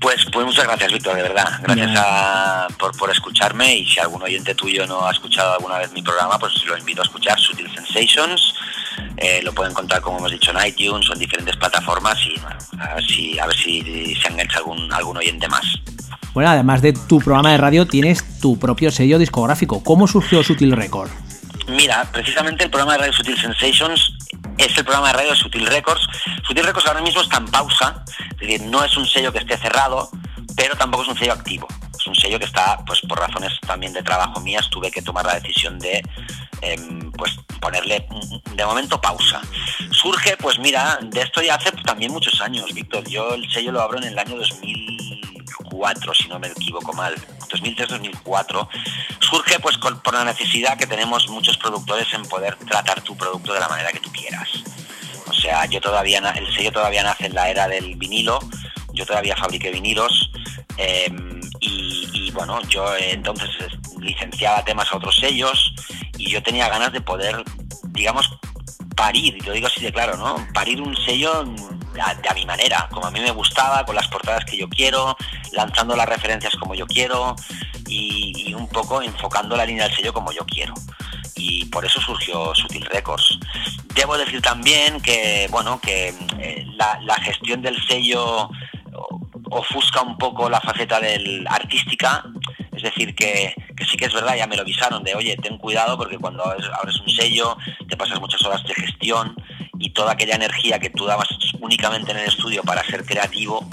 Pues, 0.00 0.24
pues 0.32 0.46
muchas 0.46 0.64
gracias, 0.64 0.92
Víctor, 0.92 1.14
de 1.16 1.22
verdad. 1.22 1.60
Gracias 1.62 1.90
a- 1.96 2.68
por, 2.78 2.96
por 2.96 3.10
escucharme 3.10 3.76
y 3.76 3.86
si 3.86 4.00
algún 4.00 4.22
oyente 4.22 4.54
tuyo 4.54 4.86
no 4.86 5.06
ha 5.06 5.10
escuchado 5.12 5.52
alguna 5.54 5.76
vez 5.78 5.92
mi 5.92 6.00
programa, 6.02 6.38
pues 6.38 6.52
lo 6.64 6.76
invito 6.78 7.02
a 7.02 7.04
escuchar 7.04 7.38
Sutil 7.38 7.70
Sensations. 7.74 8.54
Eh, 9.18 9.40
lo 9.42 9.52
pueden 9.52 9.72
encontrar, 9.72 10.00
como 10.00 10.18
hemos 10.18 10.30
dicho, 10.32 10.52
en 10.52 10.66
iTunes 10.66 11.08
o 11.10 11.12
en 11.12 11.18
diferentes 11.18 11.54
plataformas 11.56 12.18
y 12.26 12.40
bueno, 12.40 12.56
a 12.80 12.94
ver 12.94 13.04
si, 13.06 13.38
a 13.38 13.46
ver 13.46 13.56
si 13.56 14.14
se 14.16 14.28
engancha 14.28 14.58
algún, 14.58 14.90
algún 14.92 15.18
oyente 15.18 15.46
más. 15.48 15.64
Bueno, 16.32 16.48
además 16.50 16.80
de 16.80 16.92
tu 16.94 17.18
programa 17.20 17.50
de 17.50 17.58
radio, 17.58 17.86
tienes 17.86 18.40
tu 18.40 18.58
propio 18.58 18.90
sello 18.90 19.18
discográfico. 19.18 19.82
¿Cómo 19.82 20.06
surgió 20.06 20.42
Sutil 20.42 20.72
Record? 20.72 21.10
Mira, 21.68 22.04
precisamente 22.12 22.64
el 22.64 22.70
programa 22.70 22.92
de 22.92 22.98
radio 22.98 23.12
Sutil 23.12 23.40
Sensations 23.40 24.12
es 24.58 24.76
el 24.76 24.84
programa 24.84 25.08
de 25.08 25.12
radio 25.14 25.34
Sutil 25.34 25.66
Records. 25.66 26.06
Sutil 26.46 26.64
Records 26.64 26.86
ahora 26.86 27.02
mismo 27.02 27.20
está 27.20 27.38
en 27.38 27.46
pausa, 27.46 28.04
es 28.32 28.38
decir, 28.38 28.62
no 28.62 28.84
es 28.84 28.96
un 28.96 29.06
sello 29.06 29.32
que 29.32 29.38
esté 29.38 29.56
cerrado, 29.56 30.10
pero 30.56 30.76
tampoco 30.76 31.04
es 31.04 31.08
un 31.08 31.18
sello 31.18 31.32
activo. 31.32 31.66
Es 31.98 32.06
un 32.06 32.14
sello 32.14 32.38
que 32.38 32.46
está, 32.46 32.78
pues 32.86 33.00
por 33.00 33.18
razones 33.18 33.52
también 33.66 33.92
de 33.92 34.02
trabajo 34.02 34.40
mías, 34.40 34.68
tuve 34.70 34.90
que 34.90 35.02
tomar 35.02 35.24
la 35.26 35.34
decisión 35.34 35.78
de 35.78 36.02
em, 36.62 37.12
pues 37.12 37.36
ponerle 37.60 38.06
mm, 38.10 38.56
de 38.56 38.64
momento 38.64 39.00
pausa. 39.00 39.40
Surge, 39.90 40.36
pues 40.38 40.58
mira, 40.58 40.98
de 41.02 41.20
esto 41.20 41.42
ya 41.42 41.56
hace 41.56 41.72
también 41.84 42.12
muchos 42.12 42.40
años, 42.40 42.72
Víctor. 42.72 43.06
Yo 43.08 43.34
el 43.34 43.50
sello 43.50 43.72
lo 43.72 43.82
abro 43.82 43.98
en 43.98 44.04
el 44.04 44.18
año 44.18 44.36
2000 44.36 45.19
2004, 45.80 46.14
si 46.14 46.28
no 46.28 46.38
me 46.38 46.48
equivoco 46.48 46.92
mal, 46.92 47.14
2003-2004, 47.48 48.68
surge 49.20 49.58
pues 49.60 49.76
por 49.78 50.14
la 50.14 50.24
necesidad 50.24 50.76
que 50.78 50.86
tenemos 50.86 51.28
muchos 51.28 51.56
productores 51.56 52.12
en 52.12 52.22
poder 52.22 52.56
tratar 52.56 53.00
tu 53.02 53.16
producto 53.16 53.52
de 53.52 53.60
la 53.60 53.68
manera 53.68 53.90
que 53.92 54.00
tú 54.00 54.10
quieras. 54.12 54.48
O 55.26 55.32
sea, 55.32 55.64
yo 55.66 55.80
todavía, 55.80 56.18
el 56.36 56.52
sello 56.54 56.72
todavía 56.72 57.02
nace 57.02 57.26
en 57.26 57.34
la 57.34 57.48
era 57.50 57.68
del 57.68 57.96
vinilo, 57.96 58.38
yo 58.92 59.06
todavía 59.06 59.36
fabriqué 59.36 59.70
vinilos 59.70 60.30
eh, 60.76 61.10
y, 61.60 62.30
bueno, 62.32 62.60
yo 62.68 62.94
eh, 62.96 63.12
entonces 63.12 63.48
licenciaba 63.98 64.64
temas 64.64 64.92
a 64.92 64.96
otros 64.96 65.16
sellos 65.16 65.74
y 66.16 66.30
yo 66.30 66.42
tenía 66.42 66.68
ganas 66.68 66.92
de 66.92 67.00
poder, 67.00 67.42
digamos, 67.88 68.30
parir, 68.96 69.36
y 69.36 69.40
lo 69.40 69.52
digo 69.52 69.66
así 69.66 69.80
de 69.80 69.92
claro, 69.92 70.16
¿no? 70.16 70.46
Parir 70.52 70.80
un 70.80 70.96
sello 71.04 71.44
a, 72.00 72.14
de 72.14 72.28
a 72.28 72.34
mi 72.34 72.46
manera, 72.46 72.88
como 72.90 73.06
a 73.06 73.10
mí 73.10 73.20
me 73.20 73.30
gustaba, 73.30 73.84
con 73.84 73.94
las 73.94 74.08
portadas 74.08 74.44
que 74.44 74.56
yo 74.56 74.68
quiero, 74.68 75.16
lanzando 75.52 75.96
las 75.96 76.08
referencias 76.08 76.54
como 76.56 76.74
yo 76.74 76.86
quiero 76.86 77.34
y, 77.86 78.54
un 78.54 78.68
poco 78.68 79.02
enfocando 79.02 79.56
la 79.56 79.64
línea 79.64 79.84
del 79.84 79.94
sello 79.94 80.12
como 80.12 80.32
yo 80.32 80.44
quiero. 80.44 80.74
Y 81.36 81.64
por 81.66 81.84
eso 81.84 82.00
surgió 82.00 82.54
Sutil 82.54 82.84
Records. 82.86 83.38
Debo 83.94 84.18
decir 84.18 84.42
también 84.42 85.00
que, 85.00 85.48
bueno, 85.50 85.80
que 85.80 86.14
eh, 86.38 86.66
la, 86.74 86.98
la 87.02 87.16
gestión 87.16 87.62
del 87.62 87.80
sello 87.86 88.50
ofusca 89.50 90.02
un 90.02 90.16
poco 90.16 90.48
la 90.48 90.60
faceta 90.60 91.00
del 91.00 91.46
artística, 91.48 92.24
es 92.82 92.94
decir, 92.94 93.14
que, 93.14 93.54
que 93.76 93.84
sí 93.84 93.96
que 93.96 94.06
es 94.06 94.12
verdad, 94.12 94.36
ya 94.36 94.46
me 94.46 94.56
lo 94.56 94.62
avisaron, 94.62 95.04
de 95.04 95.14
oye, 95.14 95.36
ten 95.36 95.58
cuidado 95.58 95.98
porque 95.98 96.16
cuando 96.18 96.42
abres, 96.44 97.00
un 97.00 97.08
sello 97.08 97.56
te 97.88 97.96
pasas 97.96 98.18
muchas 98.20 98.42
horas 98.42 98.62
de 98.64 98.74
gestión 98.74 99.34
y 99.78 99.90
toda 99.90 100.12
aquella 100.12 100.34
energía 100.34 100.78
que 100.78 100.90
tú 100.90 101.04
dabas 101.04 101.28
únicamente 101.60 102.12
en 102.12 102.18
el 102.18 102.28
estudio 102.28 102.62
para 102.62 102.82
ser 102.84 103.04
creativo, 103.04 103.68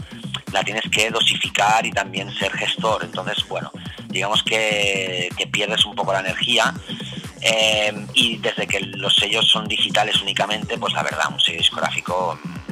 la 0.51 0.63
tienes 0.63 0.83
que 0.91 1.09
dosificar 1.09 1.85
y 1.85 1.91
también 1.91 2.33
ser 2.33 2.51
gestor. 2.51 3.03
Entonces, 3.03 3.45
bueno, 3.47 3.71
digamos 4.07 4.43
que, 4.43 5.29
que 5.37 5.47
pierdes 5.47 5.85
un 5.85 5.95
poco 5.95 6.13
la 6.13 6.19
energía. 6.19 6.73
Eh, 7.41 7.93
y 8.13 8.37
desde 8.37 8.67
que 8.67 8.79
los 8.79 9.15
sellos 9.15 9.47
son 9.47 9.67
digitales 9.67 10.21
únicamente, 10.21 10.77
pues 10.77 10.93
la 10.93 11.03
verdad, 11.03 11.31
un 11.31 11.39
sello 11.39 11.59
discográfico 11.59 12.37
mm, 12.43 12.66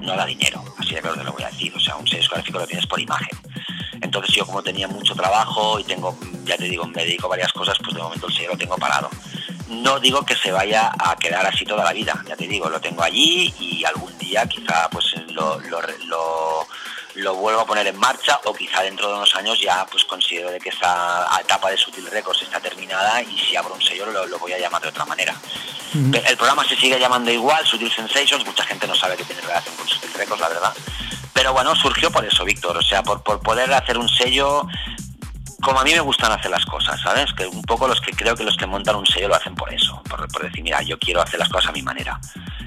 no 0.00 0.16
da 0.16 0.26
dinero, 0.26 0.62
así 0.78 0.94
de 0.94 1.00
claro 1.00 1.16
te 1.16 1.24
lo 1.24 1.32
voy 1.32 1.42
a 1.42 1.50
decir. 1.50 1.72
O 1.74 1.80
sea, 1.80 1.96
un 1.96 2.06
sello 2.06 2.20
discográfico 2.20 2.58
lo 2.58 2.66
tienes 2.66 2.86
por 2.86 3.00
imagen. 3.00 3.38
Entonces 4.00 4.34
yo 4.34 4.46
como 4.46 4.62
tenía 4.62 4.88
mucho 4.88 5.14
trabajo 5.14 5.78
y 5.78 5.84
tengo, 5.84 6.16
ya 6.44 6.56
te 6.56 6.64
digo, 6.64 6.86
me 6.86 7.04
dedico 7.04 7.26
a 7.26 7.30
varias 7.30 7.52
cosas, 7.52 7.76
pues 7.82 7.94
de 7.94 8.02
momento 8.02 8.26
el 8.26 8.34
sello 8.34 8.50
lo 8.50 8.58
tengo 8.58 8.76
parado. 8.76 9.10
No 9.68 10.00
digo 10.00 10.24
que 10.24 10.34
se 10.34 10.50
vaya 10.50 10.90
a 10.98 11.16
quedar 11.16 11.44
así 11.44 11.64
toda 11.64 11.84
la 11.84 11.92
vida, 11.92 12.24
ya 12.26 12.36
te 12.36 12.46
digo, 12.46 12.70
lo 12.70 12.80
tengo 12.80 13.02
allí 13.02 13.52
y 13.60 13.84
algún 13.84 14.16
día 14.18 14.46
quizá 14.46 14.88
pues 14.88 15.14
lo, 15.28 15.60
lo, 15.60 15.80
lo, 16.06 16.66
lo 17.18 17.34
vuelvo 17.34 17.60
a 17.60 17.66
poner 17.66 17.86
en 17.86 17.96
marcha 17.96 18.40
o 18.44 18.54
quizá 18.54 18.82
dentro 18.82 19.08
de 19.08 19.14
unos 19.14 19.34
años 19.34 19.60
ya 19.60 19.84
pues 19.90 20.04
considero 20.04 20.50
de 20.50 20.58
que 20.58 20.68
esa 20.68 21.28
etapa 21.40 21.70
de 21.70 21.76
Sutil 21.76 22.06
Records 22.10 22.42
está 22.42 22.60
terminada 22.60 23.22
y 23.22 23.38
si 23.38 23.56
abro 23.56 23.74
un 23.74 23.82
sello 23.82 24.06
lo, 24.06 24.26
lo 24.26 24.38
voy 24.38 24.52
a 24.52 24.58
llamar 24.58 24.82
de 24.82 24.88
otra 24.88 25.04
manera. 25.04 25.34
El 25.94 26.36
programa 26.36 26.64
se 26.68 26.76
sigue 26.76 26.98
llamando 26.98 27.30
igual, 27.30 27.66
Sutil 27.66 27.90
Sensations, 27.90 28.44
mucha 28.44 28.64
gente 28.64 28.86
no 28.86 28.94
sabe 28.94 29.16
que 29.16 29.24
tiene 29.24 29.40
relación 29.40 29.74
con 29.76 29.88
Sutil 29.88 30.12
Records, 30.14 30.40
la 30.40 30.48
verdad. 30.48 30.74
Pero 31.32 31.52
bueno, 31.52 31.74
surgió 31.76 32.10
por 32.10 32.24
eso, 32.24 32.44
Víctor, 32.44 32.76
o 32.76 32.82
sea, 32.82 33.02
por, 33.02 33.22
por 33.22 33.40
poder 33.40 33.72
hacer 33.72 33.96
un 33.96 34.08
sello 34.08 34.66
como 35.62 35.80
a 35.80 35.84
mí 35.84 35.92
me 35.92 36.00
gustan 36.00 36.30
hacer 36.30 36.50
las 36.50 36.64
cosas, 36.66 37.00
¿sabes? 37.00 37.32
Que 37.32 37.46
un 37.46 37.62
poco 37.62 37.88
los 37.88 38.00
que 38.00 38.12
creo 38.12 38.36
que 38.36 38.44
los 38.44 38.56
que 38.56 38.66
montan 38.66 38.96
un 38.96 39.06
sello 39.06 39.28
lo 39.28 39.34
hacen 39.34 39.54
por 39.54 39.72
eso, 39.72 40.00
por, 40.08 40.28
por 40.28 40.42
decir, 40.44 40.62
mira, 40.62 40.82
yo 40.82 40.98
quiero 40.98 41.20
hacer 41.20 41.40
las 41.40 41.48
cosas 41.48 41.70
a 41.70 41.72
mi 41.72 41.82
manera. 41.82 42.18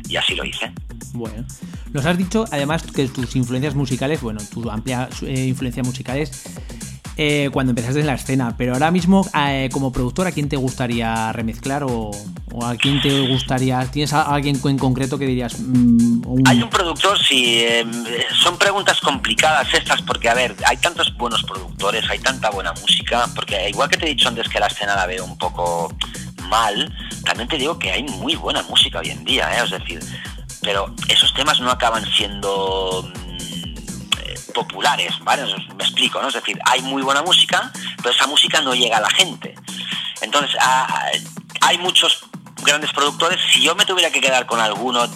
Y 0.07 0.17
así 0.17 0.35
lo 0.35 0.43
hice. 0.43 0.71
Bueno, 1.13 1.45
nos 1.93 2.05
has 2.05 2.17
dicho 2.17 2.45
además 2.51 2.83
que 2.83 3.07
tus 3.07 3.35
influencias 3.35 3.75
musicales, 3.75 4.21
bueno, 4.21 4.41
tu 4.51 4.69
amplia 4.69 5.09
eh, 5.23 5.45
influencia 5.47 5.83
musicales 5.83 6.31
eh, 7.17 7.49
cuando 7.51 7.71
empezaste 7.71 7.99
en 7.99 8.07
la 8.07 8.13
escena, 8.13 8.55
pero 8.57 8.73
ahora 8.73 8.89
mismo 8.89 9.27
eh, 9.37 9.69
como 9.71 9.91
productor, 9.91 10.27
¿a 10.27 10.31
quién 10.31 10.47
te 10.47 10.55
gustaría 10.55 11.31
remezclar 11.33 11.83
o, 11.83 12.11
o 12.53 12.65
a 12.65 12.75
quién 12.75 13.01
te 13.01 13.27
gustaría? 13.27 13.85
¿Tienes 13.91 14.13
a 14.13 14.23
alguien 14.23 14.59
en 14.63 14.77
concreto 14.77 15.19
que 15.19 15.25
dirías? 15.25 15.59
mm, 15.59 16.47
Hay 16.47 16.63
un 16.63 16.69
productor, 16.69 17.19
sí, 17.19 17.59
eh, 17.59 17.85
son 18.41 18.57
preguntas 18.57 18.99
complicadas 19.01 19.73
estas, 19.73 20.01
porque 20.01 20.29
a 20.29 20.33
ver, 20.33 20.55
hay 20.65 20.77
tantos 20.77 21.15
buenos 21.17 21.43
productores, 21.43 22.09
hay 22.09 22.19
tanta 22.19 22.49
buena 22.49 22.71
música, 22.73 23.27
porque 23.35 23.69
igual 23.69 23.89
que 23.89 23.97
te 23.97 24.05
he 24.05 24.09
dicho 24.09 24.29
antes 24.29 24.47
que 24.47 24.59
la 24.59 24.67
escena 24.67 24.95
la 24.95 25.05
veo 25.05 25.25
un 25.25 25.37
poco 25.37 25.93
mal, 26.49 26.93
también 27.25 27.47
te 27.49 27.57
digo 27.57 27.77
que 27.77 27.91
hay 27.91 28.03
muy 28.03 28.35
buena 28.35 28.63
música 28.63 28.99
hoy 28.99 29.09
en 29.09 29.23
día, 29.25 29.49
¿eh? 29.57 29.63
es 29.63 29.71
decir, 29.71 29.99
pero 30.61 30.93
esos 31.07 31.33
temas 31.33 31.59
no 31.59 31.71
acaban 31.71 32.05
siendo 32.11 33.03
mm, 33.03 34.19
eh, 34.19 34.39
populares, 34.53 35.13
¿vale? 35.23 35.43
Me 35.75 35.83
explico, 35.83 36.21
¿no? 36.21 36.27
Es 36.27 36.35
decir, 36.35 36.57
hay 36.65 36.81
muy 36.81 37.01
buena 37.01 37.21
música, 37.21 37.71
pero 37.97 38.11
esa 38.11 38.27
música 38.27 38.61
no 38.61 38.73
llega 38.73 38.97
a 38.97 39.01
la 39.01 39.09
gente. 39.09 39.55
Entonces, 40.21 40.55
hay 41.61 41.77
muchos 41.79 42.25
grandes 42.63 42.91
productores. 42.93 43.39
Si 43.51 43.61
yo 43.61 43.75
me 43.75 43.85
tuviera 43.85 44.11
que 44.11 44.21
quedar 44.21 44.45
con 44.45 44.59
alguno, 44.59 45.07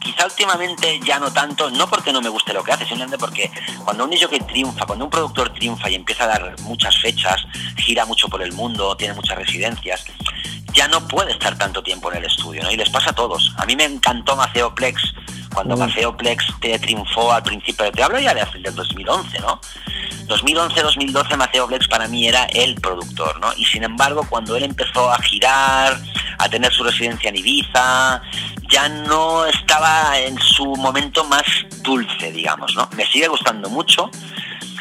quizá 0.00 0.26
últimamente 0.26 1.00
ya 1.00 1.18
no 1.18 1.32
tanto, 1.32 1.70
no 1.70 1.88
porque 1.88 2.12
no 2.12 2.20
me 2.20 2.28
guste 2.28 2.52
lo 2.52 2.62
que 2.62 2.72
hace, 2.72 2.86
simplemente 2.86 3.18
porque 3.18 3.50
cuando 3.84 4.04
un 4.04 4.10
que 4.10 4.40
triunfa, 4.40 4.86
cuando 4.86 5.06
un 5.06 5.10
productor 5.10 5.52
triunfa 5.52 5.90
y 5.90 5.96
empieza 5.96 6.24
a 6.24 6.28
dar 6.28 6.60
muchas 6.60 6.96
fechas, 6.98 7.44
gira 7.76 8.04
mucho 8.04 8.28
por 8.28 8.42
el 8.42 8.52
mundo, 8.52 8.96
tiene 8.96 9.14
muchas 9.14 9.36
residencias, 9.38 10.04
ya 10.74 10.88
no 10.88 11.06
puede 11.08 11.32
estar 11.32 11.56
tanto 11.56 11.82
tiempo 11.82 12.10
en 12.12 12.18
el 12.18 12.24
estudio, 12.24 12.62
¿no? 12.62 12.70
Y 12.70 12.76
les 12.76 12.90
pasa 12.90 13.10
a 13.10 13.12
todos. 13.14 13.52
A 13.58 13.64
mí 13.66 13.76
me 13.76 13.84
encantó 13.84 14.34
Maceo 14.36 14.74
Plex, 14.74 15.00
cuando 15.54 15.76
Mm. 15.76 15.78
Maceo 15.80 16.16
Plex 16.16 16.44
te 16.60 16.78
triunfó 16.80 17.32
al 17.32 17.42
principio, 17.44 17.90
te 17.92 18.02
hablo 18.02 18.18
ya 18.18 18.34
de 18.34 18.40
hace- 18.42 18.58
del 18.58 18.74
2011, 18.74 19.38
¿no? 19.40 19.60
2011-2012 20.26 21.36
Maceo 21.36 21.66
Plex 21.68 21.86
para 21.88 22.08
mí 22.08 22.26
era 22.26 22.44
el 22.46 22.74
productor, 22.76 23.38
¿no? 23.40 23.52
Y 23.56 23.64
sin 23.66 23.84
embargo, 23.84 24.26
cuando 24.28 24.56
él 24.56 24.64
empezó 24.64 25.10
a 25.12 25.18
girar, 25.22 25.98
a 26.38 26.48
tener 26.48 26.72
su 26.72 26.82
residencia 26.82 27.28
en 27.28 27.36
Ibiza, 27.36 28.20
ya 28.70 28.88
no 28.88 29.46
estaba 29.46 30.18
en 30.18 30.38
su 30.40 30.64
momento 30.76 31.24
más 31.24 31.44
dulce, 31.82 32.32
digamos, 32.32 32.74
¿no? 32.74 32.88
Me 32.96 33.06
sigue 33.06 33.28
gustando 33.28 33.68
mucho, 33.68 34.10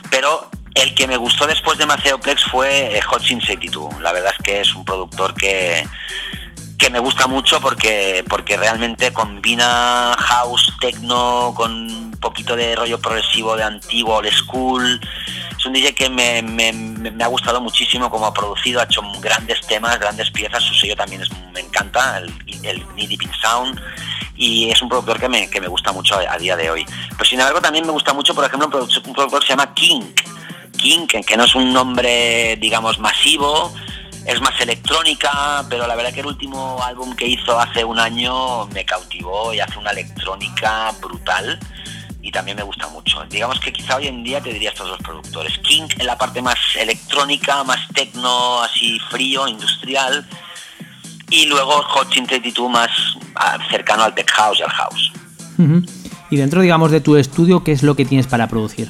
pero 0.10 0.50
el 0.76 0.94
que 0.96 1.08
me 1.08 1.18
gustó 1.18 1.46
después 1.48 1.78
de 1.78 1.86
Maceo 1.86 2.20
Plex 2.20 2.44
fue 2.46 2.98
eh, 2.98 3.02
Hot 3.02 3.22
Sin 3.24 3.40
82. 3.40 4.00
La 4.02 4.12
verdad 4.12 4.34
es 4.38 4.44
que 4.44 4.62
es 4.62 4.74
un 4.76 4.84
productor 4.86 5.34
que, 5.36 5.88
que 6.78 6.90
me 6.90 7.00
gusta 7.00 7.28
mucho 7.28 7.60
porque, 7.62 8.24
porque 8.28 8.58
realmente 8.58 9.14
combina 9.14 10.16
house, 10.18 10.74
techno, 10.80 11.54
con 11.56 11.72
un 11.72 12.12
poquito 12.20 12.56
de 12.56 12.76
rollo 12.76 13.00
progresivo 13.00 13.56
de 13.56 13.64
antiguo, 13.64 14.16
old 14.16 14.32
school. 14.32 15.00
Es 15.58 15.66
un 15.66 15.74
DJ 15.74 15.94
que 15.96 16.10
me, 16.10 16.42
me- 16.42 16.74
me- 16.74 17.24
ha 17.24 17.28
gustado 17.28 17.62
muchísimo 17.62 18.10
como 18.10 18.26
ha 18.26 18.34
producido, 18.34 18.82
ha 18.82 18.84
hecho 18.84 19.02
grandes 19.22 19.62
temas, 19.68 19.98
grandes 20.00 20.30
piezas, 20.32 20.62
su 20.64 20.74
sello 20.74 20.96
también 20.96 21.22
es, 21.22 21.30
me 21.54 21.62
encanta, 21.62 22.18
el, 22.18 22.34
el 22.64 22.84
Sound, 23.42 23.80
y 24.36 24.70
es 24.72 24.82
un 24.82 24.90
productor 24.90 25.20
que 25.20 25.30
me, 25.30 25.50
que 25.50 25.62
me 25.62 25.68
gusta 25.68 25.92
mucho 25.94 26.16
a, 26.18 26.38
día 26.38 26.58
de 26.58 26.70
hoy. 26.70 26.86
Pero 27.12 27.24
sin 27.26 27.40
embargo 27.40 27.62
también 27.62 27.86
me 27.86 27.92
gusta 27.94 28.12
mucho, 28.14 28.34
por 28.36 28.44
ejemplo, 28.44 28.68
un 28.68 29.14
productor 29.14 29.40
que 29.40 29.46
se 29.48 29.54
llama 29.54 29.74
King, 29.74 30.02
King, 30.84 31.08
que, 31.08 31.38
no 31.38 31.46
es 31.46 31.56
un 31.56 31.72
nombre, 31.72 32.58
digamos, 32.58 33.00
masivo, 33.00 33.74
es 34.26 34.42
más 34.42 34.60
electrónica, 34.60 35.66
pero 35.70 35.88
la 35.88 35.96
verdad 35.96 36.14
que 36.14 36.20
el 36.20 36.26
último 36.26 36.84
álbum 36.84 37.16
que 37.16 37.26
hizo 37.26 37.58
hace 37.58 37.86
un 37.86 37.98
año 37.98 38.68
me 38.68 38.84
cautivó 38.84 39.54
y 39.54 39.62
hace 39.62 39.80
una 39.80 39.92
electrónica 39.92 40.92
brutal 41.00 41.58
y 42.22 42.32
también 42.32 42.58
me 42.58 42.64
gusta 42.64 42.90
mucho. 42.90 43.24
Digamos 43.30 43.62
que 43.62 43.72
quizá 43.72 43.96
hoy 43.96 44.08
en 44.08 44.26
día 44.26 44.42
te 44.42 44.52
diría 44.52 44.72
estos 44.72 44.90
dos 44.90 45.00
productores. 45.00 45.58
King 45.60 45.88
en 45.98 46.06
la 46.06 46.18
parte 46.18 46.42
más 46.42 46.58
electrónica, 46.78 47.64
más 47.64 47.80
tecno, 47.94 48.62
así 48.62 49.00
frío, 49.10 49.48
industrial, 49.48 50.28
y 51.30 51.46
luego 51.46 51.82
Hot 51.82 52.10
32 52.10 52.70
más 52.70 52.90
ah, 53.36 53.58
cercano 53.72 54.04
al 54.04 54.14
tech 54.14 54.30
house 54.32 54.60
y 54.60 54.64
al 54.64 54.70
house. 54.70 55.14
Y 56.30 56.36
dentro, 56.36 56.60
digamos, 56.60 56.92
de 56.92 57.00
tu 57.00 57.16
estudio, 57.16 57.64
¿qué 57.64 57.72
es 57.72 57.84
lo 57.84 57.96
que 57.96 58.04
tienes 58.04 58.28
para 58.28 58.48
producir? 58.48 58.90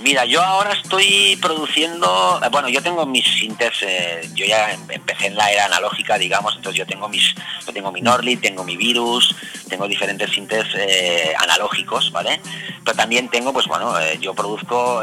Mira, 0.00 0.24
yo 0.26 0.40
ahora 0.40 0.74
estoy 0.74 1.36
produciendo, 1.42 2.40
eh, 2.44 2.48
bueno, 2.52 2.68
yo 2.68 2.80
tengo 2.80 3.04
mis 3.04 3.24
sintes, 3.26 3.72
eh, 3.82 4.30
yo 4.32 4.46
ya 4.46 4.72
em- 4.72 4.88
empecé 4.90 5.26
en 5.26 5.34
la 5.34 5.50
era 5.50 5.64
analógica, 5.64 6.16
digamos, 6.16 6.54
entonces 6.54 6.78
yo 6.78 6.86
tengo 6.86 7.08
mis, 7.08 7.34
yo 7.66 7.72
tengo 7.72 7.90
mi 7.90 8.00
Norli, 8.00 8.36
tengo 8.36 8.62
mi 8.62 8.76
Virus, 8.76 9.34
tengo 9.68 9.88
diferentes 9.88 10.30
sintes 10.30 10.66
eh, 10.76 11.34
analógicos, 11.40 12.12
¿vale? 12.12 12.40
Pero 12.84 12.96
también 12.96 13.28
tengo, 13.28 13.52
pues 13.52 13.66
bueno, 13.66 13.98
eh, 13.98 14.18
yo 14.20 14.34
produzco 14.34 15.02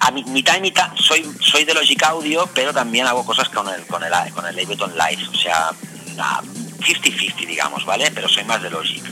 a 0.00 0.10
mi- 0.10 0.24
mitad 0.24 0.56
y 0.56 0.60
mitad, 0.60 0.90
soy, 0.96 1.24
soy 1.40 1.62
de 1.64 1.74
Logic 1.74 2.02
Audio, 2.02 2.48
pero 2.52 2.74
también 2.74 3.06
hago 3.06 3.24
cosas 3.24 3.48
con 3.48 3.68
el, 3.68 3.86
con 3.86 4.02
el, 4.02 4.12
con 4.32 4.44
el 4.44 4.58
Ableton 4.58 4.92
Live, 4.98 5.22
o 5.32 5.36
sea, 5.36 5.70
ah, 6.18 6.42
50-50, 6.80 7.46
digamos, 7.46 7.84
¿vale? 7.86 8.10
Pero 8.10 8.28
soy 8.28 8.42
más 8.42 8.60
de 8.60 8.70
Logic, 8.70 9.04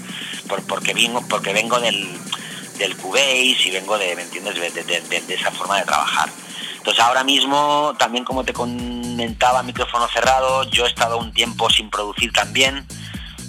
por- 0.49 0.67
porque, 0.67 0.93
vengo, 0.93 1.23
porque 1.29 1.53
vengo 1.53 1.79
del, 1.79 2.09
del 2.81 2.97
Cubase 2.97 3.67
y 3.67 3.71
vengo 3.71 3.97
de, 3.99 4.17
¿me 4.17 4.23
entiendes?, 4.23 4.55
de, 4.55 5.35
esa 5.35 5.51
forma 5.53 5.79
de 5.79 5.85
trabajar. 5.85 6.29
Entonces 6.77 7.03
ahora 7.05 7.23
mismo, 7.23 7.95
también 7.99 8.25
como 8.25 8.43
te 8.43 8.53
comentaba, 8.55 9.63
micrófono 9.63 10.09
cerrado, 10.09 10.65
yo 10.65 10.87
he 10.87 10.89
estado 10.89 11.19
un 11.19 11.33
tiempo 11.33 11.69
sin 11.69 11.91
producir 11.91 12.33
también, 12.33 12.87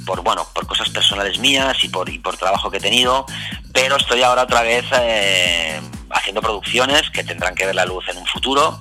por 0.06 0.22
bueno, 0.22 0.46
por 0.54 0.68
cosas 0.68 0.90
personales 0.90 1.40
mías 1.40 1.78
y 1.84 1.88
por, 1.88 2.10
y 2.10 2.20
por 2.20 2.36
trabajo 2.36 2.70
que 2.70 2.78
he 2.78 2.82
tenido, 2.82 3.26
pero 3.74 3.96
estoy 3.96 4.22
ahora 4.22 4.44
otra 4.44 4.62
vez 4.64 4.84
eh, 5.00 5.80
haciendo 6.10 6.42
producciones 6.42 7.10
que 7.10 7.24
tendrán 7.24 7.56
que 7.56 7.66
ver 7.66 7.76
la 7.76 7.86
luz 7.86 8.08
en 8.10 8.18
un 8.18 8.26
futuro 8.26 8.80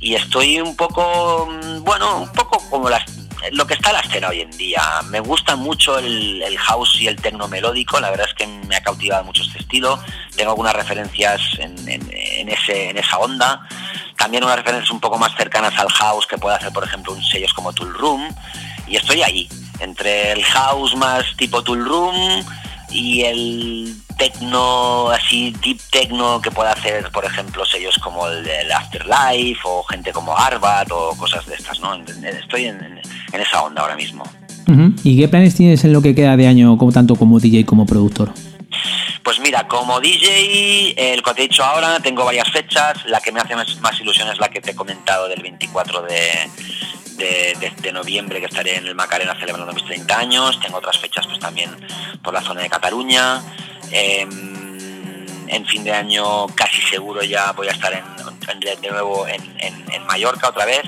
y 0.00 0.14
estoy 0.14 0.60
un 0.60 0.74
poco, 0.74 1.46
mm, 1.46 1.84
bueno, 1.84 2.22
un 2.22 2.32
poco 2.32 2.62
como 2.70 2.88
las, 2.88 3.04
lo 3.50 3.66
que 3.66 3.74
está 3.74 3.92
la 3.92 4.00
escena 4.00 4.28
hoy 4.28 4.40
en 4.40 4.50
día. 4.52 4.82
Me 5.08 5.20
gusta 5.20 5.56
mucho 5.56 5.98
el, 5.98 6.42
house 6.58 7.00
y 7.00 7.08
el 7.08 7.16
tecno 7.16 7.48
melódico, 7.48 7.98
la 8.00 8.10
verdad 8.10 8.26
es 8.28 8.34
que 8.34 8.46
me 8.46 8.76
ha 8.76 8.82
cautivado 8.82 9.24
mucho 9.24 9.42
este 9.42 9.58
estilo. 9.58 9.98
Tengo 10.36 10.50
algunas 10.52 10.74
referencias 10.74 11.40
en, 11.58 11.76
en- 11.88 12.10
en 12.12 12.48
ese, 12.48 12.90
en 12.90 12.98
esa 12.98 13.18
onda. 13.18 13.66
También 14.16 14.44
unas 14.44 14.56
referencias 14.56 14.90
un 14.90 15.00
poco 15.00 15.18
más 15.18 15.34
cercanas 15.36 15.76
al 15.78 15.90
house 15.90 16.26
que 16.26 16.38
puede 16.38 16.56
hacer, 16.56 16.72
por 16.72 16.84
ejemplo, 16.84 17.12
un 17.12 17.22
sellos 17.24 17.52
como 17.54 17.72
Tool 17.72 17.92
Room. 17.94 18.28
Y 18.86 18.96
estoy 18.96 19.22
ahí, 19.22 19.48
entre 19.80 20.32
el 20.32 20.44
house 20.44 20.94
más 20.96 21.24
tipo 21.36 21.62
Tool 21.62 21.84
Room 21.84 22.44
y 22.90 23.22
el 23.22 23.96
tecno, 24.18 25.08
así 25.10 25.50
deep 25.62 25.80
techno 25.90 26.40
que 26.40 26.50
puede 26.50 26.70
hacer, 26.70 27.10
por 27.10 27.24
ejemplo, 27.24 27.64
sellos 27.64 27.96
como 27.98 28.28
el, 28.28 28.46
el 28.46 28.70
Afterlife 28.70 29.60
o 29.64 29.82
gente 29.84 30.12
como 30.12 30.36
Arbat 30.36 30.88
o 30.92 31.16
cosas 31.16 31.44
de 31.46 31.54
estas, 31.54 31.80
¿no? 31.80 31.94
Estoy 31.94 32.66
en, 32.66 33.00
en- 33.32 33.40
esa 33.40 33.62
onda 33.62 33.82
ahora 33.82 33.96
mismo. 33.96 34.24
¿Y 35.04 35.18
qué 35.18 35.28
planes 35.28 35.54
tienes 35.54 35.84
en 35.84 35.92
lo 35.92 36.00
que 36.00 36.14
queda 36.14 36.36
de 36.36 36.46
año, 36.46 36.78
como 36.78 36.92
tanto 36.92 37.16
como 37.16 37.38
DJ 37.40 37.64
como 37.66 37.84
productor? 37.84 38.32
Pues 39.22 39.38
mira, 39.40 39.66
como 39.68 40.00
DJ, 40.00 40.94
el 41.12 41.22
que 41.22 41.34
te 41.34 41.40
he 41.44 41.48
dicho 41.48 41.62
ahora, 41.64 42.00
tengo 42.00 42.24
varias 42.24 42.50
fechas. 42.50 43.04
La 43.06 43.20
que 43.20 43.32
me 43.32 43.40
hace 43.40 43.54
más, 43.54 43.78
más 43.80 44.00
ilusión 44.00 44.28
es 44.28 44.38
la 44.38 44.48
que 44.48 44.60
te 44.60 44.70
he 44.70 44.74
comentado 44.74 45.28
del 45.28 45.42
24 45.42 46.02
de, 46.02 46.20
de, 47.16 47.54
de- 47.60 47.72
de 47.82 47.92
noviembre, 47.92 48.40
que 48.40 48.46
estaré 48.46 48.76
en 48.76 48.86
el 48.86 48.94
Macarena 48.94 49.36
celebrando 49.38 49.72
mis 49.72 49.84
30 49.84 50.18
años. 50.18 50.58
Tengo 50.60 50.78
otras 50.78 50.96
fechas 50.98 51.26
pues 51.26 51.38
también 51.38 51.70
por 52.22 52.32
la 52.32 52.40
zona 52.40 52.62
de 52.62 52.70
Cataluña. 52.70 53.42
Em, 53.90 55.26
en 55.48 55.66
fin 55.66 55.84
de 55.84 55.92
año 55.92 56.46
casi 56.54 56.80
seguro 56.82 57.22
ya 57.22 57.52
voy 57.52 57.68
a 57.68 57.72
estar 57.72 57.92
en- 57.92 58.02
de, 58.46 58.90
nuevo 58.90 59.26
en, 59.26 59.42
en- 59.60 59.84
en 59.92 60.06
Mallorca 60.06 60.48
otra 60.48 60.64
vez. 60.66 60.82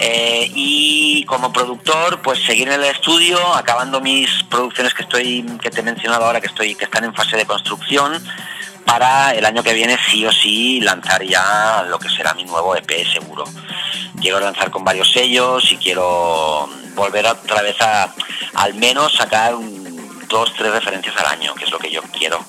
Eh, 0.00 0.50
y 0.54 1.24
como 1.24 1.52
productor, 1.52 2.22
pues 2.22 2.38
seguir 2.44 2.68
en 2.68 2.74
el 2.74 2.84
estudio, 2.84 3.38
acabando 3.54 4.00
mis 4.00 4.44
producciones 4.44 4.94
que 4.94 5.02
estoy, 5.02 5.44
que 5.60 5.70
te 5.70 5.80
he 5.80 5.82
mencionado 5.82 6.24
ahora, 6.24 6.40
que 6.40 6.46
estoy, 6.46 6.74
que 6.76 6.84
están 6.84 7.02
en 7.04 7.14
fase 7.14 7.36
de 7.36 7.44
construcción, 7.46 8.22
para 8.84 9.32
el 9.34 9.44
año 9.44 9.62
que 9.62 9.74
viene 9.74 9.98
sí 10.08 10.24
o 10.24 10.32
sí 10.32 10.80
lanzar 10.80 11.22
ya 11.24 11.84
lo 11.88 11.98
que 11.98 12.08
será 12.08 12.32
mi 12.34 12.44
nuevo 12.44 12.74
EP 12.76 12.90
seguro. 13.12 13.44
Quiero 14.20 14.38
lanzar 14.40 14.70
con 14.70 14.84
varios 14.84 15.10
sellos 15.12 15.70
y 15.72 15.76
quiero 15.76 16.68
volver 16.94 17.26
otra 17.26 17.60
vez 17.62 17.76
a 17.82 18.14
al 18.54 18.74
menos 18.74 19.14
sacar 19.14 19.54
un- 19.56 19.77
dos, 20.28 20.52
tres 20.54 20.72
referencias 20.72 21.16
al 21.16 21.26
año, 21.26 21.54
que 21.54 21.64
es 21.64 21.70
lo 21.70 21.78
que 21.78 21.90
yo 21.90 22.02
quiero. 22.02 22.44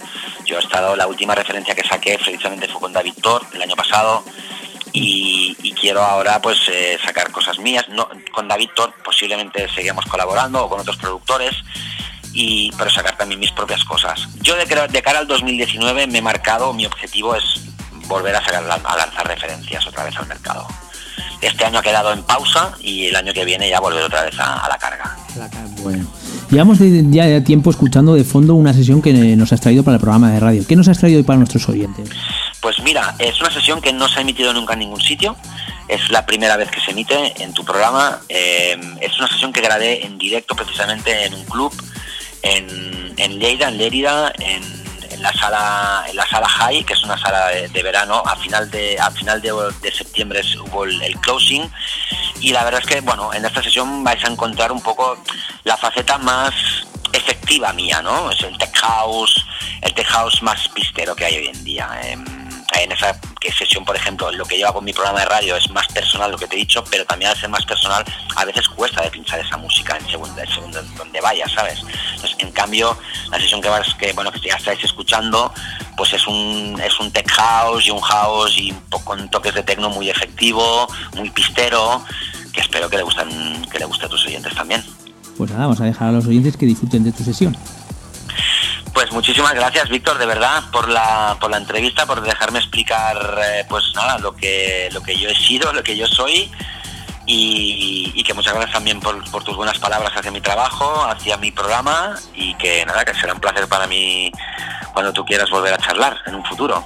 Yo 0.45 0.57
he 0.57 0.59
estado, 0.59 0.95
la 0.95 1.07
última 1.07 1.35
referencia 1.35 1.75
que 1.75 1.87
saqué 1.87 2.17
precisamente 2.17 2.67
fue 2.67 2.81
con 2.81 2.93
David 2.93 3.13
Thor 3.21 3.45
el 3.53 3.61
año 3.61 3.75
pasado 3.75 4.23
y, 4.91 5.55
y 5.61 5.73
quiero 5.73 6.03
ahora 6.03 6.41
pues 6.41 6.57
eh, 6.67 6.97
sacar 7.03 7.31
cosas 7.31 7.59
mías. 7.59 7.87
No, 7.89 8.09
con 8.31 8.47
David 8.47 8.69
Thor 8.75 8.93
posiblemente 9.03 9.67
seguimos 9.73 10.05
colaborando 10.05 10.63
o 10.63 10.69
con 10.69 10.79
otros 10.79 10.97
productores, 10.97 11.55
y, 12.33 12.71
pero 12.77 12.89
sacar 12.89 13.17
también 13.17 13.39
mis 13.39 13.51
propias 13.51 13.83
cosas. 13.83 14.27
Yo 14.41 14.55
de, 14.55 14.65
de 14.65 15.01
cara 15.01 15.19
al 15.19 15.27
2019 15.27 16.07
me 16.07 16.19
he 16.19 16.21
marcado, 16.21 16.73
mi 16.73 16.85
objetivo 16.85 17.35
es 17.35 17.43
volver 18.07 18.35
a, 18.35 18.43
sacar, 18.43 18.63
a 18.63 18.97
lanzar 18.97 19.27
referencias 19.27 19.85
otra 19.87 20.03
vez 20.03 20.17
al 20.17 20.27
mercado. 20.27 20.67
Este 21.41 21.63
año 21.63 21.79
ha 21.79 21.81
quedado 21.81 22.11
en 22.11 22.23
pausa 22.23 22.73
y 22.79 23.07
el 23.07 23.15
año 23.15 23.33
que 23.33 23.45
viene 23.45 23.69
ya 23.69 23.79
volver 23.79 24.03
otra 24.03 24.23
vez 24.23 24.35
a, 24.39 24.67
la 24.67 24.77
carga. 24.77 25.17
Llevamos 26.51 26.79
ya 26.79 27.43
tiempo 27.43 27.69
escuchando 27.69 28.15
de 28.15 28.23
fondo 28.23 28.55
una 28.55 28.73
sesión 28.73 29.01
que 29.01 29.13
nos 29.13 29.53
has 29.53 29.61
traído 29.61 29.83
para 29.83 29.95
el 29.95 30.01
programa 30.01 30.31
de 30.31 30.39
radio. 30.39 30.63
¿Qué 30.67 30.75
nos 30.75 30.87
has 30.87 30.97
traído 30.97 31.19
hoy 31.19 31.23
para 31.23 31.37
nuestros 31.37 31.69
oyentes? 31.69 32.09
Pues 32.59 32.81
mira, 32.83 33.15
es 33.19 33.39
una 33.39 33.51
sesión 33.51 33.79
que 33.81 33.93
no 33.93 34.07
se 34.09 34.19
ha 34.19 34.21
emitido 34.21 34.51
nunca 34.53 34.73
en 34.73 34.79
ningún 34.79 34.99
sitio. 34.99 35.35
Es 35.87 36.09
la 36.09 36.25
primera 36.25 36.57
vez 36.57 36.71
que 36.71 36.81
se 36.81 36.91
emite 36.91 37.41
en 37.43 37.53
tu 37.53 37.63
programa. 37.63 38.19
Eh, 38.29 38.77
es 38.99 39.17
una 39.19 39.27
sesión 39.27 39.53
que 39.53 39.61
grabé 39.61 40.05
en 40.05 40.17
directo 40.17 40.55
precisamente 40.55 41.25
en 41.25 41.35
un 41.35 41.43
club 41.45 41.71
en, 42.41 43.13
en 43.17 43.41
en 43.41 43.77
Lérida, 43.77 44.33
en, 44.39 44.78
en 45.19 45.23
la 45.23 45.33
sala 45.33 46.05
en 46.07 46.15
la 46.15 46.25
sala 46.25 46.47
High, 46.47 46.85
que 46.85 46.93
es 46.93 47.03
una 47.03 47.17
sala 47.17 47.47
de, 47.47 47.83
verano. 47.83 48.23
A 48.25 48.35
final 48.37 48.71
de 48.71 48.97
a 48.97 49.11
final 49.11 49.41
de, 49.41 49.91
septiembre 49.91 50.41
hubo 50.65 50.85
el, 50.85 51.01
el 51.01 51.15
closing 51.19 51.69
y 52.39 52.53
la 52.53 52.63
verdad 52.63 52.81
es 52.81 52.87
que 52.87 53.01
bueno, 53.01 53.33
en 53.33 53.43
esta 53.45 53.61
sesión 53.61 54.03
vais 54.03 54.23
a 54.23 54.29
encontrar 54.29 54.71
un 54.71 54.81
poco 54.81 55.17
la 55.65 55.75
faceta 55.75 56.17
más 56.17 56.53
efectiva 57.11 57.73
mía, 57.73 58.01
¿no? 58.01 58.31
Es 58.31 58.41
el 58.43 58.57
tech 58.57 58.75
house, 58.77 59.45
el 59.81 59.93
tech 59.93 60.07
house 60.07 60.41
más 60.41 60.69
pistero 60.69 61.15
que 61.15 61.25
hay 61.25 61.35
hoy 61.37 61.47
en 61.47 61.63
día. 61.65 61.89
Em, 62.03 62.38
en 62.77 62.91
esa 62.91 63.19
sesión, 63.57 63.83
por 63.83 63.95
ejemplo, 63.95 64.31
lo 64.31 64.45
que 64.45 64.63
hago 64.63 64.79
en 64.79 64.85
mi 64.85 64.93
programa 64.93 65.19
de 65.19 65.25
radio 65.25 65.55
es 65.55 65.69
más 65.71 65.87
personal, 65.87 66.31
lo 66.31 66.37
que 66.37 66.47
te 66.47 66.55
he 66.55 66.59
dicho, 66.59 66.83
pero 66.89 67.05
también 67.05 67.31
al 67.31 67.37
ser 67.37 67.49
más 67.49 67.65
personal, 67.65 68.03
a 68.35 68.45
veces 68.45 68.67
cuesta 68.69 69.01
de 69.01 69.09
pinchar 69.09 69.39
esa 69.39 69.57
música 69.57 69.97
en 69.97 70.07
segundo, 70.07 70.39
en 70.39 70.47
segundo 70.47 70.81
donde 70.97 71.21
vaya, 71.21 71.47
¿sabes? 71.47 71.79
Entonces, 72.15 72.35
en 72.39 72.51
cambio, 72.51 72.97
la 73.31 73.39
sesión 73.39 73.61
que 73.61 73.69
vas, 73.69 73.93
que 73.95 74.13
bueno, 74.13 74.31
que 74.31 74.39
ya 74.47 74.55
estáis 74.55 74.83
escuchando, 74.83 75.51
pues 75.97 76.13
es 76.13 76.27
un, 76.27 76.79
es 76.83 76.99
un 76.99 77.11
tech 77.11 77.29
house 77.31 77.87
y 77.87 77.91
un 77.91 78.01
house 78.01 78.57
y 78.57 78.71
un 78.71 78.81
poco 78.81 79.05
con 79.05 79.29
toques 79.29 79.53
de 79.55 79.63
techno 79.63 79.89
muy 79.89 80.09
efectivo, 80.09 80.87
muy 81.15 81.29
pistero, 81.31 82.03
que 82.53 82.61
espero 82.61 82.89
que 82.89 82.97
le 82.97 83.03
gusten, 83.03 83.65
que 83.71 83.79
le 83.79 83.85
guste 83.85 84.05
a 84.05 84.09
tus 84.09 84.25
oyentes 84.25 84.53
también. 84.53 84.83
Pues 85.37 85.49
nada, 85.51 85.63
vamos 85.63 85.79
a 85.81 85.85
dejar 85.85 86.09
a 86.09 86.11
los 86.11 86.25
oyentes 86.27 86.57
que 86.57 86.65
disfruten 86.65 87.03
de 87.03 87.11
tu 87.11 87.23
sesión. 87.23 87.55
Pues 88.93 89.11
muchísimas 89.11 89.53
gracias, 89.53 89.89
Víctor, 89.89 90.17
de 90.17 90.25
verdad, 90.25 90.63
por 90.71 90.89
la, 90.89 91.37
por 91.39 91.49
la 91.49 91.57
entrevista, 91.57 92.05
por 92.05 92.21
dejarme 92.21 92.59
explicar, 92.59 93.39
eh, 93.43 93.65
pues 93.69 93.83
nada, 93.95 94.17
lo 94.17 94.35
que, 94.35 94.89
lo 94.91 95.01
que 95.01 95.17
yo 95.17 95.29
he 95.29 95.35
sido, 95.35 95.71
lo 95.73 95.83
que 95.83 95.95
yo 95.95 96.07
soy. 96.07 96.51
Y, 97.25 98.23
que 98.23 98.33
muchas 98.35 98.53
gracias 98.53 98.73
también 98.73 98.99
por, 98.99 99.23
por 99.31 99.43
tus 99.43 99.55
buenas 99.55 99.79
palabras 99.79 100.11
hacia 100.15 100.29
mi 100.29 100.41
trabajo, 100.41 101.03
hacia 101.05 101.35
mi 101.37 101.51
programa 101.51 102.15
y 102.35 102.53
que 102.55 102.85
nada, 102.85 103.03
que 103.03 103.13
será 103.15 103.33
un 103.33 103.39
placer 103.39 103.67
para 103.67 103.87
mí 103.87 104.31
cuando 104.93 105.11
tú 105.13 105.25
quieras 105.25 105.49
volver 105.49 105.73
a 105.73 105.77
charlar 105.77 106.17
en 106.27 106.35
un 106.35 106.45
futuro. 106.45 106.83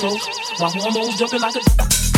Backstroke. 0.00 0.60
My 0.60 0.70
hormones 0.70 1.18
jumping 1.18 1.40
like 1.40 1.56
a. 1.56 2.09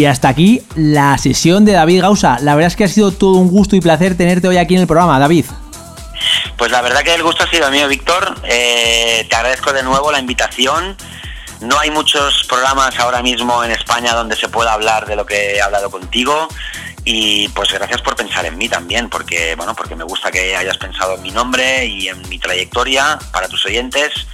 Y 0.00 0.06
hasta 0.06 0.30
aquí 0.30 0.62
la 0.76 1.18
sesión 1.18 1.66
de 1.66 1.72
David 1.72 2.00
Gausa. 2.00 2.38
La 2.40 2.54
verdad 2.54 2.68
es 2.68 2.76
que 2.76 2.84
ha 2.84 2.88
sido 2.88 3.12
todo 3.12 3.34
un 3.34 3.48
gusto 3.48 3.76
y 3.76 3.82
placer 3.82 4.16
tenerte 4.16 4.48
hoy 4.48 4.56
aquí 4.56 4.74
en 4.74 4.80
el 4.80 4.86
programa, 4.86 5.18
David. 5.18 5.44
Pues 6.56 6.70
la 6.70 6.80
verdad 6.80 7.02
que 7.02 7.12
el 7.12 7.22
gusto 7.22 7.44
ha 7.44 7.50
sido 7.50 7.70
mío, 7.70 7.86
Víctor. 7.86 8.34
Eh, 8.44 9.26
te 9.28 9.36
agradezco 9.36 9.74
de 9.74 9.82
nuevo 9.82 10.10
la 10.10 10.18
invitación. 10.18 10.96
No 11.60 11.78
hay 11.78 11.90
muchos 11.90 12.46
programas 12.48 12.98
ahora 12.98 13.20
mismo 13.20 13.62
en 13.62 13.72
España 13.72 14.14
donde 14.14 14.36
se 14.36 14.48
pueda 14.48 14.72
hablar 14.72 15.04
de 15.04 15.16
lo 15.16 15.26
que 15.26 15.56
he 15.56 15.60
hablado 15.60 15.90
contigo 15.90 16.48
y 17.04 17.48
pues 17.48 17.70
gracias 17.70 18.00
por 18.00 18.16
pensar 18.16 18.46
en 18.46 18.56
mí 18.56 18.70
también, 18.70 19.10
porque 19.10 19.54
bueno, 19.54 19.74
porque 19.74 19.96
me 19.96 20.04
gusta 20.04 20.30
que 20.30 20.56
hayas 20.56 20.78
pensado 20.78 21.16
en 21.16 21.22
mi 21.22 21.30
nombre 21.30 21.84
y 21.84 22.08
en 22.08 22.26
mi 22.30 22.38
trayectoria 22.38 23.18
para 23.32 23.48
tus 23.48 23.66
oyentes 23.66 24.26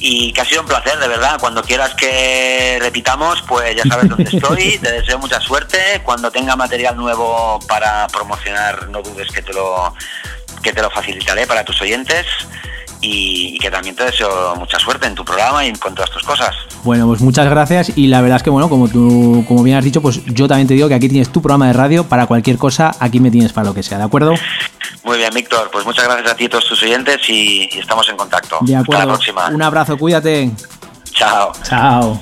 y 0.00 0.32
que 0.32 0.40
ha 0.40 0.44
sido 0.46 0.62
un 0.62 0.66
placer, 0.66 0.98
de 0.98 1.06
verdad. 1.06 1.38
Cuando 1.38 1.62
quieras 1.62 1.94
que 1.94 2.78
repitamos, 2.80 3.42
pues 3.42 3.76
ya 3.76 3.84
sabes 3.84 4.08
dónde 4.08 4.30
estoy. 4.34 4.78
Te 4.82 4.90
deseo 4.92 5.18
mucha 5.18 5.38
suerte. 5.40 6.00
Cuando 6.02 6.30
tenga 6.30 6.56
material 6.56 6.96
nuevo 6.96 7.60
para 7.68 8.06
promocionar, 8.08 8.88
no 8.88 9.02
dudes 9.02 9.30
que 9.30 9.42
te 9.42 9.52
lo 9.52 9.94
que 10.62 10.72
te 10.72 10.82
lo 10.82 10.90
facilitaré 10.90 11.46
para 11.46 11.64
tus 11.64 11.80
oyentes 11.80 12.26
y, 13.00 13.56
y 13.56 13.58
que 13.58 13.70
también 13.70 13.96
te 13.96 14.04
deseo 14.04 14.54
mucha 14.56 14.78
suerte 14.78 15.06
en 15.06 15.14
tu 15.14 15.24
programa 15.24 15.64
y 15.64 15.72
con 15.72 15.94
todas 15.94 16.10
tus 16.10 16.22
cosas. 16.22 16.54
Bueno, 16.82 17.06
pues 17.06 17.20
muchas 17.20 17.48
gracias 17.48 17.92
y 17.96 18.06
la 18.06 18.20
verdad 18.22 18.36
es 18.38 18.42
que 18.42 18.50
bueno, 18.50 18.68
como 18.68 18.88
tú 18.88 19.44
como 19.46 19.62
bien 19.62 19.76
has 19.76 19.84
dicho, 19.84 20.00
pues 20.00 20.24
yo 20.26 20.48
también 20.48 20.66
te 20.66 20.74
digo 20.74 20.88
que 20.88 20.94
aquí 20.94 21.08
tienes 21.08 21.30
tu 21.30 21.42
programa 21.42 21.66
de 21.66 21.72
radio 21.74 22.04
para 22.04 22.26
cualquier 22.26 22.56
cosa, 22.56 22.90
aquí 23.00 23.20
me 23.20 23.30
tienes 23.30 23.52
para 23.52 23.66
lo 23.68 23.74
que 23.74 23.82
sea, 23.82 23.98
¿de 23.98 24.04
acuerdo? 24.04 24.34
Muy 25.04 25.18
bien, 25.18 25.30
Víctor. 25.34 25.70
Pues 25.72 25.84
muchas 25.84 26.04
gracias 26.06 26.30
a 26.30 26.34
ti 26.36 26.44
y 26.44 26.46
a 26.46 26.50
todos 26.50 26.66
tus 26.68 26.82
oyentes 26.82 27.18
y, 27.28 27.68
y 27.72 27.78
estamos 27.78 28.08
en 28.08 28.16
contacto. 28.16 28.58
De 28.62 28.76
Hasta 28.76 28.82
acuerdo. 28.84 29.06
la 29.06 29.12
próxima. 29.14 29.48
Un 29.48 29.62
abrazo, 29.62 29.96
cuídate. 29.98 30.50
Chao. 31.12 31.52
Chao. 31.62 32.20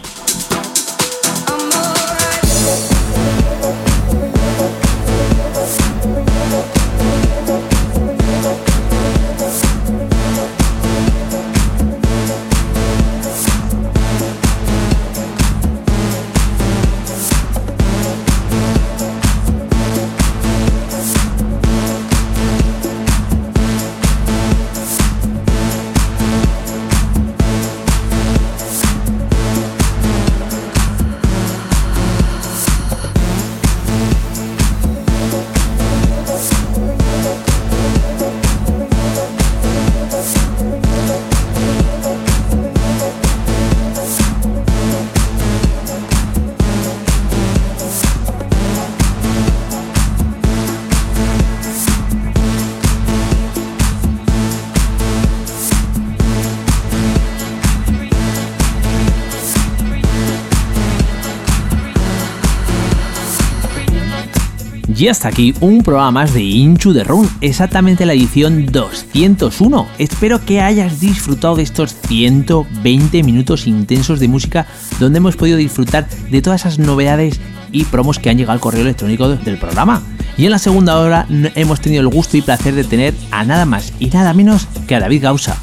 Y 64.98 65.06
hasta 65.06 65.28
aquí 65.28 65.54
un 65.60 65.84
programa 65.84 66.10
más 66.10 66.34
de 66.34 66.42
Inchu 66.42 66.92
de 66.92 67.04
Run, 67.04 67.30
exactamente 67.40 68.04
la 68.04 68.14
edición 68.14 68.66
201. 68.66 69.86
Espero 69.96 70.44
que 70.44 70.60
hayas 70.60 70.98
disfrutado 70.98 71.54
de 71.54 71.62
estos 71.62 71.94
120 72.08 73.22
minutos 73.22 73.68
intensos 73.68 74.18
de 74.18 74.26
música 74.26 74.66
donde 74.98 75.18
hemos 75.18 75.36
podido 75.36 75.56
disfrutar 75.56 76.08
de 76.08 76.42
todas 76.42 76.62
esas 76.62 76.80
novedades 76.80 77.38
y 77.70 77.84
promos 77.84 78.18
que 78.18 78.28
han 78.28 78.38
llegado 78.38 78.54
al 78.54 78.60
correo 78.60 78.82
electrónico 78.82 79.28
del 79.28 79.58
programa. 79.58 80.02
Y 80.36 80.46
en 80.46 80.50
la 80.50 80.58
segunda 80.58 80.98
hora 80.98 81.28
hemos 81.54 81.80
tenido 81.80 82.00
el 82.00 82.08
gusto 82.08 82.36
y 82.36 82.42
placer 82.42 82.74
de 82.74 82.82
tener 82.82 83.14
a 83.30 83.44
nada 83.44 83.66
más 83.66 83.92
y 84.00 84.06
nada 84.06 84.34
menos 84.34 84.66
que 84.88 84.96
a 84.96 85.00
David 85.00 85.22
Gausa. 85.22 85.56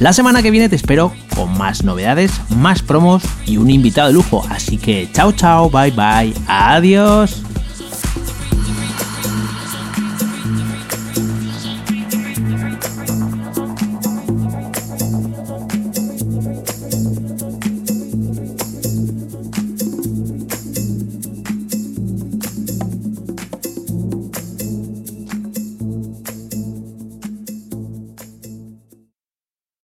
La 0.00 0.12
semana 0.12 0.42
que 0.42 0.50
viene 0.50 0.68
te 0.68 0.74
espero 0.74 1.12
con 1.36 1.56
más 1.56 1.84
novedades, 1.84 2.32
más 2.56 2.82
promos 2.82 3.22
y 3.46 3.56
un 3.56 3.70
invitado 3.70 4.08
de 4.08 4.14
lujo. 4.14 4.44
Así 4.50 4.78
que 4.78 5.08
chao 5.12 5.30
chao, 5.30 5.70
bye 5.70 5.92
bye, 5.92 6.34
adiós. 6.48 7.44